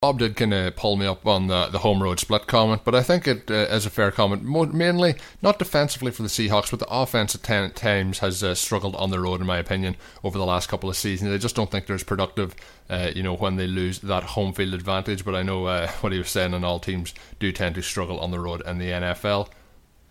Bob 0.00 0.20
did 0.20 0.36
kind 0.36 0.54
of 0.54 0.76
pull 0.76 0.94
me 0.94 1.06
up 1.06 1.26
on 1.26 1.48
the, 1.48 1.66
the 1.66 1.80
home 1.80 2.00
road 2.00 2.20
split 2.20 2.46
comment, 2.46 2.82
but 2.84 2.94
I 2.94 3.02
think 3.02 3.26
it 3.26 3.50
uh, 3.50 3.54
is 3.54 3.84
a 3.84 3.90
fair 3.90 4.12
comment. 4.12 4.44
mainly, 4.72 5.16
not 5.42 5.58
defensively 5.58 6.12
for 6.12 6.22
the 6.22 6.28
Seahawks, 6.28 6.70
but 6.70 6.78
the 6.78 6.88
offense 6.88 7.34
at 7.34 7.42
ten, 7.42 7.72
times 7.72 8.20
has 8.20 8.44
uh, 8.44 8.54
struggled 8.54 8.94
on 8.94 9.10
the 9.10 9.18
road, 9.18 9.40
in 9.40 9.46
my 9.48 9.58
opinion, 9.58 9.96
over 10.22 10.38
the 10.38 10.46
last 10.46 10.68
couple 10.68 10.88
of 10.88 10.96
seasons. 10.96 11.32
I 11.32 11.38
just 11.38 11.56
don't 11.56 11.68
think 11.68 11.86
they're 11.86 11.96
as 11.96 12.04
productive, 12.04 12.54
uh, 12.88 13.10
you 13.12 13.24
know, 13.24 13.34
when 13.34 13.56
they 13.56 13.66
lose 13.66 13.98
that 13.98 14.22
home 14.22 14.52
field 14.52 14.72
advantage. 14.72 15.24
But 15.24 15.34
I 15.34 15.42
know 15.42 15.64
uh, 15.66 15.88
what 16.00 16.12
he 16.12 16.18
was 16.18 16.30
saying, 16.30 16.54
and 16.54 16.64
all 16.64 16.78
teams 16.78 17.12
do 17.40 17.50
tend 17.50 17.74
to 17.74 17.82
struggle 17.82 18.20
on 18.20 18.30
the 18.30 18.38
road 18.38 18.62
in 18.66 18.78
the 18.78 18.90
NFL 18.90 19.48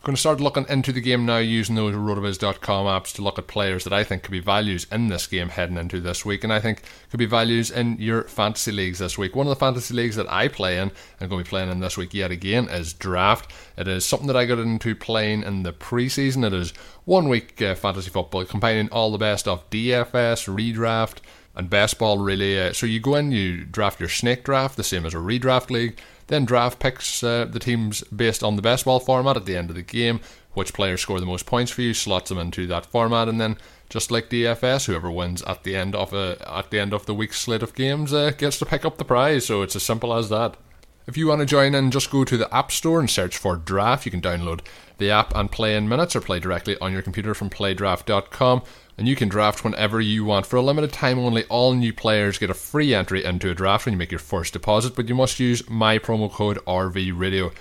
going 0.07 0.15
to 0.15 0.19
start 0.21 0.39
looking 0.39 0.65
into 0.69 0.93
the 0.93 1.01
game 1.01 1.25
now 1.25 1.37
using 1.37 1.75
those 1.75 1.93
rotoviz.com 1.93 2.85
apps 2.85 3.13
to 3.13 3.21
look 3.21 3.37
at 3.37 3.45
players 3.45 3.83
that 3.83 3.91
I 3.91 4.05
think 4.05 4.23
could 4.23 4.31
be 4.31 4.39
values 4.39 4.87
in 4.89 5.09
this 5.09 5.27
game 5.27 5.49
heading 5.49 5.75
into 5.75 5.99
this 5.99 6.23
week, 6.23 6.45
and 6.45 6.53
I 6.53 6.61
think 6.61 6.83
could 7.11 7.17
be 7.17 7.25
values 7.25 7.69
in 7.69 7.97
your 7.99 8.23
fantasy 8.23 8.71
leagues 8.71 8.99
this 8.99 9.17
week. 9.17 9.35
One 9.35 9.47
of 9.47 9.49
the 9.49 9.59
fantasy 9.59 9.93
leagues 9.93 10.15
that 10.15 10.31
I 10.31 10.47
play 10.47 10.77
in 10.77 10.93
and 11.19 11.29
going 11.29 11.43
to 11.43 11.45
be 11.45 11.49
playing 11.49 11.69
in 11.69 11.81
this 11.81 11.97
week 11.97 12.13
yet 12.13 12.31
again 12.31 12.69
is 12.69 12.93
Draft. 12.93 13.51
It 13.77 13.89
is 13.89 14.05
something 14.05 14.27
that 14.27 14.37
I 14.37 14.45
got 14.45 14.59
into 14.59 14.95
playing 14.95 15.43
in 15.43 15.63
the 15.63 15.73
preseason. 15.73 16.47
It 16.47 16.53
is 16.53 16.71
one 17.03 17.27
week 17.27 17.61
uh, 17.61 17.75
fantasy 17.75 18.09
football, 18.09 18.45
combining 18.45 18.87
all 18.91 19.11
the 19.11 19.17
best 19.17 19.45
of 19.45 19.69
DFS, 19.69 20.47
redraft, 20.47 21.17
and 21.53 21.69
best 21.69 21.99
ball 21.99 22.17
really. 22.17 22.57
Uh, 22.57 22.71
so 22.71 22.85
you 22.85 23.01
go 23.01 23.15
in, 23.15 23.33
you 23.33 23.65
draft 23.65 23.99
your 23.99 24.07
snake 24.07 24.45
draft, 24.45 24.77
the 24.77 24.85
same 24.85 25.05
as 25.05 25.13
a 25.13 25.17
redraft 25.17 25.69
league 25.69 25.99
then 26.27 26.45
draft 26.45 26.79
picks 26.79 27.23
uh, 27.23 27.45
the 27.45 27.59
teams 27.59 28.01
based 28.05 28.43
on 28.43 28.55
the 28.55 28.61
best 28.61 28.85
ball 28.85 28.99
format 28.99 29.37
at 29.37 29.45
the 29.45 29.57
end 29.57 29.69
of 29.69 29.75
the 29.75 29.81
game. 29.81 30.19
Which 30.53 30.73
players 30.73 31.01
score 31.01 31.19
the 31.19 31.25
most 31.25 31.45
points 31.45 31.71
for 31.71 31.83
you 31.83 31.93
slots 31.93 32.29
them 32.29 32.39
into 32.39 32.65
that 32.67 32.87
format, 32.87 33.29
and 33.29 33.39
then 33.39 33.57
just 33.89 34.09
like 34.09 34.29
DFS, 34.29 34.85
whoever 34.85 35.11
wins 35.11 35.43
at 35.43 35.63
the 35.63 35.75
end 35.75 35.95
of 35.95 36.13
a 36.13 36.37
at 36.47 36.71
the 36.71 36.79
end 36.79 36.93
of 36.93 37.05
the 37.05 37.13
week's 37.13 37.39
slate 37.39 37.61
of 37.61 37.75
games 37.75 38.11
uh, 38.11 38.31
gets 38.31 38.57
to 38.59 38.65
pick 38.65 38.83
up 38.83 38.97
the 38.97 39.05
prize. 39.05 39.45
So 39.45 39.61
it's 39.61 39.75
as 39.75 39.83
simple 39.83 40.13
as 40.13 40.29
that. 40.29 40.57
If 41.05 41.15
you 41.15 41.27
want 41.27 41.39
to 41.39 41.45
join 41.45 41.73
in, 41.73 41.91
just 41.91 42.11
go 42.11 42.25
to 42.25 42.37
the 42.37 42.53
App 42.53 42.69
Store 42.69 42.99
and 42.99 43.09
search 43.09 43.37
for 43.37 43.55
Draft. 43.55 44.05
You 44.05 44.11
can 44.11 44.21
download 44.21 44.59
the 44.97 45.09
app 45.09 45.33
and 45.35 45.49
play 45.49 45.75
in 45.75 45.87
minutes 45.87 46.15
or 46.15 46.21
play 46.21 46.39
directly 46.39 46.77
on 46.79 46.91
your 46.91 47.01
computer 47.01 47.33
from 47.33 47.49
playdraft.com. 47.49 48.63
and 48.97 49.07
you 49.07 49.15
can 49.15 49.29
draft 49.29 49.63
whenever 49.63 50.01
you 50.01 50.25
want. 50.25 50.45
For 50.45 50.55
a 50.55 50.61
limited 50.61 50.91
time 50.91 51.19
only, 51.19 51.43
all 51.45 51.73
new 51.73 51.93
players 51.93 52.37
get 52.37 52.49
a 52.49 52.55
free 52.55 52.93
entry 52.93 53.23
into 53.23 53.49
a 53.49 53.55
draft 53.55 53.85
when 53.85 53.93
you 53.93 53.97
make 53.97 54.11
your 54.11 54.19
first 54.19 54.53
deposit, 54.53 54.95
but 54.95 55.07
you 55.07 55.15
must 55.15 55.39
use 55.39 55.69
my 55.69 55.99
promo 55.99 56.31
code 56.31 56.57
RV 56.65 57.17
Radio. 57.17 57.51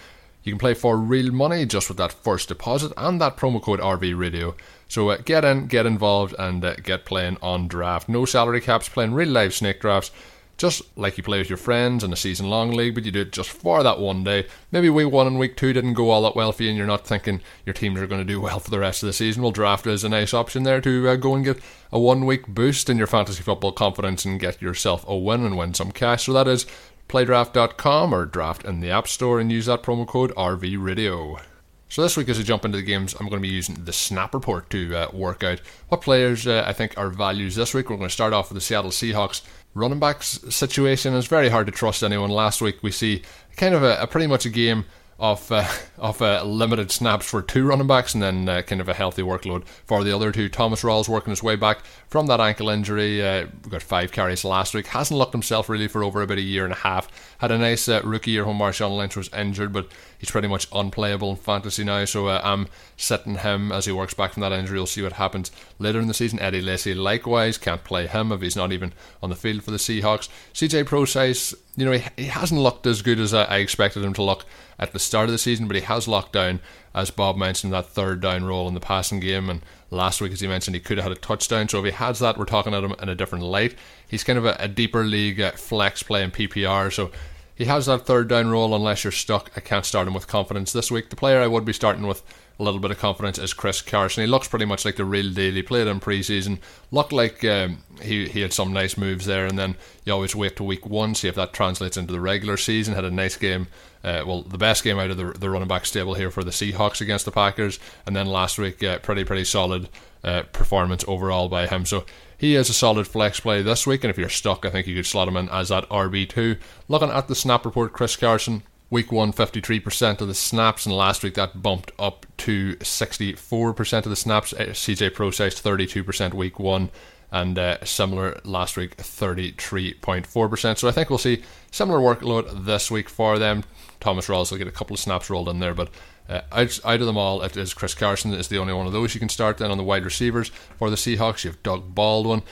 You 0.42 0.53
can 0.53 0.59
play 0.59 0.75
for 0.75 0.96
real 0.96 1.33
money 1.33 1.66
just 1.66 1.88
with 1.88 1.99
that 1.99 2.12
first 2.12 2.49
deposit 2.49 2.92
and 2.96 3.20
that 3.20 3.37
promo 3.37 3.61
code 3.61 3.81
RV 3.81 4.16
Radio. 4.16 4.55
So 4.88 5.11
uh, 5.11 5.18
get 5.18 5.44
in, 5.44 5.66
get 5.66 5.87
involved, 5.87 6.35
and 6.38 6.64
uh, 6.64 6.77
get 6.77 7.05
playing 7.05 7.37
on 7.42 7.68
draft. 7.68 8.09
No 8.09 8.25
salary 8.25 8.61
caps, 8.61 8.88
playing 8.88 9.12
real 9.12 9.29
live 9.29 9.53
snake 9.53 9.81
drafts 9.81 10.12
just 10.57 10.83
like 10.97 11.19
you 11.19 11.23
play 11.23 11.38
with 11.38 11.51
your 11.51 11.59
friends 11.59 12.03
in 12.03 12.12
a 12.12 12.16
season 12.16 12.49
long 12.49 12.71
league, 12.71 12.95
but 12.95 13.05
you 13.05 13.11
do 13.11 13.21
it 13.21 13.33
just 13.33 13.51
for 13.51 13.83
that 13.83 13.99
one 13.99 14.25
day. 14.25 14.47
Maybe 14.73 14.88
week 14.88 15.12
one 15.12 15.27
and 15.27 15.38
week 15.38 15.57
two 15.57 15.73
didn't 15.73 15.95
go 15.95 16.11
all 16.11 16.23
that 16.23 16.37
well 16.37 16.53
for 16.53 16.62
you, 16.62 16.71
and 16.71 16.79
you're 16.79 16.87
not 16.87 17.07
thinking 17.07 17.42
your 17.66 17.75
teams 17.75 18.01
are 18.01 18.07
going 18.07 18.21
to 18.21 18.33
do 18.33 18.40
well 18.40 18.59
for 18.59 18.71
the 18.71 18.79
rest 18.79 19.03
of 19.03 19.07
the 19.07 19.12
season. 19.12 19.42
Well, 19.42 19.53
draft 19.53 19.87
is 19.87 20.05
a 20.05 20.09
nice 20.09 20.33
option 20.33 20.62
there 20.62 20.81
to 20.81 21.09
uh, 21.09 21.16
go 21.16 21.35
and 21.35 21.45
get 21.45 21.61
a 21.92 21.99
one 21.99 22.25
week 22.25 22.47
boost 22.47 22.88
in 22.88 22.97
your 22.97 23.07
fantasy 23.07 23.42
football 23.42 23.73
confidence 23.73 24.25
and 24.25 24.40
get 24.40 24.62
yourself 24.62 25.05
a 25.07 25.16
win 25.16 25.45
and 25.45 25.59
win 25.59 25.75
some 25.75 25.92
cash. 25.92 26.25
So 26.25 26.33
that 26.33 26.49
is 26.49 26.66
playdraft.com 27.09 28.14
or 28.14 28.25
draft 28.25 28.64
in 28.64 28.81
the 28.81 28.90
App 28.90 29.09
Store 29.09 29.38
and 29.38 29.53
use 29.53 29.66
that 29.66 29.83
promo 29.83 30.07
code 30.07 30.35
RVRadio. 30.35 31.40
So 31.88 32.03
this 32.03 32.16
week, 32.16 32.29
as 32.29 32.37
we 32.37 32.42
jump 32.42 32.64
into 32.64 32.79
the 32.79 32.83
games, 32.83 33.14
I'm 33.14 33.29
going 33.29 33.40
to 33.40 33.49
be 33.49 33.55
using 33.55 33.85
the 33.85 33.92
Snap 33.92 34.35
Report 34.35 34.69
to 34.71 34.97
uh, 34.97 35.11
work 35.12 35.45
out 35.45 35.61
what 35.88 36.01
players 36.01 36.45
uh, 36.45 36.64
I 36.66 36.73
think 36.73 36.99
are 36.99 37.11
values 37.11 37.55
this 37.55 37.73
week. 37.73 37.88
We're 37.88 37.97
going 37.97 38.09
to 38.09 38.12
start 38.12 38.33
off 38.33 38.51
with 38.51 38.57
the 38.57 38.61
Seattle 38.61 38.90
Seahawks 38.90 39.42
running 39.77 39.99
backs 39.99 40.41
situation. 40.49 41.15
It's 41.15 41.27
very 41.27 41.51
hard 41.51 41.67
to 41.67 41.73
trust 41.73 42.03
anyone. 42.03 42.31
Last 42.31 42.61
week 42.61 42.83
we 42.83 42.91
see 42.91 43.23
kind 43.57 43.75
of 43.75 43.83
a, 43.83 44.01
a 44.01 44.07
pretty 44.07 44.27
much 44.27 44.47
a 44.47 44.51
game 44.51 44.87
of 45.19 45.51
uh, 45.53 45.67
of 45.99 46.21
uh, 46.21 46.43
limited 46.45 46.91
snaps 46.91 47.29
for 47.29 47.43
two 47.43 47.67
running 47.67 47.87
backs 47.87 48.15
and 48.15 48.23
then 48.23 48.49
uh, 48.49 48.62
kind 48.62 48.81
of 48.81 48.89
a 48.89 48.95
healthy 48.95 49.23
workload 49.23 49.67
for 49.85 50.03
the 50.03 50.15
other 50.15 50.33
two. 50.33 50.49
Thomas 50.49 50.83
Rawls 50.83 51.09
working 51.09 51.31
his 51.31 51.43
way 51.43 51.57
back 51.57 51.85
from 52.09 52.27
that 52.27 52.41
ankle 52.41 52.71
injury. 52.71 53.27
Uh, 53.27 53.47
got 53.69 53.83
five 53.83 54.12
carries 54.12 54.45
last 54.45 54.75
week. 54.75 54.87
Hasn't 54.89 55.19
looked 55.19 55.33
himself 55.33 55.69
really 55.69 55.89
for 55.89 56.03
over 56.03 56.23
about 56.23 56.39
a 56.39 56.43
year 56.43 56.65
and 56.65 56.73
a 56.73 56.77
half. 56.77 57.09
Had 57.39 57.51
a 57.51 57.59
nice 57.59 57.89
uh, 57.89 58.01
rookie 58.03 58.33
year 58.33 58.47
when 58.47 58.57
Marshawn 58.57 58.97
Lynch 58.97 59.17
was 59.17 59.29
injured, 59.35 59.73
but 59.73 59.89
he's 60.18 60.31
pretty 60.31 60.48
much 60.48 60.68
unplayable 60.72 61.31
in 61.31 61.37
fantasy 61.37 61.85
now. 61.85 62.05
So 62.05 62.29
uh, 62.29 62.40
I'm 62.42 62.68
sitting 62.96 63.37
him 63.37 63.72
as 63.72 63.87
he 63.87 63.92
works 63.92 64.14
back 64.14 64.33
from 64.33 64.42
that 64.42 64.52
injury. 64.52 64.79
We'll 64.79 64.87
see 64.87 65.02
what 65.02 65.14
happens 65.14 65.50
later 65.79 66.00
in 66.00 66.09
the 66.09 66.14
season. 66.14 66.40
Eddie 66.40 66.61
Lacy 66.61 66.94
likewise 66.94 67.59
can't 67.59 67.85
play 67.85 68.07
him 68.07 68.33
if 68.33 68.40
he's 68.40 68.57
not 68.57 68.72
even 68.72 68.92
on 69.22 69.31
the 69.31 69.37
field 69.37 69.62
for 69.62 69.70
the 69.70 69.76
Seahawks. 69.76 70.29
CJ 70.55 70.87
Prosise, 70.87 71.55
you 71.76 71.85
know, 71.85 71.92
he, 71.92 72.05
he 72.16 72.29
hasn't 72.29 72.61
looked 72.61 72.87
as 72.87 73.02
good 73.02 73.20
as 73.20 73.35
I, 73.35 73.44
I 73.44 73.57
expected 73.59 74.05
him 74.05 74.14
to 74.14 74.22
look 74.22 74.44
at 74.79 74.92
the 74.92 74.98
start 74.98 75.26
of 75.26 75.33
the 75.33 75.38
season, 75.38 75.66
but 75.66 75.76
he 75.76 75.83
has 75.83 76.07
locked 76.07 76.33
down, 76.33 76.61
as 76.94 77.11
Bob 77.11 77.37
mentioned, 77.37 77.72
that 77.72 77.87
third 77.87 78.20
down 78.20 78.44
role 78.44 78.68
in 78.68 78.74
the 78.74 78.81
passing 78.81 79.20
game. 79.20 79.48
And 79.48 79.62
last 79.90 80.20
week, 80.20 80.33
as 80.33 80.40
he 80.40 80.46
mentioned, 80.46 80.74
he 80.74 80.81
could 80.81 80.98
have 80.98 81.05
had 81.05 81.16
a 81.16 81.20
touchdown. 81.20 81.68
So 81.68 81.79
if 81.79 81.85
he 81.85 81.90
has 81.92 82.18
that, 82.18 82.37
we're 82.38 82.44
talking 82.44 82.74
at 82.74 82.85
him 82.85 82.94
in 83.00 83.09
a 83.09 83.14
different 83.14 83.44
light. 83.44 83.74
He's 84.07 84.24
kind 84.24 84.38
of 84.38 84.44
a, 84.44 84.57
a 84.59 84.68
deeper 84.68 85.05
league 85.05 85.40
uh, 85.40 85.52
flex 85.52 86.02
play 86.02 86.22
in 86.22 86.31
PPR. 86.31 86.92
So 86.92 87.11
he 87.57 87.64
has 87.64 87.87
that 87.87 88.07
third 88.07 88.29
down 88.29 88.51
role 88.51 88.75
unless 88.75 89.03
you're 89.03 89.11
stuck. 89.11 89.51
I 89.57 89.61
can't 89.61 89.85
start 89.85 90.07
him 90.07 90.14
with 90.14 90.29
confidence 90.29 90.73
this 90.73 90.90
week. 90.90 91.11
The 91.11 91.16
player 91.16 91.40
I 91.40 91.47
would 91.47 91.64
be 91.64 91.73
starting 91.73 92.07
with 92.07 92.23
a 92.59 92.62
little 92.62 92.81
bit 92.81 92.90
of 92.90 92.99
confidence 92.99 93.38
is 93.38 93.55
Chris 93.55 93.83
Carson. 93.83 94.23
He 94.23 94.27
looks 94.27 94.49
pretty 94.49 94.64
much 94.64 94.85
like 94.85 94.97
the 94.97 95.05
real 95.05 95.33
deal. 95.33 95.53
He 95.53 95.62
played 95.62 95.87
in 95.87 96.01
preseason, 96.01 96.59
looked 96.90 97.12
like 97.12 97.45
um, 97.45 97.83
he 98.01 98.29
he 98.29 98.42
had 98.42 98.53
some 98.53 98.73
nice 98.73 98.97
moves 98.97 99.27
there, 99.27 99.47
and 99.47 99.59
then 99.59 99.77
you 100.05 100.12
always 100.12 100.37
wait 100.37 100.57
to 100.57 100.64
week 100.64 100.87
one 100.87 101.14
see 101.14 101.29
if 101.29 101.35
that 101.35 101.53
translates 101.53 101.97
into 101.97 102.12
the 102.12 102.21
regular 102.21 102.57
season. 102.57 102.95
Had 102.95 103.05
a 103.05 103.11
nice 103.11 103.37
game. 103.37 103.66
Uh, 104.05 104.23
well, 104.27 104.42
the 104.42 104.59
best 104.59 104.85
game 104.85 104.99
out 104.99 105.11
of 105.11 105.16
the, 105.16 105.33
the 105.33 105.51
running 105.51 105.66
back 105.66 105.85
stable 105.85 106.14
here 106.14 106.31
for 106.31 106.45
the 106.45 106.51
Seahawks 106.51 107.01
against 107.01 107.25
the 107.25 107.33
Packers, 107.33 107.81
and 108.07 108.14
then 108.14 108.27
last 108.27 108.59
week, 108.59 108.83
uh, 108.83 108.99
pretty 109.01 109.25
pretty 109.25 109.45
solid 109.45 109.88
uh, 110.23 110.42
performance 110.53 111.05
overall 111.09 111.49
by 111.49 111.66
him. 111.66 111.85
So 111.85 112.05
he 112.38 112.55
is 112.55 112.68
a 112.68 112.75
solid 112.75 113.07
flex 113.07 113.40
play 113.40 113.62
this 113.62 113.87
week, 113.87 114.05
and 114.05 114.11
if 114.11 114.18
you're 114.18 114.29
stuck, 114.29 114.64
I 114.64 114.70
think 114.70 114.87
you 114.87 114.94
could 114.94 115.07
slot 115.07 115.29
him 115.29 115.37
in 115.37 115.49
as 115.49 115.68
that 115.70 115.88
RB2. 115.88 116.59
Looking 116.88 117.11
at 117.11 117.29
the 117.29 117.35
snap 117.35 117.64
report, 117.64 117.92
Chris 117.92 118.16
Carson, 118.16 118.62
Week 118.88 119.11
1, 119.11 119.33
53% 119.33 120.20
of 120.20 120.29
the 120.29 120.35
snaps, 120.35 120.87
and 120.87 120.94
last 120.94 121.25
week 121.25 121.35
that 121.35 121.61
bumped 121.61 121.90
up 121.99 122.25
to 122.37 122.77
64% 122.77 123.96
of 123.99 124.11
the 124.11 124.14
snaps. 124.14 124.53
CJ 124.53 125.12
Prosise 125.12 125.61
32% 125.61 126.35
week 126.35 126.61
1, 126.61 126.90
and 127.31 127.59
uh, 127.59 127.85
similar 127.85 128.41
last 128.45 128.77
week, 128.77 128.97
33.4%. 128.97 130.79
So 130.79 130.89
I 130.89 130.93
think 130.93 131.11
we'll 131.11 131.19
see 131.19 131.43
similar 131.71 131.99
workload 131.99 132.65
this 132.65 132.91
week 132.91 133.09
for 133.09 133.39
them. 133.39 133.65
Thomas 134.01 134.29
Rawls 134.29 134.51
will 134.51 134.59
get 134.59 134.69
a 134.69 134.73
couple 134.73 134.95
of 134.95 135.01
snaps 135.01 135.29
rolled 135.31 135.49
in 135.49 135.59
there, 135.59 135.75
but 135.75 135.91
uh, 136.29 136.41
out, 136.53 136.79
out 136.85 137.01
of 137.01 137.07
them 137.07 137.17
all, 137.17 137.43
it 137.43 137.57
is 137.57 137.75
Chris 137.75 137.95
Carson 137.95 138.33
is 138.33 138.49
the 138.49 138.59
only 138.59 138.73
one 138.73 138.87
of 138.87 138.93
those 138.93 139.15
you 139.15 139.21
can 139.21 139.29
start. 139.29 139.59
Then 139.59 139.71
on 139.71 139.79
the 139.79 139.85
wide 139.85 140.05
receivers 140.05 140.49
for 140.79 140.91
the 140.91 140.97
Seahawks, 140.97 141.45
you 141.45 141.51
have 141.51 141.62
Doug 141.62 141.95
Baldwin. 141.95 142.43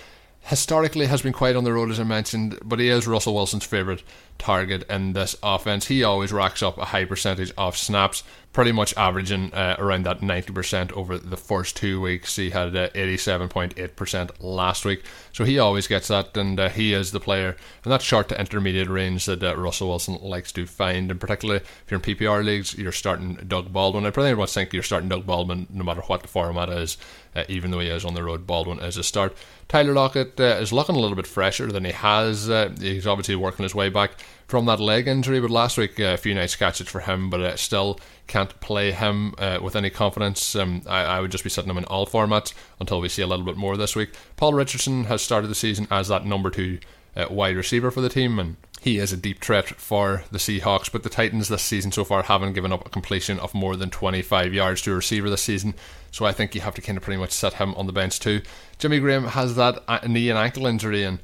Historically, 0.47 1.07
has 1.07 1.23
been 1.23 1.33
quite 1.33 1.57
on 1.57 1.65
the 1.65 1.73
road 1.73 1.91
as 1.91 1.99
I 1.99 2.05
mentioned, 2.05 2.59
but 2.63 2.79
he 2.79 2.89
is 2.89 3.07
Russell 3.07 3.35
Wilson's 3.35 3.65
favourite 3.65 4.03
target 4.37 4.83
in 4.91 5.15
this 5.15 5.35
offense. 5.43 5.87
He 5.87 6.05
always 6.05 6.33
racks 6.33 6.63
up 6.63 6.77
a 6.77 6.87
high 6.87 7.07
percentage 7.07 7.51
of 7.57 7.79
snaps 7.79 8.23
pretty 8.55 8.71
much 8.71 8.97
averaging 8.97 9.53
uh, 9.53 9.75
around 9.81 10.07
that 10.07 10.21
90% 10.21 10.93
over 10.93 11.19
the 11.19 11.37
first 11.37 11.77
two 11.77 12.01
weeks. 12.01 12.37
He 12.37 12.51
had 12.51 12.75
uh, 12.75 12.89
87.8% 12.91 14.31
last 14.39 14.85
week. 14.85 15.03
So 15.33 15.45
he 15.45 15.59
always 15.59 15.89
gets 15.89 16.07
that, 16.09 16.37
and 16.37 16.59
uh, 16.59 16.69
he 16.69 16.95
is 16.95 17.11
the 17.11 17.19
player 17.19 17.57
in 17.85 17.91
that 17.91 18.01
short 18.01 18.29
to 18.29 18.41
intermediate 18.41 18.89
range 18.89 19.27
that 19.27 19.43
uh, 19.43 19.57
Russell 19.57 19.89
Wilson 19.89 20.19
likes 20.23 20.53
to 20.53 20.67
find. 20.67 21.11
And 21.11 21.21
particularly 21.21 21.63
if 21.63 21.91
you're 21.91 22.01
in 22.01 22.17
PPR 22.17 22.45
leagues, 22.45 22.79
you're 22.79 22.93
starting 22.93 23.35
Doug 23.47 23.73
Baldwin. 23.73 24.07
I 24.07 24.11
pretty 24.11 24.35
much 24.37 24.55
think 24.55 24.73
you're 24.73 24.85
starting 24.85 25.09
Doug 25.09 25.27
Baldwin 25.27 25.67
no 25.69 25.83
matter 25.83 26.03
what 26.03 26.23
the 26.23 26.29
format 26.29 26.69
is, 26.69 26.97
uh, 27.35 27.43
even 27.49 27.73
though 27.73 27.81
he 27.81 27.89
is 27.89 28.05
on 28.05 28.15
the 28.15 28.23
road. 28.23 28.47
Baldwin 28.47 28.79
is 28.79 28.97
a 28.97 29.03
start. 29.03 29.37
Tyler 29.67 29.95
Lockett 29.95 30.39
uh, 30.39 30.59
is 30.61 30.73
looking 30.73 30.95
a 30.95 31.01
little 31.01 31.17
bit 31.17 31.27
fresher 31.27 31.73
than 31.73 31.85
he 31.85 31.93
has. 31.93 32.47
he's 32.79 33.07
obviously 33.07 33.35
working 33.35 33.65
his 33.65 33.75
way 33.75 33.89
back 33.89 34.13
from 34.47 34.67
that 34.67 34.81
leg 34.81 35.09
injury. 35.09 35.41
But 35.41 35.51
last 35.51 35.79
week, 35.79 35.99
uh, 35.99 36.15
a 36.15 36.17
few 36.17 36.35
nice 36.35 36.55
catches 36.57 36.89
for 36.89 37.01
him, 37.01 37.31
but 37.31 37.41
uh, 37.41 37.57
still 37.57 37.99
can't 38.27 38.59
play 38.61 38.93
him 38.93 39.35
uh, 39.39 39.59
with 39.63 39.77
any 39.77 39.91
confidence. 39.91 40.57
Um, 40.57 40.83
I, 40.87 41.01
I, 41.05 41.21
would 41.21 41.31
just 41.31 41.45
be 41.45 41.51
setting 41.51 41.71
him 41.71 41.79
in 41.79 41.85
all 41.85 42.07
formats 42.07 42.55
until 42.81 43.01
we 43.01 43.09
see 43.09 43.23
a 43.23 43.27
little 43.27 43.45
bit 43.45 43.57
more 43.57 43.77
this 43.77 43.95
week. 43.95 44.15
Paul 44.37 44.55
Richardson 44.55 45.05
has 45.05 45.23
started 45.23 45.49
the 45.49 45.55
season 45.55 45.87
as 45.91 46.09
that 46.09 46.25
number 46.25 46.51
two 46.51 46.79
uh, 47.17 47.27
wide 47.31 47.57
receiver 47.57 47.91
for 47.91 48.01
the 48.01 48.09
team, 48.09 48.39
and 48.39 48.57
he 48.81 48.99
is 48.99 49.13
a 49.13 49.17
deep 49.17 49.43
threat 49.43 49.67
for 49.67 50.25
the 50.31 50.39
Seahawks. 50.39 50.91
But 50.91 51.03
the 51.03 51.09
Titans 51.09 51.49
this 51.49 51.63
season 51.63 51.93
so 51.93 52.05
far 52.05 52.23
haven't 52.23 52.55
given 52.55 52.73
up 52.73 52.87
a 52.87 52.91
completion 52.91 53.39
of 53.39 53.55
more 53.55 53.77
than 53.77 53.91
25 53.91 54.53
yards 54.53 54.83
to 54.83 54.93
a 54.93 54.97
receiver 54.97 55.31
this 55.31 55.43
season. 55.43 55.75
So 56.11 56.25
I 56.25 56.33
think 56.33 56.55
you 56.55 56.61
have 56.61 56.75
to 56.75 56.83
kind 56.83 56.97
of 56.97 57.03
pretty 57.03 57.21
much 57.21 57.33
set 57.33 57.55
him 57.55 57.75
on 57.75 57.87
the 57.87 57.93
bench 57.93 58.21
too. 58.21 58.43
Jimmy 58.79 59.01
Graham 59.01 59.25
has 59.25 59.57
that 59.57 60.09
knee 60.09 60.31
and 60.31 60.39
ankle 60.39 60.67
injury, 60.67 61.03
and 61.03 61.19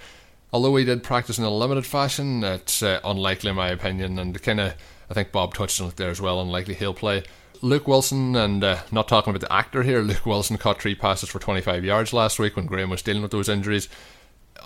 although 0.52 0.76
he 0.76 0.84
did 0.84 1.02
practice 1.02 1.38
in 1.38 1.44
a 1.44 1.50
limited 1.50 1.86
fashion, 1.86 2.42
it's 2.44 2.82
uh, 2.82 3.00
unlikely 3.04 3.50
in 3.50 3.56
my 3.56 3.68
opinion. 3.68 4.18
And 4.18 4.40
kind 4.42 4.60
of, 4.60 4.74
I 5.08 5.14
think 5.14 5.32
Bob 5.32 5.54
touched 5.54 5.80
on 5.80 5.88
it 5.88 5.96
there 5.96 6.10
as 6.10 6.20
well. 6.20 6.40
Unlikely 6.40 6.74
he'll 6.74 6.94
play. 6.94 7.24
Luke 7.62 7.86
Wilson, 7.86 8.36
and 8.36 8.64
uh, 8.64 8.78
not 8.90 9.06
talking 9.06 9.30
about 9.30 9.46
the 9.46 9.52
actor 9.52 9.82
here, 9.82 10.00
Luke 10.00 10.24
Wilson 10.24 10.56
caught 10.56 10.80
three 10.80 10.94
passes 10.94 11.28
for 11.28 11.38
25 11.38 11.84
yards 11.84 12.12
last 12.12 12.38
week 12.38 12.56
when 12.56 12.66
Graham 12.66 12.90
was 12.90 13.02
dealing 13.02 13.22
with 13.22 13.32
those 13.32 13.48
injuries. 13.48 13.88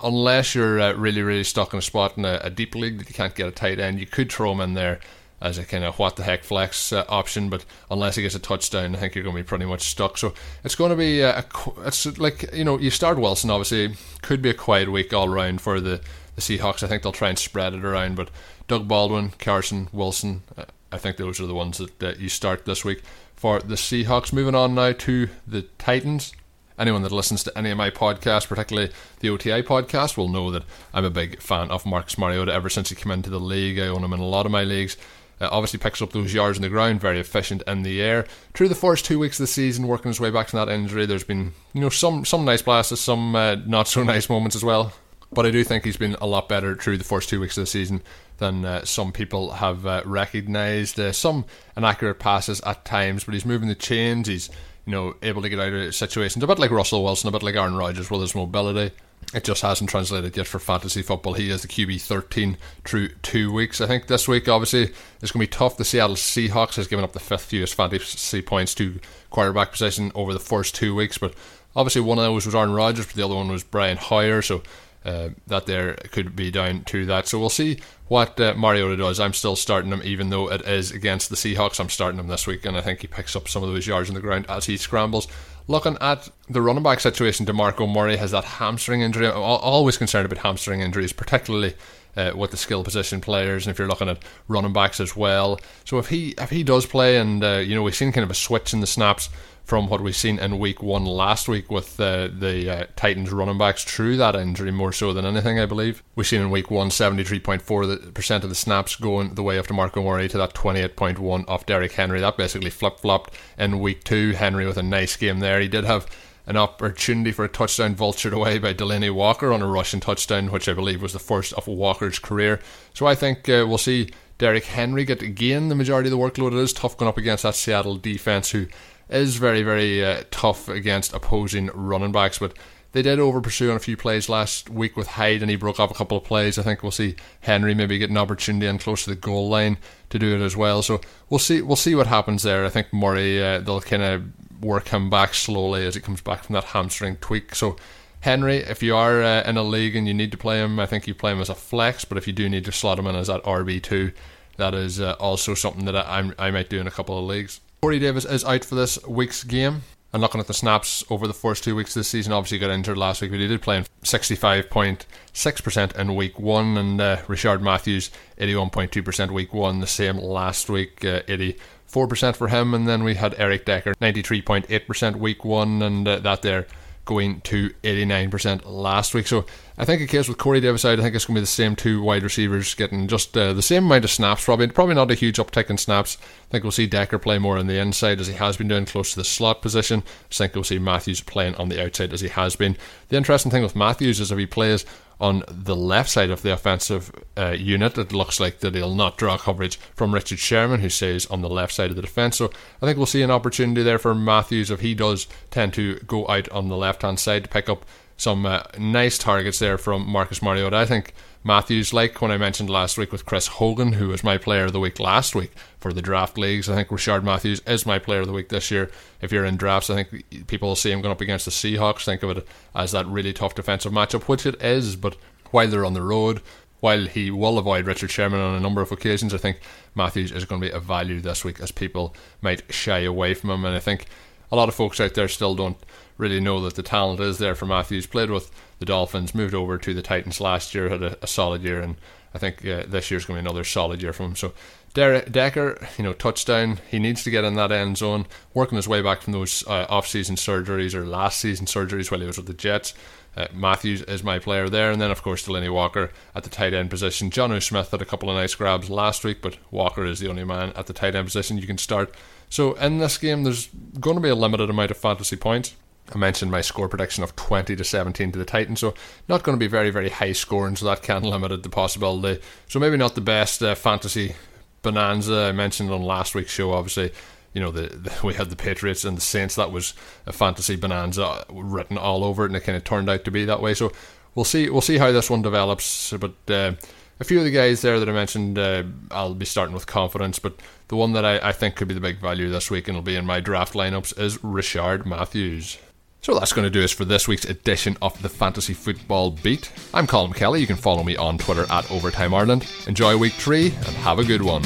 Unless 0.03 0.55
you're 0.55 0.79
uh, 0.79 0.93
really, 0.93 1.21
really 1.21 1.43
stuck 1.43 1.73
in 1.73 1.79
a 1.79 1.81
spot 1.81 2.17
in 2.17 2.25
a, 2.25 2.39
a, 2.43 2.49
deep 2.49 2.75
league 2.75 2.97
that 2.97 3.07
you 3.07 3.15
can't 3.15 3.35
get 3.35 3.47
a 3.47 3.51
tight 3.51 3.79
end, 3.79 3.99
you 3.99 4.05
could 4.05 4.31
throw 4.31 4.51
him 4.51 4.59
in 4.59 4.73
there 4.73 4.99
as 5.41 5.57
a 5.57 5.65
kind 5.65 5.83
of 5.83 5.99
what 5.99 6.15
the 6.15 6.23
heck 6.23 6.43
flex 6.43 6.91
uh, 6.91 7.05
option. 7.09 7.49
But 7.49 7.65
unless 7.91 8.15
he 8.15 8.21
gets 8.21 8.35
a 8.35 8.39
touchdown, 8.39 8.95
I 8.95 8.99
think 8.99 9.15
you're 9.15 9.23
going 9.23 9.35
to 9.35 9.43
be 9.43 9.47
pretty 9.47 9.65
much 9.65 9.81
stuck. 9.81 10.17
So 10.17 10.33
it's 10.63 10.75
going 10.75 10.91
to 10.91 10.95
be 10.95 11.21
a, 11.21 11.39
a, 11.39 11.45
it's 11.85 12.17
like 12.17 12.53
you 12.53 12.63
know 12.63 12.79
you 12.79 12.89
start 12.89 13.17
Wilson 13.17 13.49
obviously 13.49 13.95
could 14.21 14.41
be 14.41 14.49
a 14.49 14.53
quiet 14.53 14.91
week 14.91 15.13
all 15.13 15.29
round 15.29 15.61
for 15.61 15.79
the 15.79 16.01
the 16.35 16.41
Seahawks. 16.41 16.83
I 16.83 16.87
think 16.87 17.03
they'll 17.03 17.11
try 17.11 17.29
and 17.29 17.39
spread 17.39 17.73
it 17.73 17.85
around, 17.85 18.15
but 18.15 18.29
Doug 18.67 18.87
Baldwin, 18.87 19.31
Carson, 19.39 19.87
Wilson, 19.93 20.43
uh, 20.57 20.65
I 20.91 20.97
think 20.97 21.17
those 21.17 21.39
are 21.39 21.47
the 21.47 21.55
ones 21.55 21.77
that, 21.77 21.99
that 21.99 22.19
you 22.19 22.29
start 22.29 22.65
this 22.65 22.83
week 22.83 23.03
for 23.35 23.59
the 23.59 23.75
Seahawks. 23.75 24.33
Moving 24.33 24.55
on 24.55 24.75
now 24.75 24.91
to 24.91 25.29
the 25.47 25.63
Titans 25.77 26.33
anyone 26.77 27.03
that 27.03 27.11
listens 27.11 27.43
to 27.43 27.57
any 27.57 27.69
of 27.71 27.77
my 27.77 27.89
podcasts, 27.89 28.47
particularly 28.47 28.91
the 29.19 29.29
OTI 29.29 29.61
podcast, 29.61 30.17
will 30.17 30.29
know 30.29 30.51
that 30.51 30.63
I'm 30.93 31.05
a 31.05 31.09
big 31.09 31.41
fan 31.41 31.71
of 31.71 31.85
Marcus 31.85 32.17
Mariota 32.17 32.53
ever 32.53 32.69
since 32.69 32.89
he 32.89 32.95
came 32.95 33.11
into 33.11 33.29
the 33.29 33.39
league. 33.39 33.79
I 33.79 33.87
own 33.87 34.03
him 34.03 34.13
in 34.13 34.19
a 34.19 34.25
lot 34.25 34.45
of 34.45 34.51
my 34.51 34.63
leagues. 34.63 34.97
Uh, 35.41 35.49
obviously 35.51 35.79
picks 35.79 36.01
up 36.01 36.13
those 36.13 36.33
yards 36.33 36.57
on 36.57 36.61
the 36.61 36.69
ground, 36.69 37.01
very 37.01 37.19
efficient 37.19 37.61
in 37.67 37.83
the 37.83 38.01
air. 38.01 38.25
Through 38.53 38.69
the 38.69 38.75
first 38.75 39.03
two 39.03 39.19
weeks 39.19 39.37
of 39.39 39.43
the 39.43 39.51
season, 39.51 39.87
working 39.87 40.09
his 40.09 40.19
way 40.19 40.31
back 40.31 40.47
from 40.47 40.65
that 40.65 40.71
injury, 40.71 41.05
there's 41.05 41.25
been 41.25 41.51
you 41.73 41.81
know 41.81 41.89
some 41.89 42.23
some 42.23 42.45
nice 42.45 42.61
blasts, 42.61 42.99
some 42.99 43.35
uh, 43.35 43.55
not 43.65 43.87
so 43.87 44.03
nice 44.05 44.29
moments 44.29 44.55
as 44.55 44.63
well. 44.63 44.93
But 45.31 45.45
I 45.45 45.51
do 45.51 45.63
think 45.63 45.83
he's 45.83 45.97
been 45.97 46.15
a 46.21 46.27
lot 46.27 46.47
better 46.47 46.75
through 46.75 46.97
the 46.97 47.03
first 47.03 47.27
two 47.27 47.41
weeks 47.41 47.57
of 47.57 47.63
the 47.63 47.67
season 47.67 48.01
than 48.37 48.63
uh, 48.63 48.85
some 48.85 49.11
people 49.11 49.51
have 49.51 49.85
uh, 49.85 50.01
recognised. 50.05 50.99
Uh, 50.99 51.11
some 51.11 51.45
inaccurate 51.75 52.19
passes 52.19 52.61
at 52.61 52.85
times, 52.85 53.23
but 53.23 53.33
he's 53.33 53.45
moving 53.45 53.67
the 53.67 53.75
chains. 53.75 54.27
He's 54.27 54.49
you 54.85 54.91
know 54.91 55.15
able 55.21 55.41
to 55.41 55.49
get 55.49 55.59
out 55.59 55.73
of 55.73 55.95
situations 55.95 56.43
a 56.43 56.47
bit 56.47 56.59
like 56.59 56.71
Russell 56.71 57.03
Wilson, 57.03 57.27
a 57.27 57.31
bit 57.31 57.43
like 57.43 57.55
Aaron 57.55 57.75
Rodgers 57.75 58.09
with 58.09 58.21
his 58.21 58.35
mobility. 58.35 58.95
It 59.33 59.43
just 59.43 59.61
hasn't 59.61 59.89
translated 59.89 60.37
yet 60.37 60.47
for 60.47 60.59
fantasy 60.59 61.01
football. 61.01 61.33
He 61.33 61.49
is 61.49 61.61
the 61.61 61.67
QB 61.67 62.01
13 62.01 62.57
through 62.83 63.09
two 63.21 63.51
weeks. 63.51 63.81
I 63.81 63.87
think 63.87 64.07
this 64.07 64.27
week, 64.27 64.47
obviously, 64.47 64.93
it's 65.21 65.31
going 65.31 65.45
to 65.45 65.51
be 65.51 65.57
tough. 65.57 65.77
The 65.77 65.85
Seattle 65.85 66.15
Seahawks 66.15 66.75
has 66.75 66.87
given 66.87 67.03
up 67.03 67.13
the 67.13 67.19
fifth 67.19 67.45
fewest 67.45 67.75
fantasy 67.75 68.41
points 68.41 68.75
to 68.75 68.99
quarterback 69.29 69.71
position 69.71 70.11
over 70.15 70.33
the 70.33 70.39
first 70.39 70.75
two 70.75 70.95
weeks, 70.95 71.17
but 71.17 71.33
obviously 71.75 72.01
one 72.01 72.17
of 72.17 72.23
those 72.23 72.45
was 72.45 72.55
Aaron 72.55 72.73
Rodgers, 72.73 73.05
but 73.05 73.15
the 73.15 73.25
other 73.25 73.35
one 73.35 73.51
was 73.51 73.63
Brian 73.63 73.97
Hoyer, 73.97 74.41
so 74.41 74.63
uh, 75.05 75.29
that 75.47 75.65
there 75.67 75.93
could 76.11 76.35
be 76.35 76.49
down 76.49 76.83
to 76.85 77.05
that. 77.05 77.27
So 77.27 77.39
we'll 77.39 77.49
see 77.49 77.79
what 78.07 78.39
uh, 78.39 78.53
Mariota 78.55 78.97
does. 78.97 79.19
I'm 79.19 79.33
still 79.33 79.55
starting 79.55 79.91
him, 79.91 80.01
even 80.03 80.29
though 80.29 80.51
it 80.51 80.61
is 80.61 80.91
against 80.91 81.29
the 81.29 81.35
Seahawks. 81.35 81.79
I'm 81.79 81.89
starting 81.89 82.19
him 82.19 82.27
this 82.27 82.47
week, 82.47 82.65
and 82.65 82.75
I 82.77 82.81
think 82.81 83.01
he 83.01 83.07
picks 83.07 83.35
up 83.35 83.47
some 83.47 83.63
of 83.63 83.69
those 83.69 83.85
yards 83.87 84.09
on 84.09 84.15
the 84.15 84.21
ground 84.21 84.45
as 84.49 84.65
he 84.65 84.77
scrambles. 84.77 85.27
Looking 85.67 85.97
at 85.99 86.29
the 86.47 86.61
running 86.61 86.83
back 86.83 86.99
situation, 86.99 87.45
DeMarco 87.45 87.91
Murray 87.91 88.17
has 88.17 88.31
that 88.31 88.43
hamstring 88.43 89.01
injury. 89.01 89.27
I'm 89.27 89.35
always 89.35 89.97
concerned 89.97 90.25
about 90.25 90.43
hamstring 90.43 90.81
injuries, 90.81 91.11
particularly 91.11 91.73
uh, 92.15 92.33
with 92.35 92.51
the 92.51 92.57
skill 92.57 92.83
position 92.83 93.19
players, 93.19 93.65
and 93.65 93.71
if 93.73 93.79
you're 93.79 93.87
looking 93.87 94.07
at 94.07 94.19
running 94.47 94.73
backs 94.73 94.99
as 94.99 95.15
well. 95.15 95.59
So 95.83 95.97
if 95.97 96.09
he 96.09 96.35
if 96.37 96.51
he 96.51 96.63
does 96.63 96.85
play, 96.85 97.17
and 97.17 97.43
uh, 97.43 97.57
you 97.57 97.73
know 97.73 97.81
we've 97.81 97.95
seen 97.95 98.11
kind 98.11 98.23
of 98.23 98.29
a 98.29 98.35
switch 98.35 98.73
in 98.73 98.79
the 98.79 98.87
snaps 98.87 99.29
from 99.65 99.89
what 99.89 99.99
we've 99.99 100.15
seen 100.15 100.37
in 100.37 100.59
week 100.59 100.83
one 100.83 101.05
last 101.05 101.47
week 101.47 101.71
with 101.71 101.99
uh, 101.99 102.27
the 102.27 102.69
uh, 102.69 102.85
Titans 102.95 103.31
running 103.31 103.57
backs 103.57 103.83
through 103.83 104.15
that 104.17 104.35
injury 104.35 104.71
more 104.71 104.93
so 104.93 105.11
than 105.11 105.25
anything, 105.25 105.59
I 105.59 105.65
believe. 105.65 106.03
We've 106.15 106.27
seen 106.27 106.41
in 106.41 106.51
week 106.51 106.69
one 106.69 106.89
73.4% 106.89 108.43
of 108.43 108.49
the 108.49 108.55
snaps 108.55 108.95
going 108.95 109.33
the 109.33 109.41
way 109.43 109.57
of 109.57 109.65
DeMarco 109.65 110.03
Murray 110.03 110.29
to 110.29 110.37
that 110.37 110.53
28.1 110.53 111.49
off 111.49 111.65
Derrick 111.65 111.93
Henry. 111.93 112.19
That 112.19 112.37
basically 112.37 112.69
flip 112.69 112.99
flopped 112.99 113.33
in 113.57 113.79
week 113.79 114.03
two. 114.03 114.31
Henry 114.33 114.67
with 114.67 114.77
a 114.77 114.83
nice 114.83 115.15
game 115.15 115.39
there. 115.39 115.59
He 115.59 115.67
did 115.67 115.83
have 115.83 116.05
an 116.45 116.57
opportunity 116.57 117.31
for 117.31 117.43
a 117.43 117.49
touchdown 117.49 117.95
vultured 117.95 118.33
away 118.33 118.59
by 118.59 118.71
Delanie 118.71 119.13
Walker 119.13 119.51
on 119.51 119.63
a 119.63 119.67
rushing 119.67 119.99
touchdown, 119.99 120.51
which 120.51 120.69
I 120.69 120.73
believe 120.73 121.01
was 121.01 121.13
the 121.13 121.19
first 121.19 121.53
of 121.53 121.67
Walker's 121.67 122.19
career. 122.19 122.59
So 122.93 123.07
I 123.07 123.15
think 123.15 123.49
uh, 123.49 123.65
we'll 123.67 123.79
see 123.79 124.11
Derrick 124.37 124.65
Henry 124.65 125.05
get 125.05 125.23
again 125.23 125.69
the 125.69 125.75
majority 125.75 126.09
of 126.09 126.11
the 126.11 126.17
workload. 126.23 126.51
It 126.51 126.59
is 126.59 126.73
tough 126.73 126.97
going 126.97 127.09
up 127.09 127.17
against 127.17 127.43
that 127.43 127.55
Seattle 127.55 127.97
defense, 127.97 128.51
who 128.51 128.67
is 129.09 129.37
very, 129.37 129.63
very 129.63 130.03
uh, 130.03 130.23
tough 130.31 130.67
against 130.67 131.13
opposing 131.13 131.67
running 131.73 132.11
backs. 132.11 132.39
But 132.39 132.53
they 132.95 133.01
did 133.01 133.19
over 133.19 133.41
pursue 133.41 133.69
on 133.69 133.75
a 133.75 133.79
few 133.79 133.97
plays 133.97 134.29
last 134.29 134.69
week 134.69 134.95
with 134.95 135.07
Hyde, 135.07 135.41
and 135.41 135.49
he 135.49 135.57
broke 135.57 135.81
off 135.81 135.91
a 135.91 135.93
couple 135.93 136.17
of 136.17 136.23
plays. 136.23 136.57
I 136.57 136.63
think 136.63 136.81
we'll 136.81 136.93
see 136.93 137.17
Henry 137.41 137.73
maybe 137.73 137.97
get 137.97 138.09
an 138.09 138.17
opportunity 138.17 138.67
and 138.67 138.79
close 138.79 139.03
to 139.03 139.09
the 139.09 139.17
goal 139.17 139.49
line 139.49 139.77
to 140.11 140.17
do 140.17 140.33
it 140.33 140.41
as 140.41 140.55
well. 140.55 140.81
So 140.81 141.01
we'll 141.29 141.39
see. 141.39 141.61
We'll 141.61 141.75
see 141.75 141.93
what 141.93 142.07
happens 142.07 142.43
there. 142.43 142.65
I 142.65 142.69
think 142.69 142.93
Murray 142.93 143.43
uh, 143.43 143.59
they'll 143.59 143.81
kind 143.81 144.01
of 144.01 144.63
work 144.63 144.87
him 144.87 145.09
back 145.09 145.33
slowly 145.33 145.85
as 145.85 145.95
he 145.95 146.01
comes 146.01 146.21
back 146.21 146.43
from 146.43 146.53
that 146.53 146.65
hamstring 146.65 147.17
tweak. 147.17 147.53
So. 147.55 147.75
Henry, 148.21 148.57
if 148.57 148.81
you 148.81 148.95
are 148.95 149.21
uh, 149.21 149.43
in 149.43 149.55
a 149.55 149.61
league 149.61 149.95
and 149.95 150.07
you 150.07 150.13
need 150.15 150.31
to 150.31 150.37
play 150.37 150.59
him, 150.59 150.79
I 150.79 150.87
think 150.87 151.05
you 151.05 151.13
play 151.13 151.31
him 151.31 151.41
as 151.41 151.49
a 151.49 151.53
flex. 151.53 152.05
But 152.05 152.17
if 152.17 152.25
you 152.25 152.33
do 152.33 152.49
need 152.49 152.65
to 152.65 152.71
slot 152.71 152.97
him 152.97 153.05
in 153.05 153.15
as 153.15 153.27
that 153.27 153.43
RB 153.43 153.83
two, 153.83 154.13
that 154.57 154.73
is 154.73 154.99
uh, 154.99 155.15
also 155.19 155.53
something 155.53 155.85
that 155.85 155.95
I, 155.95 156.31
I 156.39 156.49
might 156.49 156.67
do 156.67 156.79
in 156.79 156.87
a 156.87 156.91
couple 156.91 157.19
of 157.19 157.25
leagues. 157.25 157.61
Corey 157.81 157.99
Davis 157.99 158.25
is 158.25 158.43
out 158.43 158.65
for 158.65 158.75
this 158.75 159.01
week's 159.07 159.43
game. 159.43 159.81
And 160.15 160.21
looking 160.21 160.39
at 160.39 160.47
the 160.47 160.53
snaps 160.53 161.03
over 161.09 161.27
the 161.27 161.33
first 161.33 161.65
two 161.65 161.75
weeks 161.75 161.93
of 161.93 161.99
this 161.99 162.07
season, 162.07 162.31
obviously 162.31 162.57
got 162.57 162.69
injured 162.69 162.97
last 162.97 163.21
week, 163.21 163.31
but 163.31 163.39
he 163.41 163.49
did 163.49 163.61
play 163.61 163.75
in 163.75 163.85
65.6% 164.03 165.95
in 165.97 166.15
week 166.15 166.39
one. 166.39 166.77
And 166.77 167.01
uh, 167.01 167.17
Rishard 167.23 167.61
Matthews, 167.61 168.11
81.2% 168.39 169.31
week 169.31 169.53
one, 169.53 169.81
the 169.81 169.87
same 169.87 170.17
last 170.17 170.69
week, 170.69 171.03
uh, 171.03 171.19
84% 171.23 172.37
for 172.37 172.47
him. 172.47 172.73
And 172.73 172.87
then 172.87 173.03
we 173.03 173.15
had 173.15 173.35
Eric 173.37 173.65
Decker, 173.65 173.93
93.8% 173.95 175.17
week 175.17 175.43
one, 175.43 175.81
and 175.81 176.07
uh, 176.07 176.19
that 176.19 176.43
there 176.43 176.65
going 177.05 177.41
to 177.41 177.69
89% 177.83 178.63
last 178.65 179.13
week. 179.13 179.27
So 179.27 179.45
I 179.77 179.85
think 179.85 180.01
a 180.01 180.07
case 180.07 180.27
with 180.27 180.37
Corey 180.37 180.59
Davis 180.59 180.83
out, 180.83 180.99
I 180.99 181.03
think 181.03 181.15
it's 181.15 181.25
going 181.25 181.35
to 181.35 181.39
be 181.39 181.43
the 181.43 181.47
same 181.47 181.75
two 181.75 182.01
wide 182.01 182.23
receivers 182.23 182.73
getting 182.73 183.07
just 183.07 183.37
uh, 183.37 183.53
the 183.53 183.61
same 183.61 183.85
amount 183.85 184.03
of 184.03 184.11
snaps. 184.11 184.45
Probably 184.45 184.67
probably 184.67 184.95
not 184.95 185.11
a 185.11 185.15
huge 185.15 185.37
uptick 185.37 185.69
in 185.69 185.77
snaps. 185.77 186.17
I 186.21 186.51
think 186.51 186.63
we'll 186.63 186.71
see 186.71 186.87
Decker 186.87 187.19
play 187.19 187.37
more 187.37 187.57
on 187.57 187.67
the 187.67 187.79
inside 187.79 188.19
as 188.19 188.27
he 188.27 188.33
has 188.33 188.57
been 188.57 188.67
doing 188.67 188.85
close 188.85 189.11
to 189.11 189.17
the 189.17 189.23
slot 189.23 189.61
position. 189.61 190.03
I 190.31 190.33
think 190.33 190.55
we'll 190.55 190.63
see 190.63 190.79
Matthews 190.79 191.21
playing 191.21 191.55
on 191.55 191.69
the 191.69 191.83
outside 191.83 192.13
as 192.13 192.21
he 192.21 192.29
has 192.29 192.55
been. 192.55 192.77
The 193.09 193.17
interesting 193.17 193.51
thing 193.51 193.63
with 193.63 193.75
Matthews 193.75 194.19
is 194.19 194.31
if 194.31 194.37
he 194.37 194.45
plays 194.45 194.85
on 195.19 195.43
the 195.47 195.75
left 195.75 196.09
side 196.09 196.29
of 196.29 196.41
the 196.41 196.51
offensive 196.51 197.11
uh, 197.37 197.51
unit, 197.51 197.97
it 197.97 198.11
looks 198.11 198.39
like 198.39 198.59
that 198.59 198.75
he'll 198.75 198.95
not 198.95 199.17
draw 199.17 199.37
coverage 199.37 199.77
from 199.95 200.13
Richard 200.13 200.39
Sherman, 200.39 200.81
who 200.81 200.89
stays 200.89 201.25
on 201.27 201.41
the 201.41 201.49
left 201.49 201.73
side 201.73 201.89
of 201.89 201.95
the 201.95 202.01
defence. 202.01 202.37
So 202.37 202.51
I 202.81 202.85
think 202.85 202.97
we'll 202.97 203.05
see 203.05 203.21
an 203.21 203.31
opportunity 203.31 203.83
there 203.83 203.99
for 203.99 204.13
Matthews 204.13 204.71
if 204.71 204.81
he 204.81 204.93
does 204.93 205.27
tend 205.51 205.73
to 205.75 205.95
go 205.99 206.27
out 206.27 206.49
on 206.49 206.69
the 206.69 206.77
left 206.77 207.01
hand 207.01 207.19
side 207.19 207.43
to 207.43 207.49
pick 207.49 207.69
up 207.69 207.85
some 208.17 208.45
uh, 208.45 208.63
nice 208.77 209.17
targets 209.17 209.59
there 209.59 209.77
from 209.77 210.07
Marcus 210.07 210.41
Mariota. 210.41 210.77
I 210.77 210.85
think 210.85 211.13
Matthews, 211.47 211.93
like 211.93 212.23
when 212.23 212.31
I 212.31 212.39
mentioned 212.39 212.71
last 212.71 212.97
week 212.97 213.11
with 213.11 213.27
Chris 213.27 213.45
Hogan, 213.45 213.93
who 213.93 214.07
was 214.07 214.23
my 214.23 214.35
player 214.35 214.65
of 214.65 214.73
the 214.73 214.79
week 214.79 214.99
last 214.99 215.35
week 215.35 215.51
for 215.77 215.93
the 215.93 216.01
draft 216.01 216.39
leagues, 216.39 216.67
I 216.67 216.73
think 216.73 216.87
Rishard 216.87 217.21
Matthews 217.21 217.61
is 217.67 217.85
my 217.85 217.99
player 217.99 218.21
of 218.21 218.25
the 218.25 218.33
week 218.33 218.49
this 218.49 218.71
year. 218.71 218.89
If 219.21 219.31
you're 219.31 219.45
in 219.45 219.55
drafts, 219.55 219.91
I 219.91 220.03
think 220.03 220.47
people 220.47 220.69
will 220.69 220.75
see 220.75 220.91
him 220.91 221.01
going 221.01 221.11
up 221.11 221.21
against 221.21 221.45
the 221.45 221.51
Seahawks. 221.51 222.03
Think 222.03 222.23
of 222.23 222.35
it 222.35 222.47
as 222.73 222.93
that 222.93 223.05
really 223.05 223.31
tough 223.31 223.53
defensive 223.53 223.91
matchup, 223.91 224.23
which 224.23 224.47
it 224.47 224.59
is, 224.59 224.95
but 224.95 225.17
while 225.51 225.67
they're 225.67 225.85
on 225.85 225.93
the 225.93 226.01
road, 226.01 226.41
while 226.79 227.05
he 227.05 227.29
will 227.29 227.59
avoid 227.59 227.85
Richard 227.85 228.09
Sherman 228.09 228.39
on 228.39 228.55
a 228.55 228.59
number 228.59 228.81
of 228.81 228.91
occasions, 228.91 229.31
I 229.31 229.37
think 229.37 229.59
Matthews 229.93 230.31
is 230.31 230.45
going 230.45 230.59
to 230.59 230.67
be 230.67 230.73
a 230.73 230.79
value 230.79 231.21
this 231.21 231.45
week 231.45 231.59
as 231.59 231.71
people 231.71 232.15
might 232.41 232.73
shy 232.73 233.01
away 233.01 233.35
from 233.35 233.51
him. 233.51 233.65
And 233.65 233.75
I 233.75 233.79
think 233.79 234.07
a 234.51 234.55
lot 234.55 234.67
of 234.67 234.73
folks 234.73 234.99
out 234.99 235.13
there 235.13 235.27
still 235.27 235.53
don't 235.53 235.77
really 236.17 236.39
know 236.39 236.59
that 236.61 236.73
the 236.73 236.81
talent 236.81 237.19
is 237.19 237.37
there 237.37 237.53
for 237.53 237.67
Matthews. 237.67 238.07
Played 238.07 238.31
with 238.31 238.49
the 238.79 238.85
Dolphins, 238.85 239.35
moved 239.35 239.53
over 239.53 239.77
to 239.77 239.93
the 239.93 240.01
Titans 240.01 240.41
last 240.41 240.75
year, 240.75 240.89
had 240.89 241.03
a, 241.03 241.17
a 241.21 241.27
solid 241.27 241.61
year, 241.63 241.81
and 241.81 241.95
I 242.33 242.37
think 242.37 242.65
uh, 242.65 242.83
this 242.87 243.09
year's 243.09 243.25
going 243.25 243.37
to 243.37 243.43
be 243.43 243.47
another 243.47 243.63
solid 243.63 244.01
year 244.01 244.13
for 244.13 244.23
him. 244.23 244.35
So 244.35 244.53
Derek 244.93 245.31
Decker, 245.31 245.87
you 245.97 246.03
know, 246.03 246.13
touchdown. 246.13 246.79
He 246.89 246.99
needs 246.99 247.23
to 247.23 247.29
get 247.29 247.43
in 247.43 247.55
that 247.55 247.71
end 247.71 247.97
zone, 247.97 248.27
working 248.53 248.77
his 248.77 248.87
way 248.87 249.01
back 249.01 249.21
from 249.21 249.33
those 249.33 249.65
uh, 249.67 249.85
off-season 249.89 250.37
surgeries 250.37 250.93
or 250.93 251.05
last 251.05 251.39
season 251.39 251.65
surgeries 251.65 252.09
while 252.09 252.21
he 252.21 252.27
was 252.27 252.37
with 252.37 252.47
the 252.47 252.53
Jets. 252.53 252.93
Uh, 253.35 253.47
Matthews 253.53 254.01
is 254.03 254.23
my 254.23 254.39
player 254.39 254.69
there, 254.69 254.91
and 254.91 255.01
then 255.01 255.11
of 255.11 255.21
course 255.21 255.45
Delanie 255.45 255.73
Walker 255.73 256.11
at 256.33 256.43
the 256.43 256.49
tight 256.49 256.73
end 256.73 256.89
position. 256.89 257.29
Jonnu 257.29 257.61
Smith 257.61 257.91
had 257.91 258.01
a 258.01 258.05
couple 258.05 258.29
of 258.29 258.37
nice 258.37 258.55
grabs 258.55 258.89
last 258.89 259.25
week, 259.25 259.41
but 259.41 259.57
Walker 259.71 260.05
is 260.05 260.19
the 260.19 260.29
only 260.29 260.45
man 260.45 260.71
at 260.77 260.87
the 260.87 260.93
tight 260.93 261.15
end 261.15 261.27
position 261.27 261.57
you 261.57 261.67
can 261.67 261.77
start. 261.77 262.15
So 262.49 262.75
in 262.75 262.99
this 262.99 263.17
game, 263.17 263.43
there's 263.43 263.67
going 263.99 264.15
to 264.15 264.21
be 264.21 264.29
a 264.29 264.35
limited 264.35 264.69
amount 264.69 264.91
of 264.91 264.97
fantasy 264.97 265.35
points. 265.35 265.75
I 266.13 266.17
mentioned 266.17 266.51
my 266.51 266.61
score 266.61 266.87
prediction 266.87 267.23
of 267.23 267.35
20 267.35 267.75
to 267.75 267.83
17 267.83 268.31
to 268.31 268.39
the 268.39 268.45
Titans, 268.45 268.79
so 268.79 268.93
not 269.27 269.43
going 269.43 269.57
to 269.57 269.59
be 269.59 269.67
very, 269.67 269.89
very 269.89 270.09
high 270.09 270.33
scoring, 270.33 270.75
so 270.75 270.85
that 270.85 271.01
can 271.01 271.23
limit 271.23 271.63
the 271.63 271.69
possibility. 271.69 272.41
So 272.67 272.79
maybe 272.79 272.97
not 272.97 273.15
the 273.15 273.21
best 273.21 273.63
uh, 273.63 273.75
fantasy 273.75 274.35
bonanza 274.81 275.47
I 275.49 275.51
mentioned 275.51 275.91
on 275.91 276.03
last 276.03 276.35
week's 276.35 276.51
show. 276.51 276.73
Obviously, 276.73 277.11
you 277.53 277.61
know 277.61 277.71
the, 277.71 277.87
the, 277.87 278.13
we 278.23 278.35
had 278.35 278.49
the 278.49 278.55
Patriots 278.55 279.03
and 279.03 279.17
the 279.17 279.21
Saints. 279.21 279.55
That 279.55 279.71
was 279.71 279.93
a 280.25 280.33
fantasy 280.33 280.75
bonanza 280.75 281.45
written 281.49 281.97
all 281.97 282.23
over 282.23 282.43
it, 282.43 282.47
and 282.47 282.55
it 282.55 282.63
kind 282.63 282.77
of 282.77 282.83
turned 282.83 283.09
out 283.09 283.25
to 283.25 283.31
be 283.31 283.45
that 283.45 283.61
way. 283.61 283.73
So 283.73 283.91
we'll 284.35 284.45
see. 284.45 284.69
We'll 284.69 284.81
see 284.81 284.99
how 284.99 285.11
this 285.11 285.29
one 285.29 285.41
develops. 285.41 286.13
But 286.13 286.35
uh, 286.47 286.73
a 287.19 287.23
few 287.23 287.39
of 287.39 287.45
the 287.45 287.51
guys 287.51 287.81
there 287.81 287.99
that 287.99 288.09
I 288.09 288.13
mentioned, 288.13 288.59
uh, 288.59 288.83
I'll 289.09 289.33
be 289.33 289.45
starting 289.45 289.73
with 289.73 289.87
confidence. 289.87 290.37
But 290.37 290.59
the 290.89 290.97
one 290.97 291.13
that 291.13 291.25
I, 291.25 291.49
I 291.49 291.51
think 291.51 291.75
could 291.75 291.87
be 291.87 291.95
the 291.95 291.99
big 291.99 292.19
value 292.19 292.49
this 292.49 292.69
week 292.69 292.87
and 292.87 292.95
will 292.95 293.01
be 293.01 293.15
in 293.15 293.25
my 293.25 293.39
draft 293.39 293.73
lineups 293.73 294.19
is 294.19 294.37
Rishard 294.39 295.07
Matthews. 295.07 295.79
So 296.25 296.33
that's 296.33 296.53
going 296.53 296.65
to 296.65 296.71
do 296.71 296.83
us 296.83 296.91
for 296.91 297.05
this 297.05 297.27
week's 297.27 297.45
edition 297.45 297.97
of 298.01 298.19
the 298.23 298.29
Fantasy 298.29 298.73
Football 298.73 299.29
Beat. 299.29 299.71
I'm 299.93 300.07
Colin 300.07 300.33
Kelly. 300.33 300.59
You 300.59 300.65
can 300.65 300.75
follow 300.75 301.03
me 301.03 301.15
on 301.15 301.37
Twitter 301.37 301.67
at 301.69 301.91
Overtime 301.91 302.33
Ireland. 302.33 302.65
Enjoy 302.87 303.15
week 303.15 303.33
three 303.33 303.67
and 303.67 303.95
have 303.97 304.17
a 304.17 304.23
good 304.23 304.41
one. 304.41 304.63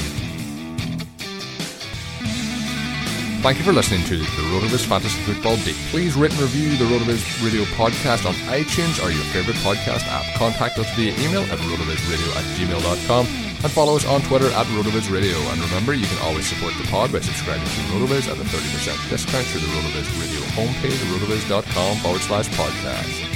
Thank 3.44 3.58
you 3.58 3.66
for 3.66 3.74
listening 3.74 4.06
to 4.06 4.20
the 4.20 4.24
Rotoviz 4.54 4.86
Fantasy 4.86 5.20
Football 5.24 5.58
Beat. 5.66 5.76
Please 5.90 6.16
rate 6.16 6.32
and 6.32 6.40
review 6.40 6.78
the 6.78 6.86
Rotoviz 6.86 7.44
Radio 7.44 7.64
podcast 7.76 8.26
on 8.26 8.36
iTunes 8.48 9.06
or 9.06 9.12
your 9.12 9.26
favourite 9.26 9.60
podcast 9.60 10.08
app. 10.08 10.34
Contact 10.36 10.80
us 10.80 10.90
via 10.96 11.12
email 11.16 11.42
at 11.42 11.60
rotovizradio 11.60 12.38
at 12.38 12.46
gmail.com 12.56 13.49
and 13.64 13.72
follow 13.72 13.96
us 13.96 14.06
on 14.06 14.22
Twitter 14.22 14.48
at 14.48 14.66
RotoViz 14.68 15.12
Radio. 15.12 15.38
And 15.52 15.62
remember, 15.62 15.94
you 15.94 16.06
can 16.06 16.20
always 16.20 16.48
support 16.48 16.74
the 16.78 16.88
pod 16.88 17.12
by 17.12 17.20
subscribing 17.20 17.64
to 17.64 17.82
RotoViz 17.92 18.32
at 18.32 18.38
a 18.38 18.44
30% 18.44 19.10
discount 19.10 19.46
through 19.48 19.62
the 19.62 19.68
RotoViz 19.68 20.08
Radio 20.22 20.40
homepage 20.56 21.00
rotoviz.com 21.12 21.98
forward 21.98 22.22
slash 22.22 22.50
podcast. 22.50 23.29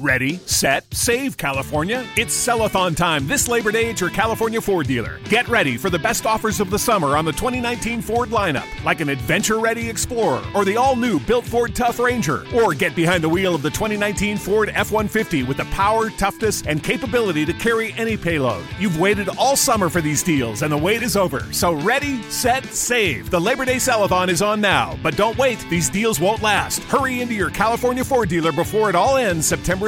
Ready, 0.00 0.36
set, 0.46 0.84
save, 0.94 1.36
California. 1.36 2.06
It's 2.16 2.32
sellathon 2.32 2.94
time 2.94 3.26
this 3.26 3.48
Labor 3.48 3.72
Day 3.72 3.90
at 3.90 4.00
your 4.00 4.10
California 4.10 4.60
Ford 4.60 4.86
dealer. 4.86 5.18
Get 5.24 5.48
ready 5.48 5.76
for 5.76 5.90
the 5.90 5.98
best 5.98 6.24
offers 6.24 6.60
of 6.60 6.70
the 6.70 6.78
summer 6.78 7.16
on 7.16 7.24
the 7.24 7.32
2019 7.32 8.00
Ford 8.02 8.28
lineup, 8.28 8.66
like 8.84 9.00
an 9.00 9.08
adventure 9.08 9.58
ready 9.58 9.90
Explorer 9.90 10.40
or 10.54 10.64
the 10.64 10.76
all 10.76 10.94
new 10.94 11.18
built 11.18 11.44
Ford 11.44 11.74
Tough 11.74 11.98
Ranger. 11.98 12.44
Or 12.54 12.74
get 12.74 12.94
behind 12.94 13.24
the 13.24 13.28
wheel 13.28 13.56
of 13.56 13.62
the 13.62 13.70
2019 13.70 14.36
Ford 14.36 14.68
F 14.72 14.92
150 14.92 15.42
with 15.42 15.56
the 15.56 15.64
power, 15.64 16.10
toughness, 16.10 16.64
and 16.64 16.84
capability 16.84 17.44
to 17.44 17.52
carry 17.52 17.92
any 17.94 18.16
payload. 18.16 18.64
You've 18.78 19.00
waited 19.00 19.28
all 19.30 19.56
summer 19.56 19.88
for 19.88 20.00
these 20.00 20.22
deals, 20.22 20.62
and 20.62 20.70
the 20.70 20.78
wait 20.78 21.02
is 21.02 21.16
over. 21.16 21.40
So 21.52 21.72
ready, 21.72 22.22
set, 22.30 22.64
save. 22.66 23.30
The 23.30 23.40
Labor 23.40 23.64
Day 23.64 23.76
sellathon 23.76 24.28
is 24.28 24.42
on 24.42 24.60
now. 24.60 24.96
But 25.02 25.16
don't 25.16 25.36
wait, 25.38 25.58
these 25.68 25.90
deals 25.90 26.20
won't 26.20 26.40
last. 26.40 26.84
Hurry 26.84 27.20
into 27.20 27.34
your 27.34 27.50
California 27.50 28.04
Ford 28.04 28.28
dealer 28.28 28.52
before 28.52 28.88
it 28.88 28.94
all 28.94 29.16
ends 29.16 29.44
September 29.44 29.87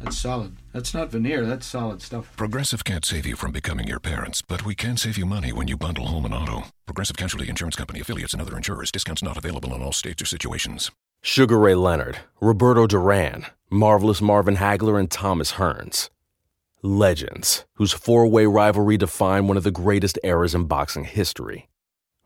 That's 0.00 0.16
solid. 0.16 0.56
That's 0.72 0.94
not 0.94 1.10
veneer, 1.10 1.44
that's 1.44 1.66
solid 1.66 2.00
stuff. 2.00 2.32
Progressive 2.36 2.84
can't 2.84 3.04
save 3.04 3.26
you 3.26 3.36
from 3.36 3.52
becoming 3.52 3.86
your 3.86 4.00
parents, 4.00 4.40
but 4.40 4.64
we 4.64 4.74
can 4.74 4.96
save 4.96 5.18
you 5.18 5.26
money 5.26 5.52
when 5.52 5.68
you 5.68 5.76
bundle 5.76 6.06
home 6.06 6.24
and 6.24 6.34
auto. 6.34 6.64
Progressive 6.86 7.16
Casualty 7.16 7.48
Insurance 7.48 7.76
Company 7.76 8.00
affiliates 8.00 8.32
and 8.32 8.40
other 8.40 8.56
insurers. 8.56 8.90
Discounts 8.90 9.22
not 9.22 9.36
available 9.36 9.74
in 9.74 9.82
all 9.82 9.92
states 9.92 10.22
or 10.22 10.26
situations. 10.26 10.90
Sugar 11.22 11.58
Ray 11.58 11.74
Leonard, 11.74 12.18
Roberto 12.40 12.86
Duran, 12.86 13.44
Marvelous 13.68 14.22
Marvin 14.22 14.56
Hagler, 14.56 14.98
and 14.98 15.10
Thomas 15.10 15.52
Hearns. 15.52 16.08
Legends, 16.82 17.66
whose 17.74 17.92
four 17.92 18.26
way 18.26 18.46
rivalry 18.46 18.96
defined 18.96 19.48
one 19.48 19.58
of 19.58 19.64
the 19.64 19.70
greatest 19.70 20.18
eras 20.24 20.54
in 20.54 20.64
boxing 20.64 21.04
history. 21.04 21.68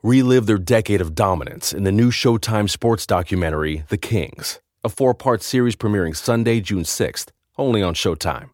Relive 0.00 0.46
their 0.46 0.58
decade 0.58 1.00
of 1.00 1.16
dominance 1.16 1.72
in 1.72 1.82
the 1.82 1.90
new 1.90 2.12
Showtime 2.12 2.70
sports 2.70 3.04
documentary, 3.04 3.82
The 3.88 3.96
Kings, 3.96 4.60
a 4.84 4.88
four 4.88 5.12
part 5.12 5.42
series 5.42 5.74
premiering 5.74 6.14
Sunday, 6.14 6.60
June 6.60 6.84
6th, 6.84 7.30
only 7.56 7.82
on 7.82 7.94
Showtime. 7.94 8.53